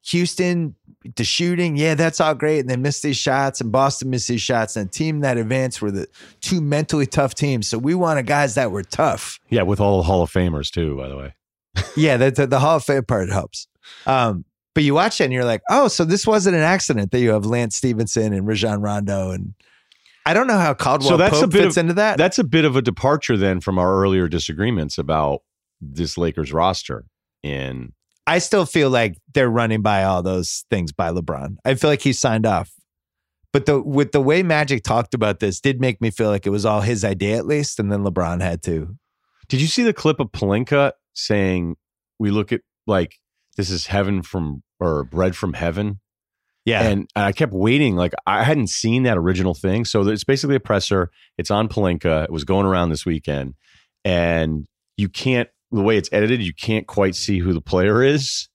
[0.07, 0.75] Houston,
[1.15, 2.59] the shooting, yeah, that's all great.
[2.59, 4.75] And they missed these shots, and Boston missed these shots.
[4.75, 6.07] And the team that advanced were the
[6.41, 7.67] two mentally tough teams.
[7.67, 9.39] So we wanted guys that were tough.
[9.49, 11.33] Yeah, with all the Hall of Famers too, by the way.
[11.97, 13.67] Yeah, the, the, the Hall of Fame part helps.
[14.05, 14.43] Um,
[14.73, 17.29] but you watch it and you're like, oh, so this wasn't an accident that you
[17.31, 19.31] have Lance Stephenson and Rajon Rondo.
[19.31, 19.53] And
[20.25, 22.17] I don't know how Caldwell So that's a Pope bit fits of- into that.
[22.17, 25.41] That's a bit of a departure then from our earlier disagreements about
[25.81, 27.05] this Lakers roster.
[27.43, 27.93] And
[28.27, 31.57] I still feel like they're running by all those things by LeBron.
[31.63, 32.71] I feel like he signed off.
[33.53, 36.49] But the with the way Magic talked about this did make me feel like it
[36.49, 38.97] was all his idea at least, and then LeBron had to.
[39.47, 41.75] did you see the clip of Pelinka saying,
[42.19, 43.15] "We look at like
[43.55, 46.01] this is heaven from or bread from heaven"?
[46.65, 46.81] Yeah.
[46.81, 47.95] And I kept waiting.
[47.95, 49.85] Like I hadn't seen that original thing.
[49.85, 51.11] So it's basically a presser.
[51.37, 52.25] It's on Pelinka.
[52.25, 53.53] It was going around this weekend.
[54.03, 54.65] And
[54.97, 58.49] you can't, the way it's edited, you can't quite see who the player is.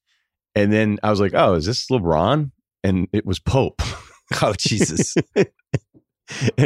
[0.55, 2.51] And then I was like, oh, is this LeBron?
[2.83, 3.83] And it was Pope.
[4.43, 5.15] oh Jesus.
[5.37, 5.47] and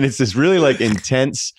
[0.05, 1.52] it's this really like intense,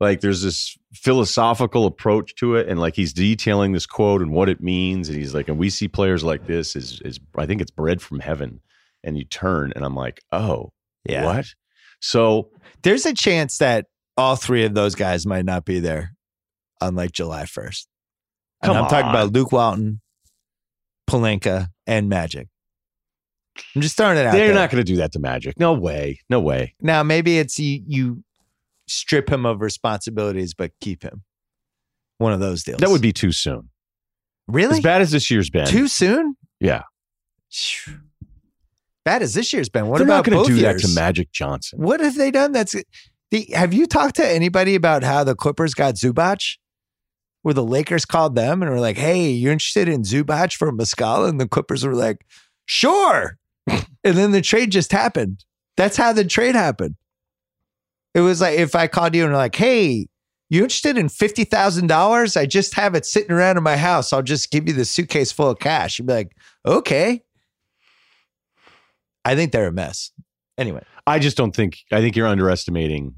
[0.00, 2.68] like there's this philosophical approach to it.
[2.68, 5.08] And like he's detailing this quote and what it means.
[5.08, 8.00] And he's like, and we see players like this is, is I think it's bread
[8.02, 8.60] from heaven.
[9.04, 10.72] And you turn and I'm like, oh,
[11.08, 11.24] Yeah.
[11.24, 11.46] what?
[12.00, 12.50] So
[12.82, 16.14] There's a chance that all three of those guys might not be there
[16.80, 17.86] on like July 1st.
[18.62, 20.00] And I'm talking about Luke Walton,
[21.08, 22.48] Pelinka, and Magic.
[23.74, 24.54] I'm just throwing it out they're there.
[24.54, 25.58] not going to do that to Magic.
[25.58, 26.20] No way.
[26.30, 26.74] No way.
[26.80, 28.24] Now maybe it's you, you
[28.86, 31.22] strip him of responsibilities but keep him.
[32.18, 32.78] One of those deals.
[32.80, 33.70] That would be too soon.
[34.48, 35.66] really As bad as this year's been.
[35.66, 36.36] too soon.
[36.60, 36.82] Yeah.
[39.04, 39.86] Bad as this year's been.
[39.86, 40.82] What they're about going to do years?
[40.82, 41.80] that to Magic Johnson.
[41.80, 42.52] What have they done?
[42.52, 42.74] That's
[43.30, 43.46] the.
[43.54, 46.58] Have you talked to anybody about how the Clippers got Zubac?
[47.42, 51.28] Where the Lakers called them and were like, "Hey, you're interested in Zubac for Muscala?"
[51.28, 52.26] And the Clippers were like,
[52.66, 53.38] "Sure."
[53.68, 55.44] and then the trade just happened.
[55.76, 56.96] That's how the trade happened.
[58.14, 60.08] It was like if I called you and were like, "Hey,
[60.50, 62.36] you interested in fifty thousand dollars?
[62.36, 64.12] I just have it sitting around in my house.
[64.12, 66.36] I'll just give you the suitcase full of cash." You'd be like,
[66.66, 67.22] "Okay."
[69.24, 70.10] I think they're a mess.
[70.56, 73.14] Anyway, I just don't think, I think you're underestimating.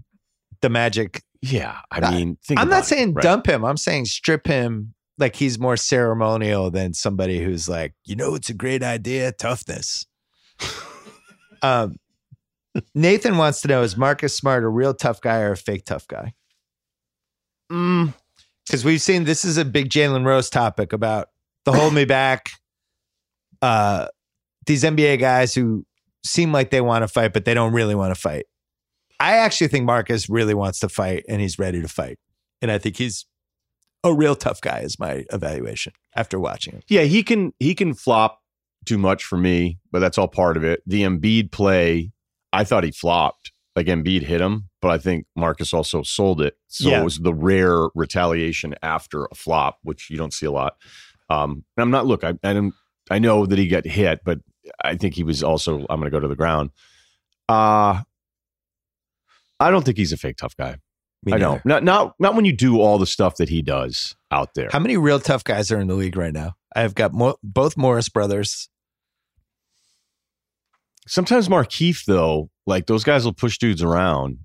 [0.60, 1.78] the Magic Yeah.
[1.90, 3.22] I mean, think I'm not it, saying right?
[3.22, 3.64] dump him.
[3.64, 8.50] I'm saying strip him like he's more ceremonial than somebody who's like, you know, it's
[8.50, 10.06] a great idea, toughness.
[11.62, 11.96] um,
[12.94, 16.06] Nathan wants to know is Marcus Smart a real tough guy or a fake tough
[16.06, 16.34] guy?
[17.70, 18.14] Mm,
[18.66, 21.28] Because we've seen this is a big Jalen Rose topic about
[21.64, 22.50] the hold me back.
[23.62, 24.08] Uh,
[24.66, 25.84] these NBA guys who
[26.24, 28.46] seem like they want to fight, but they don't really want to fight.
[29.20, 32.18] I actually think Marcus really wants to fight and he's ready to fight.
[32.62, 33.26] And I think he's
[34.02, 36.82] a real tough guy, is my evaluation after watching him.
[36.88, 38.40] yeah, he can, he can flop
[38.86, 40.82] too much for me, but that's all part of it.
[40.86, 42.12] The Embiid play,
[42.52, 43.52] I thought he flopped.
[43.76, 46.54] Like Embiid hit him, but I think Marcus also sold it.
[46.66, 47.00] So Yeah.
[47.02, 50.74] it was the rare retaliation after a flop, which you don't see a lot.
[51.28, 52.70] Um, and I'm not look, I, I
[53.10, 54.40] I know that he got hit, but
[54.82, 56.70] I think he was also I'm gonna go to the ground.
[57.48, 58.02] Uh
[59.60, 60.76] I don't think he's a fake tough guy.
[61.22, 61.44] Me I neither.
[61.44, 61.66] don't.
[61.66, 64.70] Not not not when you do all the stuff that he does out there.
[64.72, 66.54] How many real tough guys are in the league right now?
[66.74, 68.68] I've got mo- both Morris brothers.
[71.06, 74.38] Sometimes Markieff though, like those guys will push dudes around.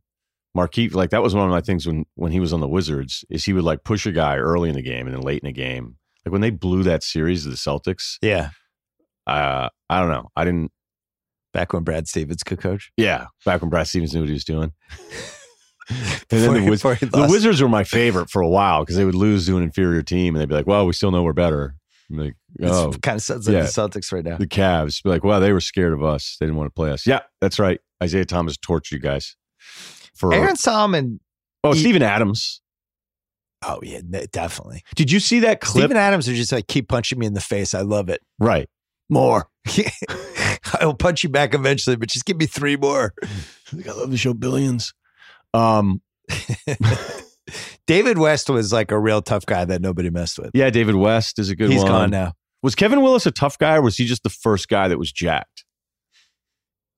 [0.58, 3.24] Markieff, like that was one of my things when when he was on the Wizards,
[3.30, 5.48] is he would like push a guy early in the game and then late in
[5.48, 5.98] the game.
[6.26, 8.50] Like when they blew that series of the Celtics, Yeah.
[9.28, 10.30] uh, I don't know.
[10.36, 10.72] I didn't.
[11.56, 12.92] Back when Brad Stevens could coach.
[12.98, 14.74] Yeah, back when Brad Stevens knew what he was doing.
[15.90, 15.98] and
[16.30, 17.28] then the, Wiz- the.
[17.30, 20.36] Wizards were my favorite for a while because they would lose to an inferior team
[20.36, 21.76] and they'd be like, "Well, we still know we're better."
[22.12, 23.62] I'm like, oh, It kind of sounds like yeah.
[23.64, 24.38] the Celtics right now.
[24.38, 26.36] the Cavs be like, "Well, they were scared of us.
[26.40, 27.80] They didn't want to play us." Yeah, that's right.
[28.04, 29.38] Isaiah Thomas torched you guys
[30.14, 31.20] for Aaron Solomon.
[31.64, 32.62] oh he- Steven Adams.
[33.66, 34.02] Oh yeah,
[34.32, 34.84] definitely.
[34.96, 35.84] Did you see that clip?
[35.86, 37.74] Steven Adams are just like keep punching me in the face.
[37.74, 38.22] I love it.
[38.40, 38.68] right.
[39.10, 39.50] More.
[40.80, 43.14] I'll punch you back eventually, but just give me three more.
[43.72, 44.94] I love the show Billions.
[45.54, 46.02] Um,
[47.88, 50.52] David West was like a real tough guy that nobody messed with.
[50.54, 51.92] yeah, David West is a good He's one.
[51.92, 52.34] gone now.
[52.64, 55.12] Was Kevin Willis a tough guy or was he just the first guy that was
[55.12, 55.66] jacked?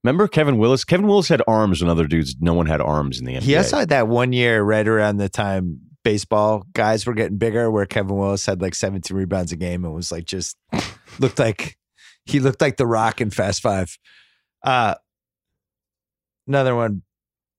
[0.04, 0.86] Remember Kevin Willis?
[0.86, 3.42] Kevin Willis had arms when other dudes, no one had arms in the NBA.
[3.42, 7.70] He also had that one year right around the time baseball guys were getting bigger
[7.70, 10.56] where Kevin Willis had like 17 rebounds a game and was like just
[11.20, 11.76] looked like
[12.28, 13.98] he looked like the rock in Fast Five.
[14.64, 14.96] Uh
[16.48, 17.04] another one.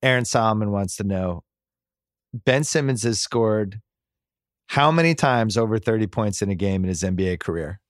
[0.03, 1.43] Aaron Solomon wants to know.
[2.32, 3.81] Ben Simmons has scored
[4.69, 7.81] how many times over 30 points in a game in his NBA career?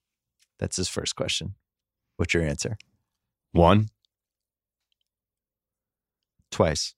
[0.58, 1.54] That's his first question.
[2.16, 2.76] What's your answer?
[3.52, 3.88] One.
[6.50, 6.94] Twice.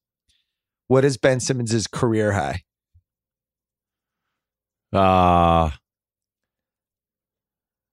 [0.87, 2.63] What is Ben Simmons' career high?
[4.93, 5.71] Uh,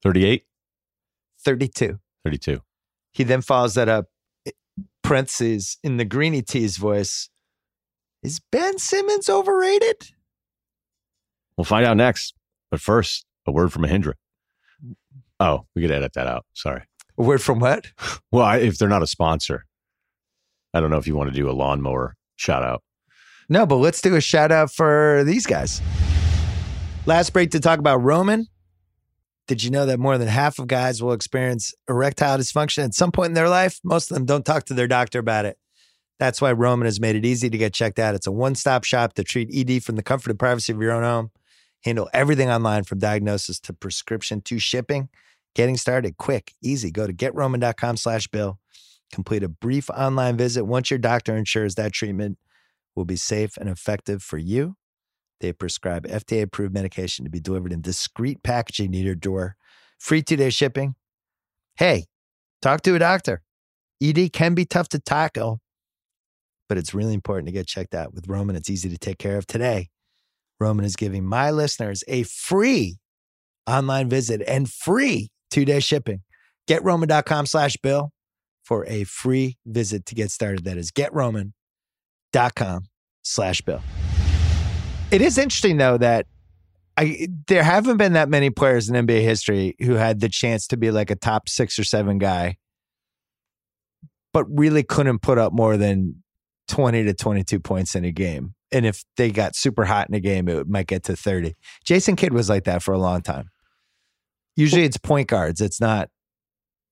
[0.02, 0.44] 38,
[1.44, 1.98] 32.
[2.24, 2.60] 32.
[3.12, 4.06] He then follows that up,
[5.02, 7.31] parentheses, in the Greeny T's voice.
[8.23, 10.10] Is Ben Simmons overrated?
[11.56, 12.35] We'll find out next.
[12.70, 14.15] But first, a word from Mahindra.
[15.40, 16.44] Oh, we could edit that out.
[16.55, 16.82] Sorry.
[17.16, 17.86] A word from what?
[18.31, 19.65] Well, I, if they're not a sponsor,
[20.74, 22.82] I don't know if you want to do a lawnmower shout out.
[23.48, 25.81] No, but let's do a shout out for these guys.
[27.06, 28.48] Last break to talk about Roman.
[29.48, 33.10] Did you know that more than half of guys will experience erectile dysfunction at some
[33.10, 33.80] point in their life?
[33.82, 35.56] Most of them don't talk to their doctor about it.
[36.18, 38.14] That's why Roman has made it easy to get checked out.
[38.14, 40.92] It's a one stop shop to treat ED from the comfort and privacy of your
[40.92, 41.30] own home.
[41.82, 45.08] Handle everything online from diagnosis to prescription to shipping.
[45.54, 46.90] Getting started quick, easy.
[46.90, 48.58] Go to getroman.com slash bill.
[49.12, 50.64] Complete a brief online visit.
[50.64, 52.36] Once your doctor ensures that treatment
[52.94, 54.76] will be safe and effective for you,
[55.40, 59.56] they prescribe FDA approved medication to be delivered in discreet packaging to your door.
[59.98, 60.94] Free two day shipping.
[61.77, 62.06] Hey,
[62.62, 63.43] talk to a doctor.
[64.02, 65.60] ED can be tough to tackle,
[66.69, 68.15] but it's really important to get checked out.
[68.15, 69.89] With Roman, it's easy to take care of today.
[70.60, 72.98] Roman is giving my listeners a free
[73.66, 76.23] online visit and free two day shipping.
[76.69, 78.12] GetRoman.com slash bill
[78.62, 80.65] for a free visit to get started.
[80.65, 81.52] That is getroman.com
[83.23, 83.81] slash bill.
[85.10, 86.26] It is interesting though that
[86.98, 90.76] I there haven't been that many players in NBA history who had the chance to
[90.76, 92.59] be like a top six or seven guy,
[94.35, 96.22] but really couldn't put up more than
[96.66, 98.55] 20 to 22 points in a game.
[98.70, 101.55] And if they got super hot in a game, it might get to 30.
[101.85, 103.48] Jason Kidd was like that for a long time.
[104.56, 105.60] Usually it's point guards.
[105.60, 106.10] It's not,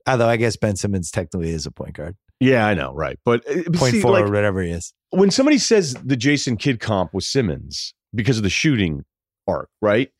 [0.06, 3.18] although I guess Ben Simmons technically is a point guard, Yeah, I know, right.
[3.24, 4.94] But, uh, but point see, four like, or whatever he is.
[5.10, 9.04] when somebody says the Jason Kidd comp was Simmons because of the shooting
[9.46, 10.10] arc, right?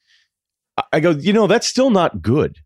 [0.93, 2.59] I- go, you know, that's still not good.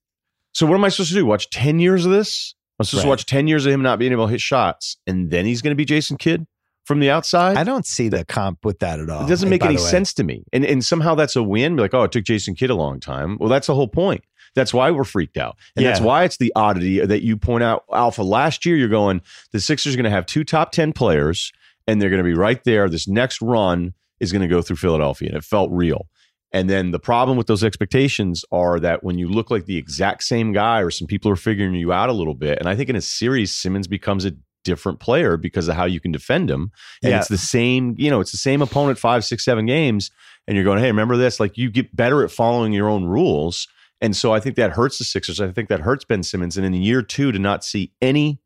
[0.52, 1.26] So what am I supposed to do?
[1.26, 2.54] Watch 10 years of this?
[2.78, 5.30] I'm supposed to watch 10 years of him not being able to hit shots, and
[5.30, 6.46] then he's going to be Jason Kidd
[6.90, 7.56] from the outside?
[7.56, 9.24] I don't see the comp with that at all.
[9.24, 10.44] It doesn't eh, make any sense to me.
[10.52, 11.76] And and somehow that's a win.
[11.76, 13.36] Be like, oh, it took Jason Kidd a long time.
[13.38, 14.24] Well, that's the whole point.
[14.56, 15.56] That's why we're freaked out.
[15.76, 18.24] And that's why it's the oddity that you point out, Alpha.
[18.24, 19.20] Last year, you're going,
[19.52, 21.52] the Sixers are going to have two top 10 players,
[21.86, 22.88] and they're going to be right there.
[22.88, 25.28] This next run is going to go through Philadelphia.
[25.28, 26.06] And it felt real.
[26.52, 30.24] And then the problem with those expectations are that when you look like the exact
[30.24, 32.58] same guy, or some people are figuring you out a little bit.
[32.58, 34.32] And I think in a series, Simmons becomes a
[34.64, 36.70] different player because of how you can defend him.
[37.02, 37.18] And Yeah.
[37.18, 40.10] it's the same, you know, it's the same opponent five, six, seven games.
[40.46, 41.38] And you're going, hey, remember this?
[41.38, 43.68] Like you get better at following your own rules.
[44.00, 45.40] And so I think that hurts the Sixers.
[45.40, 46.56] I think that hurts Ben Simmons.
[46.56, 48.40] And in year two, to not see any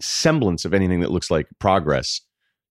[0.00, 2.20] semblance of anything that looks like progress,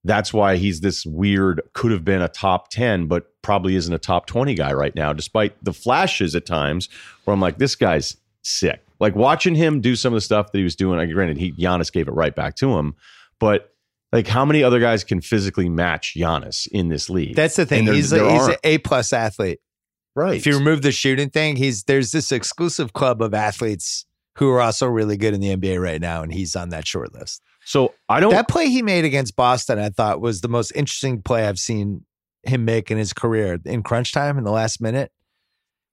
[0.06, 4.00] that's why he's this weird, could have been a top 10, but probably isn't a
[4.00, 6.90] top 20 guy right now, despite the flashes at times
[7.24, 8.82] where I'm like, this guy's sick.
[9.00, 11.00] Like watching him do some of the stuff that he was doing.
[11.00, 12.96] Like, granted, he Giannis gave it right back to him,
[13.40, 13.74] but
[14.12, 17.36] like how many other guys can physically match Giannis in this league?
[17.36, 17.88] That's the thing.
[17.88, 18.56] He's a, he's an.
[18.64, 19.60] A plus athlete.
[20.16, 20.38] right.
[20.38, 24.06] If you remove the shooting thing, he's there's this exclusive club of athletes
[24.38, 27.14] who are also really good in the NBA right now, and he's on that short
[27.14, 27.42] list.
[27.66, 28.32] So I don't.
[28.32, 32.06] That play he made against Boston, I thought was the most interesting play I've seen
[32.44, 35.12] him make in his career in crunch time in the last minute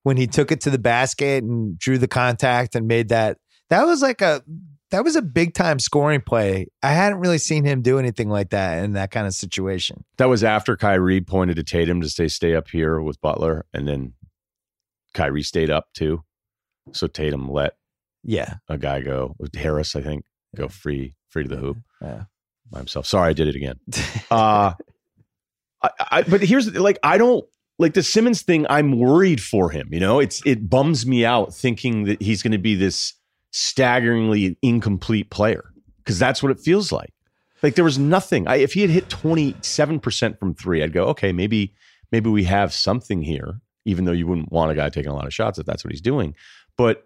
[0.02, 3.38] when he took it to the basket and drew the contact and made that.
[3.70, 4.42] That was like a
[4.90, 6.66] that was a big time scoring play.
[6.82, 10.04] I hadn't really seen him do anything like that in that kind of situation.
[10.18, 13.88] That was after Kyrie pointed to Tatum to say stay up here with Butler, and
[13.88, 14.12] then
[15.14, 16.22] Kyrie stayed up too.
[16.92, 17.72] So Tatum let
[18.22, 18.56] Yeah.
[18.68, 20.24] a guy go, with Harris, I think,
[20.54, 22.24] go free free to the hoop Yeah.
[22.70, 23.06] by himself.
[23.06, 23.78] Sorry, I did it again.
[24.30, 24.72] Uh,
[25.82, 27.44] I, I, but here's like I don't
[27.78, 29.88] like the Simmons thing, I'm worried for him.
[29.92, 33.14] You know, it's it bums me out thinking that he's going to be this
[33.50, 35.64] staggeringly incomplete player
[35.98, 37.12] because that's what it feels like.
[37.62, 38.46] Like there was nothing.
[38.48, 41.74] I, if he had hit 27 percent from three, I'd go, okay, maybe
[42.10, 43.60] maybe we have something here.
[43.84, 45.90] Even though you wouldn't want a guy taking a lot of shots if that's what
[45.92, 46.34] he's doing,
[46.78, 47.04] but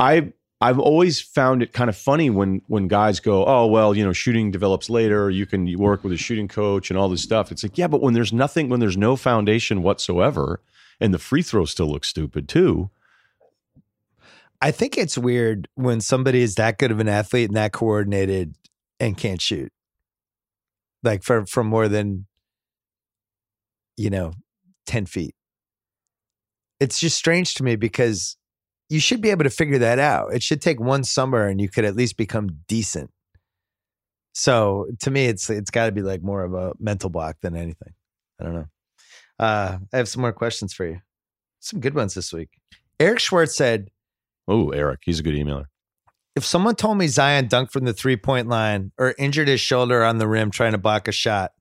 [0.00, 4.04] I I've always found it kind of funny when when guys go, oh well, you
[4.04, 5.30] know, shooting develops later.
[5.30, 7.52] You can work with a shooting coach and all this stuff.
[7.52, 10.60] It's like, yeah, but when there's nothing, when there's no foundation whatsoever,
[11.00, 12.90] and the free throw still looks stupid too.
[14.60, 18.56] I think it's weird when somebody is that good of an athlete and that coordinated
[18.98, 19.72] and can't shoot,
[21.04, 22.26] like for from more than
[23.96, 24.32] you know
[24.86, 25.36] ten feet.
[26.80, 28.36] It's just strange to me because
[28.88, 30.34] you should be able to figure that out.
[30.34, 33.10] It should take one summer and you could at least become decent.
[34.32, 37.56] So to me, it's it's got to be like more of a mental block than
[37.56, 37.92] anything.
[38.40, 38.68] I don't know.
[39.38, 41.00] Uh, I have some more questions for you.
[41.60, 42.50] Some good ones this week.
[43.00, 43.88] Eric Schwartz said,
[44.46, 45.66] Oh, Eric, he's a good emailer.
[46.36, 50.02] if someone told me Zion dunked from the three point line or injured his shoulder
[50.04, 51.52] on the rim trying to block a shot,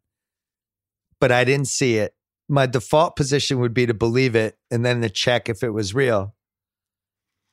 [1.20, 2.14] but I didn't see it,
[2.48, 5.94] my default position would be to believe it and then to check if it was
[5.94, 6.36] real.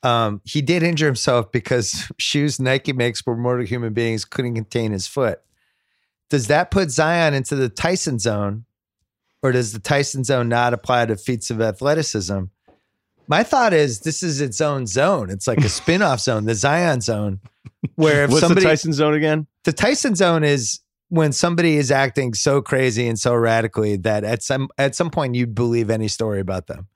[0.05, 4.91] Um, he did injure himself because shoes Nike makes for mortal human beings couldn't contain
[4.91, 5.41] his foot.
[6.29, 8.65] Does that put Zion into the Tyson zone,
[9.41, 12.43] or does the Tyson zone not apply to feats of athleticism?
[13.27, 15.31] My thought is this is its own zone.
[15.31, 17.39] It's like a spin-off zone, the Zion zone,
[17.95, 19.47] where if What's somebody the Tyson zone again?
[19.63, 24.43] the Tyson zone is when somebody is acting so crazy and so radically that at
[24.43, 26.87] some at some point you'd believe any story about them.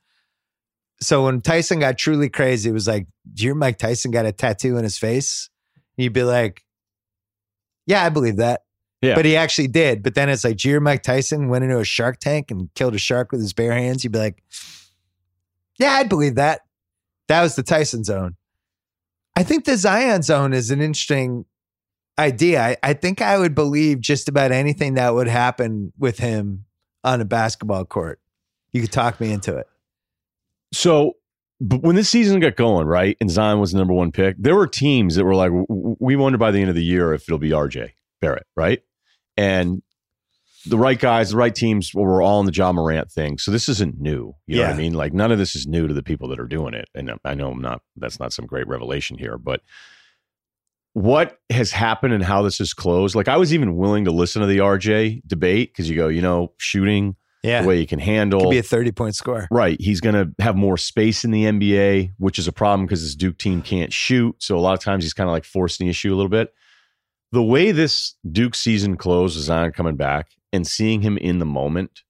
[1.01, 4.25] So when Tyson got truly crazy, it was like, "Do you hear Mike Tyson got
[4.25, 5.49] a tattoo in his face?"
[5.97, 6.63] You'd be like,
[7.85, 8.61] "Yeah, I believe that."
[9.01, 9.15] Yeah.
[9.15, 10.03] But he actually did.
[10.03, 12.69] But then it's like, "Do you hear Mike Tyson went into a shark tank and
[12.75, 14.43] killed a shark with his bare hands?" You'd be like,
[15.77, 16.61] "Yeah, I'd believe that."
[17.29, 18.35] That was the Tyson zone.
[19.35, 21.45] I think the Zion zone is an interesting
[22.17, 22.61] idea.
[22.61, 26.65] I, I think I would believe just about anything that would happen with him
[27.03, 28.19] on a basketball court.
[28.73, 29.67] You could talk me into it.
[30.71, 31.13] So,
[31.59, 34.55] but when this season got going, right, and Zion was the number one pick, there
[34.55, 37.37] were teams that were like, we wonder by the end of the year if it'll
[37.39, 37.91] be RJ
[38.21, 38.81] Barrett, right?
[39.35, 39.81] And
[40.65, 43.37] the right guys, the right teams were all in the Ja Morant thing.
[43.37, 44.35] So this isn't new.
[44.45, 44.93] You know what I mean?
[44.93, 46.89] Like none of this is new to the people that are doing it.
[46.93, 49.61] And um, I know I'm not, that's not some great revelation here, but
[50.93, 54.41] what has happened and how this has closed, like I was even willing to listen
[54.41, 57.61] to the RJ debate because you go, you know, shooting, Yeah.
[57.61, 58.41] the way he can handle.
[58.41, 59.47] Could be a 30 point score.
[59.49, 59.79] Right.
[59.79, 63.15] He's going to have more space in the NBA, which is a problem because his
[63.15, 64.35] Duke team can't shoot.
[64.39, 66.53] So a lot of times he's kind of like forcing the issue a little bit.
[67.31, 71.45] The way this Duke season closed with Zion coming back and seeing him in the
[71.45, 72.01] moment,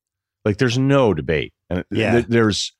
[0.45, 1.53] like there's no debate.
[1.69, 2.14] And Yeah.
[2.14, 2.73] th- there's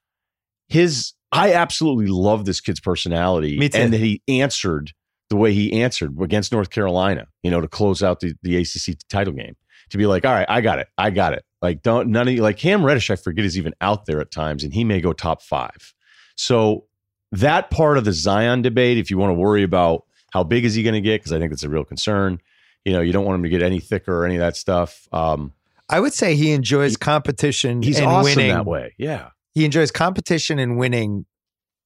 [0.70, 3.60] his, I absolutely love this kid's personality.
[3.60, 3.78] Me too.
[3.78, 4.94] And that he answered
[5.30, 8.98] the way he answered against North Carolina, you know, to close out the, the ACC
[9.10, 9.56] title game.
[9.92, 10.88] To be like, all right, I got it.
[10.98, 11.44] I got it.
[11.62, 14.32] Like, don't, none of you, like Cam Reddish, I forget is even out there at
[14.32, 15.94] times and he may go top five.
[16.38, 16.86] So
[17.32, 20.76] that part of the Zion debate, if you want to worry about how big is
[20.76, 22.40] he going to get, because I think that's a real concern.
[22.86, 25.08] You know, you don't want him to get any thicker or any of that stuff.
[25.12, 25.54] Um,
[25.90, 28.54] I would say he enjoys competition he's and awesome winning.
[28.54, 28.94] that way.
[28.98, 29.30] Yeah.
[29.54, 31.26] He enjoys competition and winning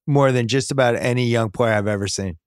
[0.05, 2.37] more than just about any young player I've ever seen.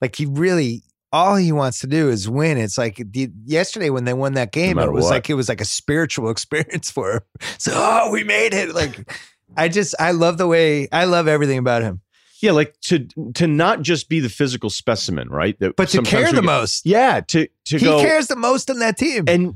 [0.00, 0.82] Like he really,
[1.16, 2.58] all he wants to do is win.
[2.58, 5.10] It's like the, yesterday when they won that game, matter it was what.
[5.12, 7.20] like it was like a spiritual experience for him.
[7.58, 8.74] So, oh, we made it!
[8.74, 9.10] Like,
[9.56, 12.00] I just, I love the way, I love everything about him.
[12.42, 12.52] Yeah.
[12.52, 15.58] Like to, to not just be the physical specimen, right?
[15.60, 17.20] That But to care the get- most, Yeah.
[17.28, 19.24] To, to he go cares the most in that team.
[19.26, 19.54] and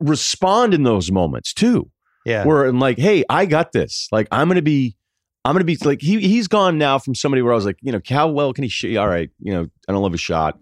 [0.00, 1.90] respond in those moments too.
[2.24, 4.08] yeah, where I'm like, hey, I got this.
[4.10, 4.96] Like, I'm gonna be,
[5.44, 7.92] I'm gonna be like, he he's gone now from somebody where I was like, you
[7.92, 8.96] know, how well can he shoot?
[8.96, 10.58] All right, you know, I don't love his shot.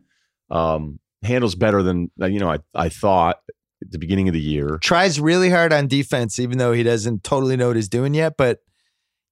[0.51, 3.39] Um, handles better than uh, you know I I thought
[3.83, 4.79] at the beginning of the year.
[4.83, 8.37] tries really hard on defense, even though he doesn't totally know what he's doing yet.
[8.37, 8.59] But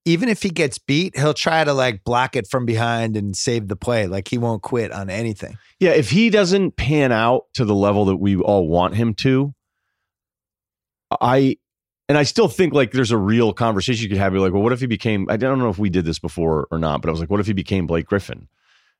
[0.05, 3.67] even if he gets beat, he'll try to like block it from behind and save
[3.67, 4.07] the play.
[4.07, 5.57] Like he won't quit on anything.
[5.79, 9.53] Yeah, if he doesn't pan out to the level that we all want him to,
[11.19, 11.57] I
[12.07, 14.33] and I still think like there's a real conversation you could have.
[14.33, 15.27] You're like, well, what if he became?
[15.29, 17.41] I don't know if we did this before or not, but I was like, what
[17.41, 18.47] if he became Blake Griffin?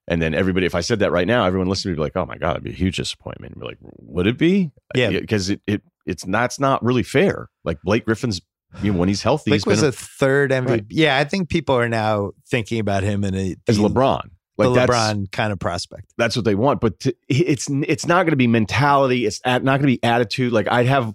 [0.08, 2.26] And then everybody, if I said that right now, everyone listening would be like, "Oh
[2.26, 5.10] my god, it'd be a huge disappointment." And be like, "Would it be?" Yeah.
[5.10, 7.50] because it, it it's not it's not really fair.
[7.66, 8.42] Like Blake Griffin's,
[8.82, 10.70] you know, when he's healthy, Blake he's was been a third MVP.
[10.70, 10.86] Right.
[10.90, 14.30] Yeah, I think people are now thinking about him in a as LeBron.
[14.58, 16.14] Like the that's LeBron kind of prospect.
[16.18, 16.82] that's what they want.
[16.82, 19.26] But to, it's it's not going to be mentality.
[19.26, 20.52] It's at, not going to be attitude.
[20.54, 21.14] Like I'd have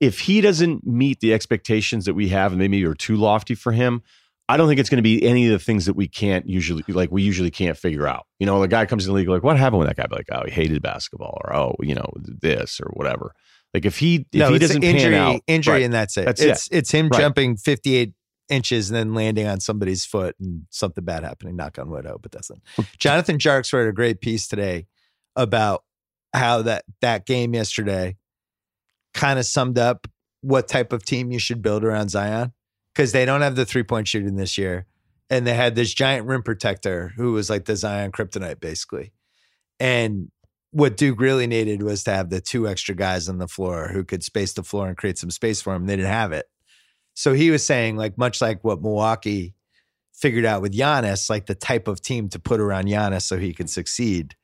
[0.00, 3.72] if he doesn't meet the expectations that we have and maybe are too lofty for
[3.72, 4.02] him,
[4.48, 6.84] I don't think it's going to be any of the things that we can't usually
[6.88, 8.26] like we usually can't figure out.
[8.38, 10.06] You know, the guy comes in the league like, what happened with that guy?
[10.06, 13.34] Be like, oh, he hated basketball, or oh, you know, this or whatever.
[13.72, 15.82] Like if he if no, he it's doesn't injury, pan out, injury, right.
[15.82, 16.26] and that's it.
[16.26, 16.48] That's it.
[16.50, 17.20] it's it's him Right.
[17.20, 18.12] jumping 58
[18.50, 21.56] inches and then landing on somebody's foot and something bad happening.
[21.56, 22.06] Knock on wood.
[22.06, 22.60] I hope it doesn't.
[22.98, 24.86] Jonathan Tjarks wrote a great piece today
[25.36, 25.84] about
[26.34, 28.16] how that that game yesterday
[29.14, 30.06] kind of summed up
[30.42, 32.52] what type of team you should build around Zion
[32.94, 34.86] because they don't have the three point shooting this year,
[35.28, 39.12] and they had this giant rim protector who was like the Zion kryptonite basically,
[39.80, 40.30] and
[40.70, 44.02] what Duke really needed was to have the two extra guys on the floor who
[44.02, 45.86] could space the floor and create some space for him.
[45.86, 46.46] They didn't have it.
[47.14, 49.54] So he was saying, like, much like what Milwaukee
[50.12, 53.52] figured out with Giannis, like the type of team to put around Giannis so he
[53.52, 54.34] could succeed.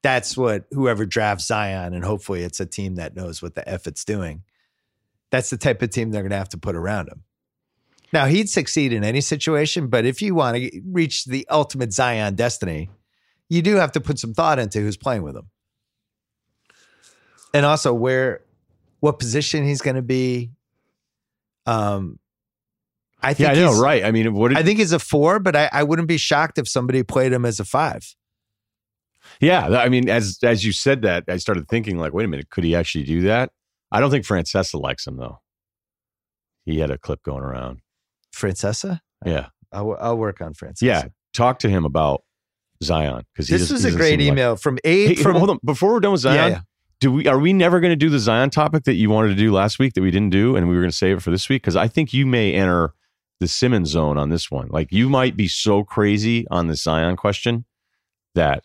[0.00, 3.88] That's what whoever drafts Zion, and hopefully it's a team that knows what the F
[3.88, 4.44] it's doing.
[5.32, 7.24] That's the type of team they're going to have to put around him.
[8.12, 12.34] Now, he'd succeed in any situation, but if you want to reach the ultimate Zion
[12.34, 12.90] destiny,
[13.48, 15.50] you do have to put some thought into who's playing with him
[17.52, 18.42] and also where
[19.00, 20.50] what position he's going to be
[21.66, 22.18] um
[23.22, 24.04] i think Yeah, I know, right?
[24.04, 24.48] I mean, what?
[24.48, 27.32] Did, i think he's a four but I, I wouldn't be shocked if somebody played
[27.32, 28.14] him as a five
[29.40, 32.50] yeah, I mean, as as you said that, I started thinking like, wait a minute,
[32.50, 33.50] could he actually do that?
[33.90, 35.40] I don't think Francesa likes him though.
[36.64, 37.80] He had a clip going around.
[38.34, 41.04] Francesa Yeah, i'll, I'll work on francesa yeah.
[41.32, 42.22] Talk to him about
[42.82, 46.00] Zion because this was a great email from abe Hey, from hold on, before we're
[46.00, 46.60] done with Zion, yeah, yeah.
[47.00, 49.34] do we are we never going to do the Zion topic that you wanted to
[49.34, 51.30] do last week that we didn't do, and we were going to save it for
[51.30, 51.62] this week?
[51.62, 52.94] Because I think you may enter
[53.40, 54.68] the Simmons zone on this one.
[54.68, 57.64] Like you might be so crazy on the Zion question
[58.34, 58.62] that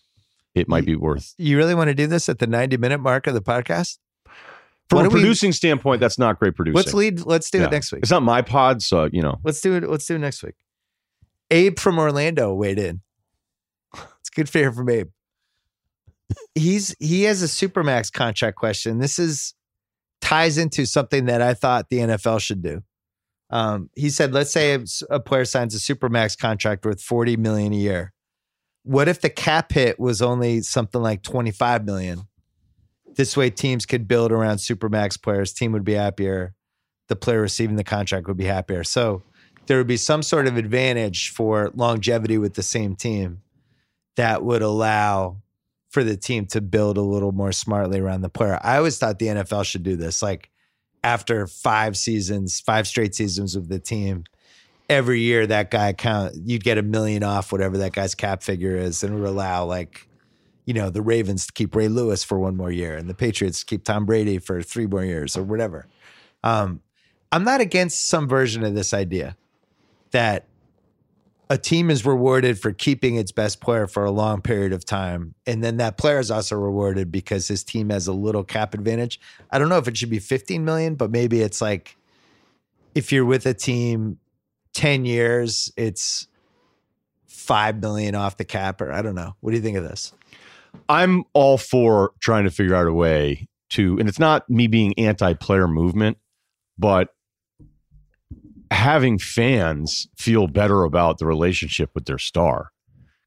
[0.54, 1.34] it might be worth.
[1.38, 3.98] you really want to do this at the 90 minute mark of the podcast
[4.90, 6.76] From What a do we- producing standpoint, that's not great producing.
[6.76, 7.66] let's lead let's do Yeah.
[7.68, 8.02] it next week.
[8.02, 9.40] It's not my pod, so you know.
[9.44, 10.56] let's do it let's do it next week.
[11.52, 13.02] Abe from orlando weighed in.
[14.20, 15.10] It's good for from abe.
[16.56, 19.00] He's he has a supermax contract question.
[19.00, 19.54] This is
[20.22, 22.84] ties into something that i thought the nfl should do.
[23.50, 27.74] Um, he said let's say a, a player signs a supermax contract worth 40 million
[27.74, 28.14] a year.
[28.84, 32.24] What if the cap hit was only something like 25 million
[33.20, 36.54] this way teams could build around supermax players team would be happier
[37.10, 39.22] the player receiving the contract would be happier so
[39.70, 43.42] there would be some sort of advantage for longevity with the same team
[44.16, 45.38] that would allow
[45.92, 48.60] for the team to build a little more smartly around the player.
[48.64, 50.24] I always thought the NFL should do this.
[50.24, 50.50] Like
[51.04, 54.24] after five seasons, five straight seasons of the team,
[54.90, 58.76] every year that guy count you'd get a million off whatever that guy's cap figure
[58.76, 60.09] is, and would allow like,
[60.70, 63.64] you know, the Ravens to keep Ray Lewis for one more year and the Patriots
[63.64, 65.88] keep Tom Brady for three more years or whatever.
[66.44, 66.82] Um,
[67.32, 69.36] I'm not against some version of this idea
[70.12, 70.46] that
[71.50, 75.34] a team is rewarded for keeping its best player for a long period of time.
[75.48, 79.20] And then that player is also rewarded because his team has a little cap advantage.
[79.50, 81.98] I don't know if it should be 15 million, but maybe it's like
[82.94, 84.20] if you're with a team
[84.74, 86.28] 10 years, it's
[87.26, 89.36] 5 million off the cap, or I don't know.
[89.40, 90.14] What do you think of this?
[90.88, 94.98] I'm all for trying to figure out a way to, and it's not me being
[94.98, 96.18] anti-player movement,
[96.78, 97.10] but
[98.72, 102.72] having fans feel better about the relationship with their star.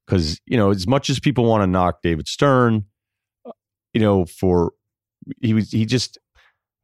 [0.07, 2.85] Because you know, as much as people want to knock David Stern,
[3.95, 4.73] you know, for
[5.41, 6.19] he was he just,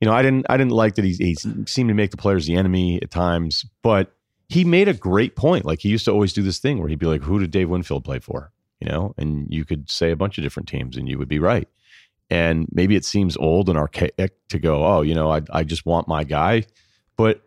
[0.01, 2.47] you know, I didn't I didn't like that he, he seemed to make the players
[2.47, 4.13] the enemy at times, but
[4.49, 5.65] he made a great point.
[5.65, 7.69] Like he used to always do this thing where he'd be like, "Who did Dave
[7.69, 11.09] Winfield play for?" You know, and you could say a bunch of different teams, and
[11.09, 11.69] you would be right.
[12.31, 15.85] And maybe it seems old and archaic to go, "Oh, you know, I I just
[15.87, 16.65] want my guy,"
[17.17, 17.43] but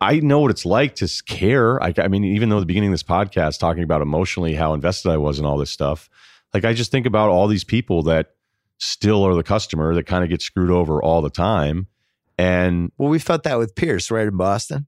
[0.00, 1.82] I know what it's like to care.
[1.82, 5.10] I, I mean, even though the beginning of this podcast talking about emotionally how invested
[5.10, 6.08] I was in all this stuff,
[6.54, 8.30] like I just think about all these people that
[8.78, 11.88] still are the customer that kind of get screwed over all the time.
[12.38, 14.86] And Well, we felt that with Pierce, right in Boston.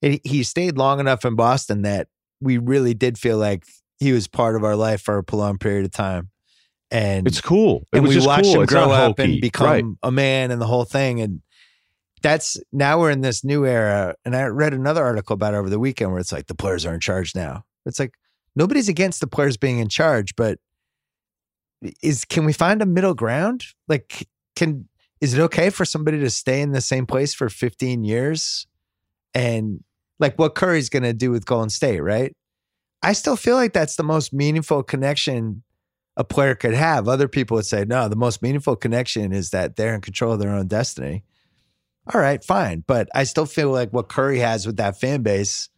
[0.00, 2.08] He- he stayed long enough in Boston that
[2.40, 3.64] we really did feel like
[3.98, 6.30] he was part of our life for a prolonged period of time.
[6.90, 7.84] And it's cool.
[7.92, 8.54] It and we watched cool.
[8.56, 9.84] him It's grow up and become Right.
[10.02, 11.20] a man and the whole thing.
[11.20, 11.42] And
[12.22, 14.14] that's now we're in this new era.
[14.24, 16.86] And I read another article about it over the weekend where it's like the players
[16.86, 17.64] are in charge now.
[17.84, 18.14] It's like
[18.56, 20.58] nobody's against the players being in charge, but
[22.02, 23.64] is can we find a middle ground?
[23.86, 24.26] Like,
[24.56, 24.88] can
[25.20, 28.66] is it okay for somebody to stay in the same place for 15 years
[29.34, 29.82] and
[30.20, 32.34] like what Curry's going to do with Golden State, right?
[33.02, 35.62] I still feel like that's the most meaningful connection
[36.16, 37.08] a player could have.
[37.08, 40.40] Other people would say, no, the most meaningful connection is that they're in control of
[40.40, 41.22] their own destiny.
[42.12, 42.82] all right, fine.
[42.86, 45.68] But I still feel like what Curry has with that fan base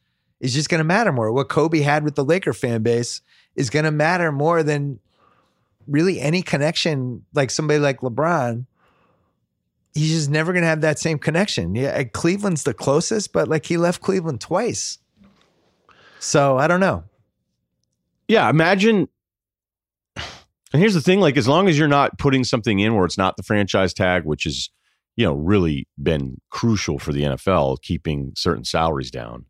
[0.41, 1.31] is just going to matter more.
[1.31, 3.21] What Kobe had with the Laker fan base
[3.55, 4.99] is going to matter more than
[5.87, 8.65] really any connection like somebody like LeBron.
[9.93, 11.75] He's just never going to have that same connection.
[11.75, 14.99] Yeah, Cleveland's the closest, but like he left Cleveland twice.
[16.21, 17.05] So I don't know.
[18.31, 19.09] Yeah, imagine.
[20.73, 23.19] And here's the thing: like, as long as you're not putting something in where it's
[23.19, 24.71] not the franchise tag, which is,
[25.17, 29.47] you know, really been crucial for the NFL, keeping certain salaries down.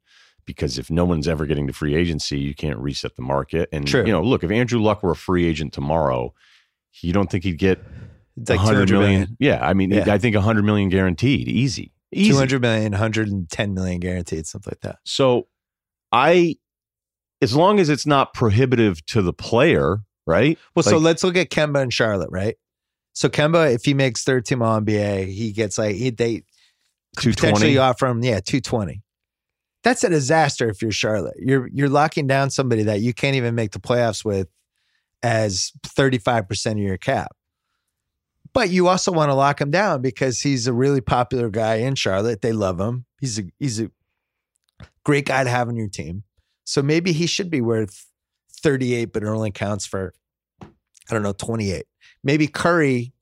[0.46, 3.68] Because if no one's ever getting to free agency, you can't reset the market.
[3.70, 4.04] And True.
[4.04, 6.32] you know, look, if Andrew Luck were a free agent tomorrow,
[7.02, 7.78] you don't think he'd get
[8.40, 9.10] It's like 100 million?
[9.12, 9.36] million.
[9.38, 10.06] Yeah, I mean, Yeah.
[10.08, 12.30] I think 100 million guaranteed, easy, easy.
[12.30, 14.98] 200 million, 110 million guaranteed, something like that.
[15.04, 15.46] So
[16.10, 16.56] I,
[17.42, 20.58] as long as it's not prohibitive to the player, right?
[20.74, 22.56] Well, so let's look at Kemba and Charlotte, right?
[23.12, 26.42] So Kemba, if he makes third team All NBA, he gets like he, they
[27.16, 29.02] could potentially offer him, yeah, two twenty.
[29.82, 31.36] That's a disaster if you're Charlotte.
[31.38, 34.48] You're you're locking down somebody that you can't even make the playoffs with
[35.22, 37.32] as thirty five percent of your cap.
[38.52, 41.94] But you also want to lock him down because he's a really popular guy in
[41.94, 42.42] Charlotte.
[42.42, 43.06] They love him.
[43.20, 43.90] He's a he's a
[45.04, 46.24] great guy to have on your team.
[46.70, 48.06] So maybe he should be worth
[48.62, 50.14] 38, but it only counts for,
[50.62, 50.68] I
[51.10, 51.84] don't know, 28.
[52.22, 53.12] Maybe Curry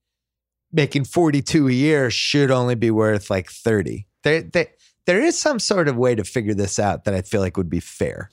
[0.71, 4.07] making 42 a year should only be worth like 30.
[4.23, 4.67] There, there,
[5.07, 7.71] there is some sort of way to figure this out that I feel like would
[7.71, 8.29] be fair.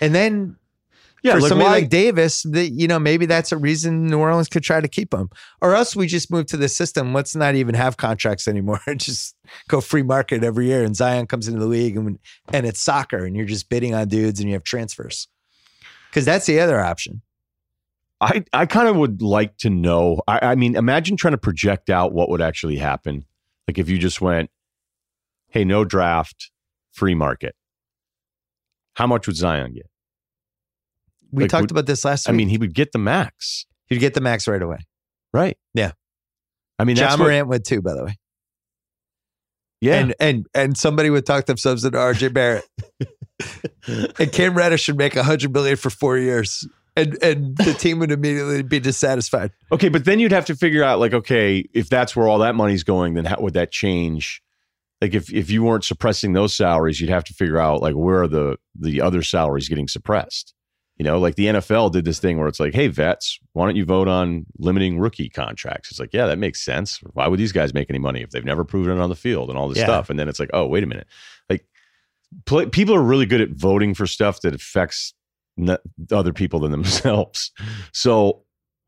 [0.00, 0.56] And then
[1.22, 4.18] yeah, for like somebody why- like Davis, the, you know, maybe that's a reason New
[4.18, 5.30] Orleans could try to keep him.
[5.60, 7.12] Or else we just move to the system.
[7.12, 8.80] Let's not even have contracts anymore.
[8.96, 9.36] just
[9.68, 10.84] go free market every year.
[10.84, 12.18] And Zion comes into the league and,
[12.52, 15.28] and it's soccer and you're just bidding on dudes and you have transfers.
[16.10, 17.22] Because that's the other option.
[18.20, 20.22] I, I kind of would like to know.
[20.26, 23.24] I, I mean, imagine trying to project out what would actually happen.
[23.68, 24.50] Like if you just went,
[25.50, 26.50] hey, no draft,
[26.92, 27.54] free market.
[28.94, 29.88] How much would Zion get?
[31.32, 32.34] We Like, talked would- about this last week.
[32.34, 34.78] I mean, he would get the max, you'd get the max right away.
[35.32, 35.56] right?
[35.74, 35.92] Yeah.
[36.78, 38.16] I mean, that's John what, Morant would too, by the way.
[39.80, 39.94] yeah.
[40.00, 42.64] And and and somebody would talk themselves into RJ Barrett.
[44.18, 46.66] and Cam Reddish should make a hundred million for four years.
[46.96, 49.52] And and the team would immediately be dissatisfied.
[49.70, 52.54] Okay, but then you'd have to figure out like, okay, if that's where all that
[52.56, 54.42] money's going, then how would that change?
[55.00, 58.22] Like if if you weren't suppressing those salaries, you'd have to figure out like where
[58.22, 60.54] are the the other salaries getting suppressed.
[60.98, 63.76] You know, like the NFL did this thing where it's like, hey, vets, why don't
[63.76, 65.90] you vote on limiting rookie contracts?
[65.92, 66.98] It's like, yeah, that makes sense.
[67.12, 69.48] Why would these guys make any money if they've never proven it on the field
[69.48, 69.84] and all this Yeah.
[69.84, 70.10] stuff?
[70.10, 71.06] And then it's like, oh, wait a minute,
[71.48, 71.64] like
[72.46, 75.14] play, people are really good at voting for stuff that affects
[75.56, 75.78] n-
[76.10, 77.52] other people than themselves.
[77.92, 78.42] So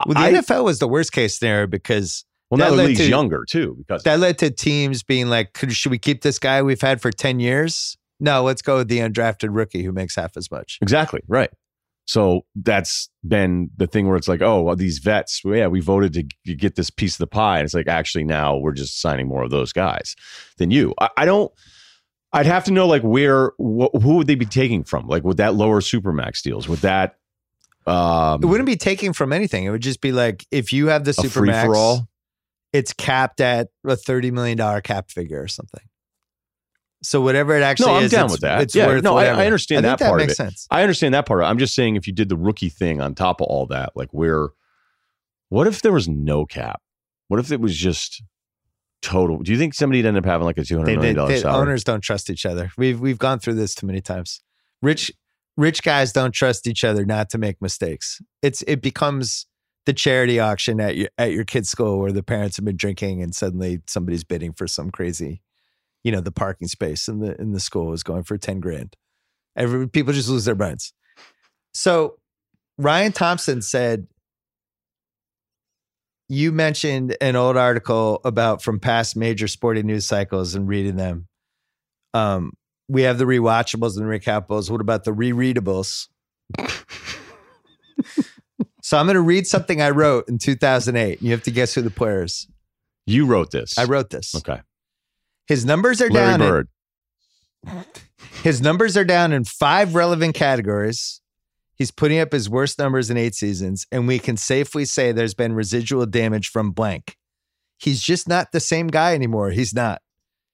[0.05, 2.99] Well, the I- NFL was the worst case scenario because well, That now the league's
[2.99, 6.41] to- younger too because that led to teams being like, could, should we keep this
[6.41, 7.97] guy we've had for 10 years?
[8.19, 10.79] No, let's go with the undrafted rookie who makes half as much.
[10.83, 11.51] exactly right.
[12.11, 15.79] So that's been the thing where it's like, oh, well, these vets, well, yeah, we
[15.79, 18.73] voted to g- get this piece of the pie, and it's like actually now we're
[18.73, 20.17] just signing more of those guys
[20.59, 20.93] than you.
[21.01, 21.53] I, I don't.
[22.33, 25.07] I'd have to know like where wh- who would they be taking from?
[25.07, 26.69] Like would that lower supermax deals?
[26.69, 27.15] Would that
[27.87, 29.63] um It wouldn't be taking from anything.
[29.63, 32.09] It would just be like, if you have the Supermax, super free max, for all?
[32.73, 35.83] it's capped at a $30 million cap figure or something.
[37.03, 38.61] So whatever it actually No, I'm is, down it's- with that.
[38.63, 40.37] It's Yeah, worth no, I- I understand think that part of makes it.
[40.37, 40.67] sense.
[40.71, 41.43] I understand that part.
[41.43, 41.49] of.
[41.49, 44.09] I'm just saying if you did the rookie thing on top of all that, like
[44.13, 44.49] where,
[45.49, 46.81] what if there was no cap?
[47.29, 48.23] What if it was just
[49.03, 49.39] total?
[49.39, 51.41] Do you think somebody'd end up having like a two hundred million they, dollar they-
[51.41, 51.63] salary?
[51.63, 52.71] owners don't trust each other.
[52.77, 54.43] We've we've gone through this too many times.
[54.83, 55.11] Rich
[55.57, 58.21] rich guys don't trust each other not to make mistakes.
[58.43, 59.47] It's it becomes
[59.87, 63.23] the charity auction at your at your kid's school where the parents have been drinking
[63.23, 65.41] and suddenly somebody's bidding for some crazy,
[66.05, 68.97] you know, the parking space in the in the school is going for ten grand.
[69.57, 70.93] Every people just lose their minds.
[71.75, 72.17] So
[72.79, 74.07] Ryan Thompson said
[76.31, 81.27] you mentioned an old article about from past major sporting news cycles and reading them.
[82.15, 82.53] Um,
[82.89, 84.71] we have the rewatchables and recapables.
[84.71, 86.07] What about the rereadables?
[88.83, 91.21] so I'm going to read something I wrote in 2008.
[91.21, 92.47] You have to guess who the player is.
[93.07, 93.77] you wrote this.
[93.77, 94.33] I wrote this.
[94.37, 94.61] Okay.
[95.51, 96.41] His numbers are Larry down.
[96.43, 96.69] in- Bird.
[98.45, 101.21] his numbers are down in five relevant categories.
[101.75, 105.35] He's putting up his worst numbers in eight seasons, and we can safely say there's
[105.35, 107.17] been residual damage from blank.
[107.79, 109.51] He's just not the same guy anymore.
[109.51, 110.03] He's not.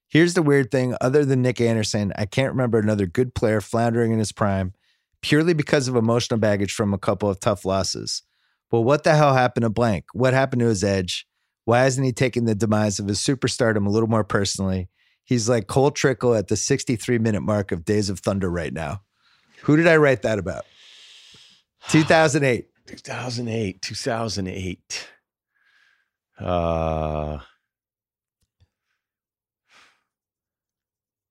[0.09, 4.13] Here's the weird thing other than Nick Anderson, I can't remember another good player floundering
[4.13, 4.73] in his prime
[5.21, 8.23] purely because of emotional baggage from a couple of tough losses.
[8.71, 10.07] Well, what the hell happened to blank?
[10.15, 11.27] What happened to his edge?
[11.67, 14.89] Why hasn't he taken the demise of his superstardom a little more personally?
[15.25, 19.03] He's like Cole Trickle at the 63 minute mark of Days of Thunder right now.
[19.63, 20.65] Who did I write that about?
[21.89, 22.69] 2008.
[22.87, 25.09] 2008, 2008.
[26.39, 27.39] Uh,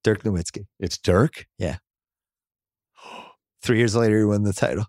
[0.03, 0.65] Dirk Nowitzki.
[0.81, 1.47] it's Dirk.
[1.57, 1.77] Yeah.
[3.63, 4.87] Three years later, he won the title.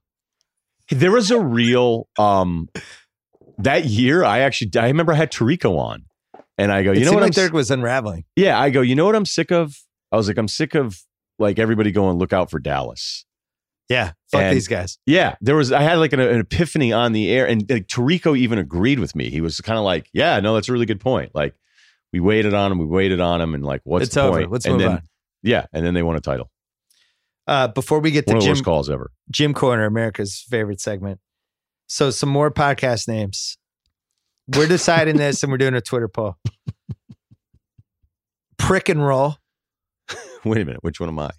[0.91, 2.69] There was a real um
[3.59, 4.25] that year.
[4.25, 6.05] I actually I remember I had Tirico on,
[6.59, 7.23] and I go, It you know what?
[7.23, 8.25] like I'm Dirk was unraveling.
[8.37, 9.77] Yeah, I go, you know what I'm sick of?
[10.13, 11.03] I was like, I'm sick of
[11.39, 13.25] like everybody going, look out for Dallas.
[13.89, 14.13] Yeah.
[14.33, 14.99] Fuck And- these guys.
[15.07, 18.37] Yeah, there was, I had like an, an epiphany on the air, and like, Tirico
[18.37, 19.31] even agreed with me.
[19.31, 21.35] He was kind of like, yeah, no, that's a really good point.
[21.35, 21.55] Like,
[22.13, 24.39] we waited on him, we waited on him, and like, what's it's the over.
[24.39, 24.51] point?
[24.51, 25.03] Let's and move then, on.
[25.43, 26.51] Yeah, and then they won a title.
[27.47, 29.13] Uh, before we get to One of the Gym, worst calls ever.
[29.31, 31.21] Gym Corner, America's favorite segment.
[31.87, 33.59] So some more podcast names.
[34.55, 36.37] We're deciding this and we're doing a Twitter poll.
[38.59, 39.37] Prick and roll,
[40.45, 41.31] Wait a minute, which one am I?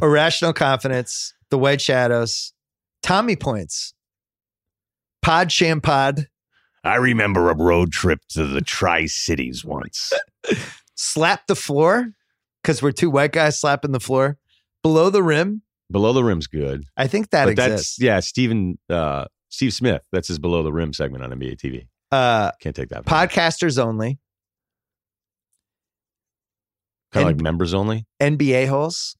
[0.02, 2.52] irrational confidence, the white shadows,
[3.02, 3.92] Tommy points,
[5.20, 6.28] pod sham pod,
[6.84, 10.12] I remember a road trip to the Tri Cities once.
[10.94, 12.12] slap the floor,
[12.62, 14.38] because we're two white guys slapping the floor,
[14.82, 15.62] below the rim.
[15.92, 17.96] Below the rim's good, I think that but exists.
[17.96, 20.02] that's yeah, Steven, uh, Steve Smith.
[20.12, 21.86] That's his below the rim segment on NBA TV.
[22.10, 23.04] Uh, Can't take that.
[23.06, 24.18] Pod, podcasters only,
[27.12, 28.06] kind of and- like members only.
[28.20, 29.16] NBA holes.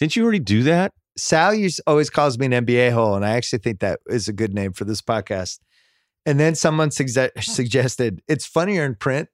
[0.00, 0.92] Didn't you already do that?
[1.16, 4.32] Sal used, always calls me an NBA hole, and I actually think that is a
[4.32, 5.60] good name for this podcast.
[6.26, 9.28] And then someone sugge- suggested it's funnier in print.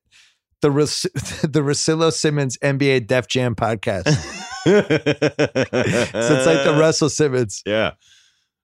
[0.60, 1.02] The Ros-
[1.42, 4.36] the Russillo Simmons NBA Def Jam podcast.
[4.64, 7.62] so so it's like the Russell Simmons.
[7.66, 7.92] Yeah,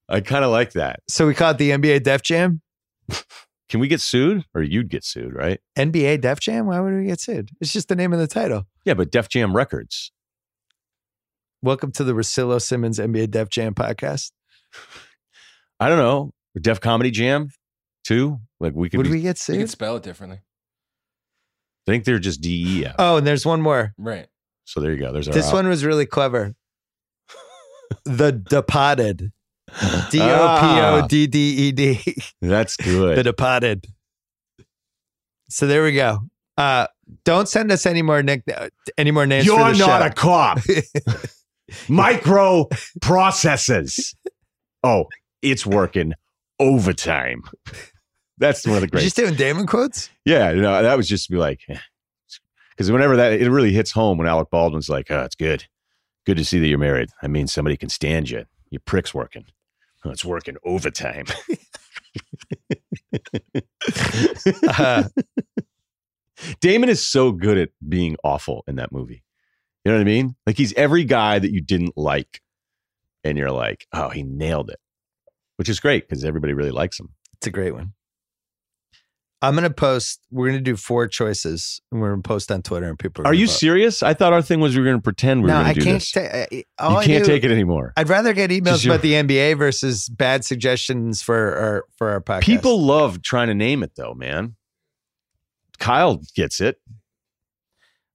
[0.09, 1.01] I kind of like that.
[1.09, 2.60] So we call it the NBA Def Jam.
[3.68, 5.60] Can we get sued, or you'd get sued, right?
[5.77, 6.66] NBA Def Jam.
[6.66, 7.51] Why would we get sued?
[7.60, 8.64] It's just the name of the title.
[8.85, 10.12] Yeah, but Def Jam Records.
[11.62, 14.31] Welcome to the Russillo Simmons NBA Def Jam podcast.
[15.81, 16.31] I don't know.
[16.60, 17.51] Def Comedy Jam,
[18.05, 18.39] too.
[18.60, 18.98] Like we could.
[18.98, 19.59] Would be, we get You sued?
[19.59, 20.39] could spell it differently.
[21.89, 22.94] I think they're just DEF.
[22.98, 23.93] Oh, and there's one more.
[23.98, 24.27] Right.
[24.66, 25.12] So there you go.
[25.12, 25.55] There's our This out.
[25.55, 26.55] one was really clever.
[28.05, 29.32] the Depotted.
[30.10, 31.38] D O P O D D
[31.68, 32.16] E D.
[32.43, 33.10] That's good.
[33.12, 33.22] The good.
[33.24, 33.86] Departed.
[35.48, 36.18] So there we go.
[36.56, 36.86] Uh,
[37.24, 38.43] don't send us any more nick
[38.98, 39.47] any more names.
[39.47, 40.06] You're the not show.
[40.06, 40.59] a cop.
[41.88, 42.68] Micro
[43.01, 44.14] processes.
[44.82, 45.06] Oh,
[45.43, 46.12] it's working
[46.59, 47.43] overtime.
[48.38, 49.02] That's one of the great.
[49.02, 50.10] just doing Damon quotes?
[50.24, 51.60] Yeah, you know, that was just to be like,
[52.77, 55.65] because whenever that it really hits home when Alec Baldwin's like, oh, it's good,
[56.27, 57.09] good to see that you're married.
[57.23, 58.44] I mean, somebody can stand you.
[58.70, 59.47] Your prick's working.
[60.05, 61.27] Oh, it's working overtime.
[64.69, 65.05] Uh,
[66.61, 69.23] Damon is so good at being awful in that movie.
[69.85, 70.36] You know what I mean?
[70.47, 72.40] Like he's every guy that you didn't like,
[73.24, 74.78] and you're like, oh, he nailed it,
[75.57, 77.11] which is great because everybody really likes him.
[77.35, 77.93] it's a great one.
[79.42, 80.20] I'm gonna post.
[80.30, 83.22] We're gonna do four choices, and we're gonna post on Twitter, and people.
[83.22, 83.52] Are gonna you vote.
[83.52, 84.02] serious?
[84.02, 85.72] I thought our thing was we were going to pretend we no, were going I
[85.74, 86.00] to do can't.
[86.00, 86.12] this.
[86.12, 87.92] ta- you I can't do- take it anymore.
[87.96, 92.42] I'd rather get emails about the NBA versus bad suggestions for our for our podcast.
[92.44, 94.56] People love trying to name it though, man.
[95.78, 96.78] Kyle gets it.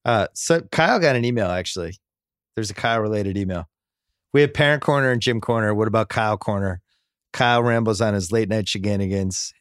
[0.04, 1.94] Uh, so Kyle got an email actually.
[2.56, 3.68] There's a Kyle related email.
[4.34, 5.72] We have Parent Corner and Gym Corner.
[5.74, 6.80] What about Kyle Corner?
[7.32, 9.52] Kyle rambles on his late night shenanigans,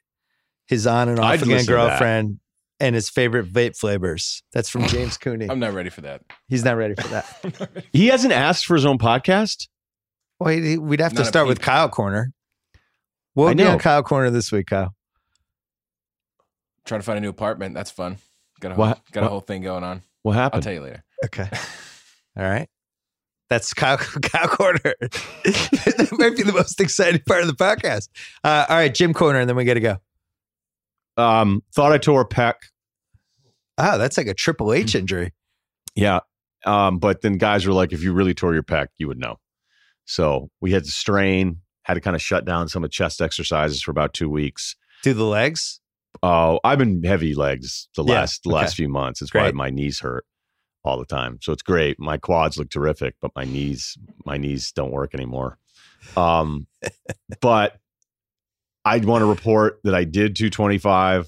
[0.72, 1.88] his on and off I'd again listen to that.
[1.90, 2.40] girlfriend,
[2.80, 4.42] and his favorite vape flavors.
[4.54, 5.48] That's from James Cooney.
[5.50, 6.22] I'm not ready for that.
[6.48, 7.40] He's not ready for that.
[7.60, 7.88] Ready.
[7.94, 9.68] He hasn't asked for his own podcast.
[10.40, 11.62] Well, he- we'd have to Not a start with.
[11.62, 12.34] Kyle Corner.
[13.36, 13.78] What I would be on know.
[13.80, 14.96] Kyle Corner this week, Kyle?
[16.86, 17.76] Trying to find a new apartment.
[17.76, 18.18] That's fun.
[18.60, 20.02] Got a whole, What- got a what- whole thing going on.
[20.24, 20.58] What happened?
[20.60, 21.04] I'll tell you later.
[21.26, 21.50] Okay.
[22.38, 22.68] All right.
[23.50, 24.80] That's Kyle, Kyle Corner.
[24.84, 28.08] that might be the most exciting part of the podcast.
[28.46, 29.98] Uh, all right, Gym Corner, and then we got to go.
[31.22, 32.56] Um, thought I tore a pec.
[33.78, 35.34] Ah, that's like a Triple H injury.
[35.96, 36.20] Yeah.
[36.66, 39.38] Um, but then guys were like, if you really tore your pec, you would know.
[40.06, 43.82] So we had to strain, had to kind of shut down some of chest exercises
[43.82, 44.76] for about two weeks.
[45.04, 45.80] Do the legs?
[46.22, 48.58] Oh, I've been heavy legs the Yeah, last the okay.
[48.58, 49.22] last few months.
[49.22, 50.26] It's why my knees hurt
[50.84, 51.40] all the time.
[51.42, 52.00] So it's great.
[52.00, 55.58] My quads look terrific, but my knees my knees don't work anymore.
[56.18, 56.68] Um,
[57.42, 57.78] but
[58.84, 61.28] I want to report that I did 225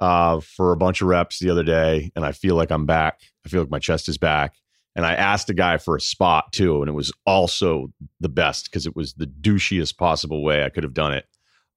[0.00, 3.20] uh, for a bunch of reps the other day, and I feel like I'm back.
[3.44, 4.54] I feel like my chest is back.
[4.94, 8.70] And I asked a guy for a spot too, and it was also the best
[8.70, 11.24] because it was the douchiest possible way I could have done it.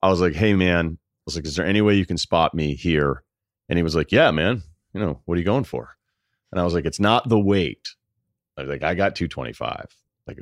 [0.02, 2.56] I was like, "Hey, man," I was like, "Is there any way you can spot
[2.56, 3.24] me here?"
[3.70, 4.64] And he was like, "Yeah, man.
[4.94, 5.96] You know, what are you going for?"
[6.52, 7.90] And I was like, "It's not the weight.
[8.58, 9.88] I was like, I got 225.
[10.28, 10.38] Like,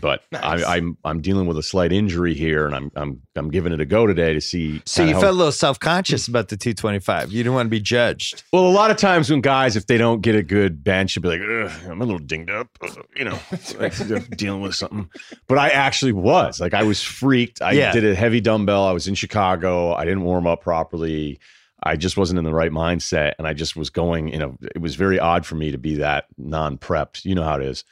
[0.00, 0.64] but Nice.
[0.64, 3.80] I, I'm I'm dealing with a slight injury here, and I'm I'm I'm giving it
[3.80, 4.80] a go today to see.
[4.86, 7.30] So you how- felt a little self conscious about the 225.
[7.30, 8.42] You didn't want to be judged.
[8.52, 11.22] well, a lot of times when guys, if they don't get a good bench, you'll
[11.22, 11.40] be like,
[11.86, 13.38] I'm a little dinged up, uh, you know,
[13.78, 15.08] like they're dealing with something.
[15.48, 17.60] But I actually was like, I was freaked.
[17.62, 17.92] I Yeah.
[17.92, 18.84] did a heavy dumbbell.
[18.86, 19.92] I was in Chicago.
[19.92, 21.38] I didn't warm up properly.
[21.82, 24.28] I just wasn't in the right mindset, and I just was going.
[24.28, 27.24] You know, it was very odd for me to be that non-prepped.
[27.24, 27.84] You know how it is.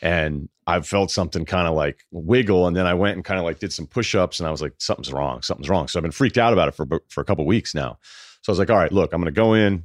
[0.00, 3.44] And I felt something kind of like wiggle, and then I went and kind of
[3.44, 5.88] like did some push-ups, and I was like, something's wrong, something's wrong.
[5.88, 7.98] So I've been freaked out about it for for a couple weeks now.
[8.40, 9.84] So I was like, all right, look, I'm going to go in,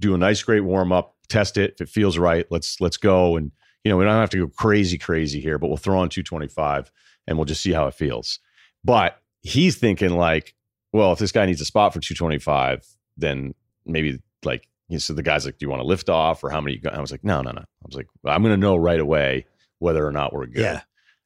[0.00, 1.74] do a nice, great warm up, test it.
[1.74, 3.36] If it feels right, let's let's go.
[3.36, 3.52] And
[3.84, 6.90] you know, we don't have to go crazy, crazy here, but we'll throw on 225
[7.26, 8.38] and we'll just see how it feels.
[8.84, 10.54] But he's thinking like,
[10.92, 13.54] well, if this guy needs a spot for 225, then
[13.84, 14.68] maybe like.
[14.92, 16.80] You know, so the guy's like, "Do you want to lift off, or how many?"
[16.82, 16.90] you?
[16.90, 19.46] I was like, "No, no, no." I was like, "I'm going to know right away
[19.78, 20.82] whether or not we're good." Yeah.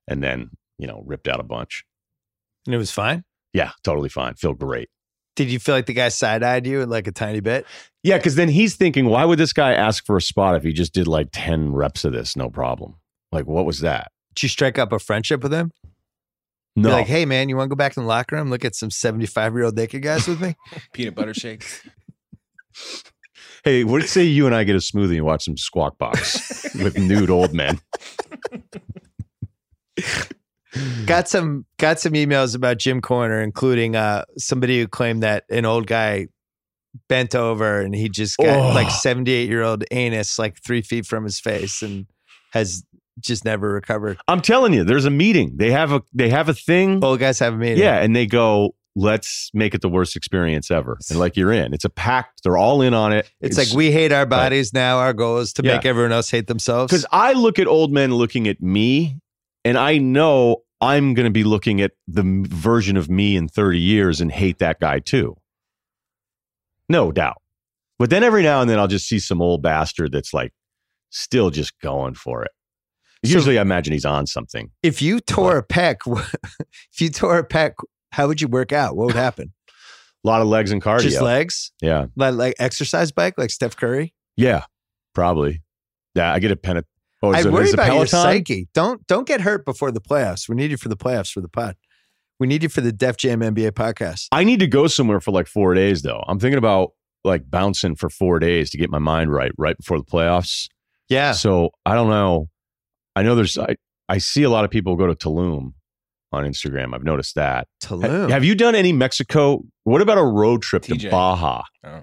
[0.09, 1.85] And then you know, ripped out a bunch.
[2.67, 3.25] And it was fine.
[3.53, 4.35] Yeah, totally fine.
[4.35, 4.89] Feel great.
[5.35, 7.67] Did you feel like the guy side eyed you like a tiny bit?
[8.03, 10.73] Yeah, because then he's thinking, why would this guy ask for a spot if he
[10.73, 12.37] just did like 10 reps of this?
[12.37, 12.97] No problem.
[13.33, 14.13] Like, what was that?
[14.35, 15.73] Did you strike up a friendship with him?
[16.75, 16.91] No.
[16.91, 18.75] Be like, hey, man, you want to go back in the locker room, look at
[18.75, 20.57] some 75 year old naked guys with me?
[20.93, 21.83] Peanut butter shakes.
[23.67, 26.97] hey, what say you and I get a smoothie and watch some squawk box with
[26.97, 27.81] nude old men?
[31.07, 35.65] got some got some emails about Gym Corner, including uh, somebody who claimed that an
[35.65, 36.29] old guy
[37.09, 38.73] bent over and he just got Oh.
[38.75, 42.07] like 78 year old anus like three feet from his face and
[42.53, 42.85] has
[43.19, 44.17] just never recovered.
[44.29, 45.57] I'm telling you, there's a meeting.
[45.57, 47.03] They have a they have a thing.
[47.05, 47.79] Old guys have a meeting.
[47.79, 50.99] Yeah, and they go, let's make it the worst experience ever.
[51.11, 51.75] And like you're in.
[51.75, 52.43] It's a pact.
[52.43, 53.31] They're all in on it.
[53.43, 54.99] It's, like we hate our bodies now.
[54.99, 55.75] Our goal is to Yeah.
[55.77, 56.91] make everyone else hate themselves.
[56.91, 59.19] Because I look at old men looking at me,
[59.67, 63.79] and I know I'm going to be looking at the version of me in 30
[63.79, 65.37] years and hate that guy too.
[66.89, 67.43] No doubt.
[67.99, 70.53] But then every now and then I'll just see some old bastard that's like
[71.11, 72.51] still just going for it.
[73.25, 74.71] So- Usually I imagine he's on something.
[74.83, 75.97] if you tore a pec,
[76.93, 77.73] if you tore a pec,
[78.17, 78.97] how would you work out?
[78.97, 79.53] What would happen?
[80.25, 81.03] A lot of legs and cardio.
[81.03, 82.07] Just legs, yeah.
[82.17, 84.15] like, like exercise bike, like Steph Curry.
[84.37, 84.65] Yeah.
[85.15, 85.63] Probably.
[86.15, 86.33] Yeah.
[86.33, 86.83] I get a pen.
[87.23, 88.69] Oh, I it, worry about your psyche.
[88.75, 90.49] Don't don't get hurt before the playoffs.
[90.49, 91.77] We need you for the playoffs for the pod.
[92.41, 94.29] We need you for the Def Jam NBA podcast.
[94.33, 96.25] I need to go somewhere for like four days though.
[96.27, 99.99] I'm thinking about like bouncing for four days to get my mind right, right before
[99.99, 100.69] the playoffs.
[101.09, 102.49] Yeah, So I don't know.
[103.15, 103.77] I know there's I,
[104.09, 105.75] I see a lot of people go to Tulum
[106.37, 106.95] on Instagram.
[106.95, 107.67] I've noticed that.
[107.85, 108.31] Ha- Tulum.
[108.31, 109.65] Have you done any Mexico?
[109.85, 111.63] What about a road trip to Baja?
[111.85, 112.01] Oh.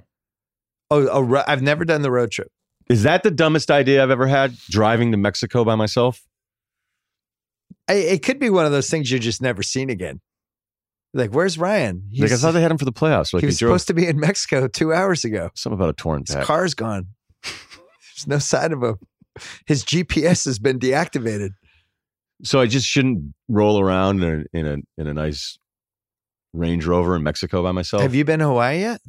[0.92, 2.50] oh, a ro- I've never done the road trip.
[2.90, 4.56] Is that the dumbest idea I've ever had?
[4.70, 6.22] Driving to Mexico by myself?
[7.88, 10.22] I, it could be one of those things you're just never seen again.
[11.14, 12.04] Like, where's Ryen?
[12.18, 13.34] like I thought they had him for the playoffs.
[13.34, 15.50] Like he he was drove supposed to be in Mexico two hours ago.
[15.56, 16.44] something about a torn His pec.
[16.44, 17.08] car's gone.
[17.44, 18.96] There's no sign of him.
[19.68, 21.52] His GPS has been deactivated.
[22.44, 25.58] So I just shouldn't roll around in a in a, in a nice
[26.54, 28.02] Range Rover in Mexico by myself.
[28.02, 29.02] Have you been to Hawaii yet?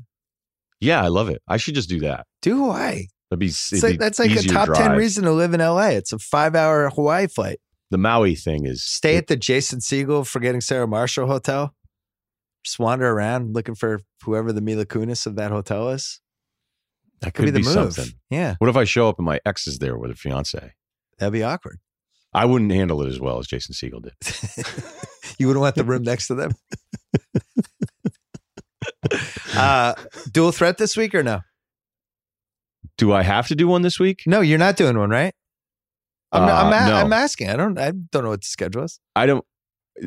[0.80, 1.42] Yeah, I love it.
[1.48, 2.26] I should just do that.
[2.42, 3.06] Do Hawaii.
[3.30, 5.88] That'd be, like, be that's like a top 10 reason to live in LA.
[5.88, 7.58] It's a five hour Hawaii flight.
[7.90, 11.74] The Maui thing is Stay at the Jason Segel Forgetting Sarah Marshall Hotel.
[12.64, 16.20] Just wander around looking for whoever the Mila Kunis of that hotel is.
[17.20, 17.92] that Could, could be the move.
[17.94, 18.14] something.
[18.30, 20.72] Yeah, What if I show up and my ex is there with a fiance?
[21.18, 21.78] that'd be awkward.
[22.34, 24.14] I wouldn't handle it as well as Jason Segel did.
[25.38, 26.52] you wouldn't want the room next to them.
[29.56, 29.94] uh,
[30.32, 31.40] dual threat this week or no?
[32.96, 34.22] Do I have to do one this week?
[34.26, 35.34] No, you're not doing one, right?
[36.32, 36.96] I'm, Uh, I'm, a- no.
[36.96, 37.50] I'm asking.
[37.50, 37.78] I don't.
[37.78, 38.98] I don't know what the schedule is.
[39.16, 39.44] I don't.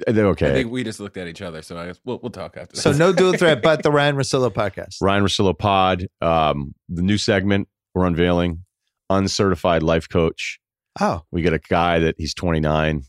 [0.05, 0.49] Okay.
[0.49, 2.75] I think we just looked at each other, so I guess we'll we'll talk after.
[2.75, 2.99] So this.
[2.99, 4.97] no dual threat, but the Ryen Russillo podcast.
[5.01, 8.65] Ryen Russillo Pod, um, the new segment we're unveiling,
[9.09, 10.59] uncertified life coach.
[10.99, 13.03] Oh, We get a guy that he's 29,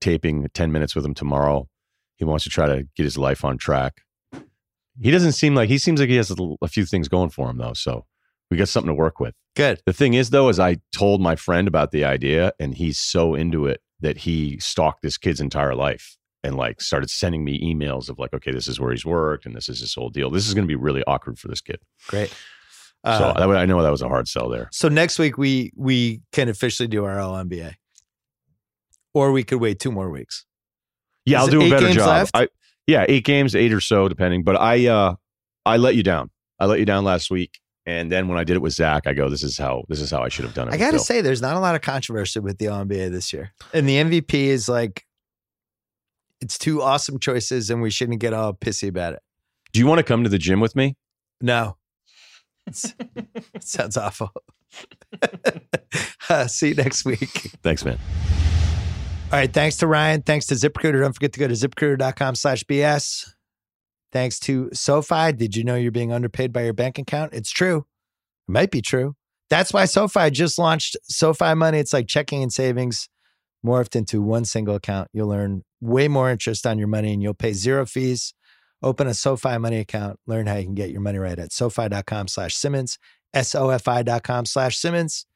[0.00, 1.68] taping 10 minutes with him tomorrow.
[2.16, 4.02] He wants to try to get his life on track.
[5.00, 7.48] He doesn't seem like he seems like he has a, a few things going for
[7.48, 7.74] him though.
[7.74, 8.04] So
[8.50, 9.34] we got something to work with.
[9.54, 9.80] good.
[9.86, 13.34] The thing is, though, is I told my friend about the idea, and he's so
[13.34, 18.08] into it that he stalked this kid's entire life and like started sending me emails
[18.08, 20.30] of like, okay, this is where he's worked, and this is his whole deal.
[20.30, 21.78] This is going to be really awkward for this kid.
[22.06, 22.34] Great.
[23.04, 24.68] So Uh, that, I know that was a hard sell there.
[24.72, 27.74] so next week we we can officially do our LNBA,
[29.14, 30.44] or we could wait two more weeks.
[31.24, 32.28] Yeah, Is I'll do a better job.
[32.34, 32.48] I
[32.86, 34.42] yeah, eight games, eight or so, depending.
[34.44, 35.14] But I uh
[35.66, 36.30] I let you down.
[36.58, 37.60] I let you down last week.
[37.86, 40.10] And then when I did it with Zach, I go, this is how this is
[40.10, 40.74] how I should have done it.
[40.74, 43.52] I got to say, there's not a lot of controversy with the NBA this year,
[43.72, 45.06] and the MVP is like,
[46.42, 49.20] it's two awesome choices, and we shouldn't get all pissy about it.
[49.72, 50.96] Do you want to come to the gym with me?
[51.40, 51.77] No,
[53.60, 54.32] sounds awful.
[56.30, 57.52] Uh, see you next week.
[57.62, 57.98] Thanks, man.
[59.32, 59.50] All right.
[59.50, 60.20] Thanks to Ryen.
[60.20, 61.00] Thanks to ZipRecruiter.
[61.00, 63.30] Don't forget to go to ziprecruiter.com slash BS.
[64.12, 65.32] Thanks to SoFi.
[65.32, 67.32] Did you know you're being underpaid by your bank account?
[67.32, 67.86] It's true.
[68.46, 69.14] It might be true.
[69.50, 71.78] That's why SoFi just launched SoFi Money.
[71.78, 73.08] It's like checking and savings
[73.64, 75.08] morphed into one single account.
[75.12, 78.34] You'll earn way more interest on your money and you'll pay zero fees.
[78.82, 80.18] Open a SoFi Money account.
[80.26, 82.98] Learn how you can get your money right at SoFi.com slash Simmons,
[83.34, 85.26] S-O-F-I.com slash Simmons.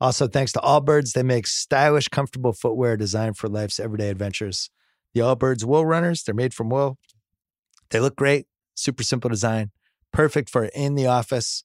[0.00, 4.70] Also, thanks to Allbirds, they make stylish, comfortable footwear designed for life's everyday adventures.
[5.12, 6.98] The Allbirds wool runners, they're made from wool.
[7.90, 9.70] They look great, super simple design,
[10.12, 11.64] perfect for in the office,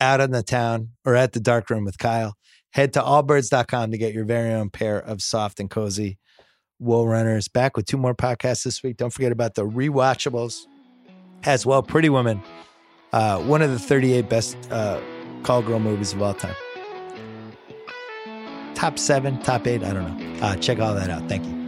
[0.00, 2.34] out in the town, or at the dark room with Kyle.
[2.72, 6.18] Head to allbirds.com to get your very own pair of soft and cozy
[6.84, 7.48] wool runners.
[7.48, 8.96] Back with two more podcasts this week.
[8.96, 10.66] Don't forget about the rewatchables
[11.44, 11.82] as well.
[11.82, 12.42] Pretty Woman,
[13.12, 15.00] uh, one of the 38 best uh,
[15.42, 16.54] call girl movies of all time
[18.84, 19.82] top seven, top eight.
[19.82, 20.46] I don't know.
[20.46, 21.26] Uh, check all that out.
[21.26, 21.63] Thank you.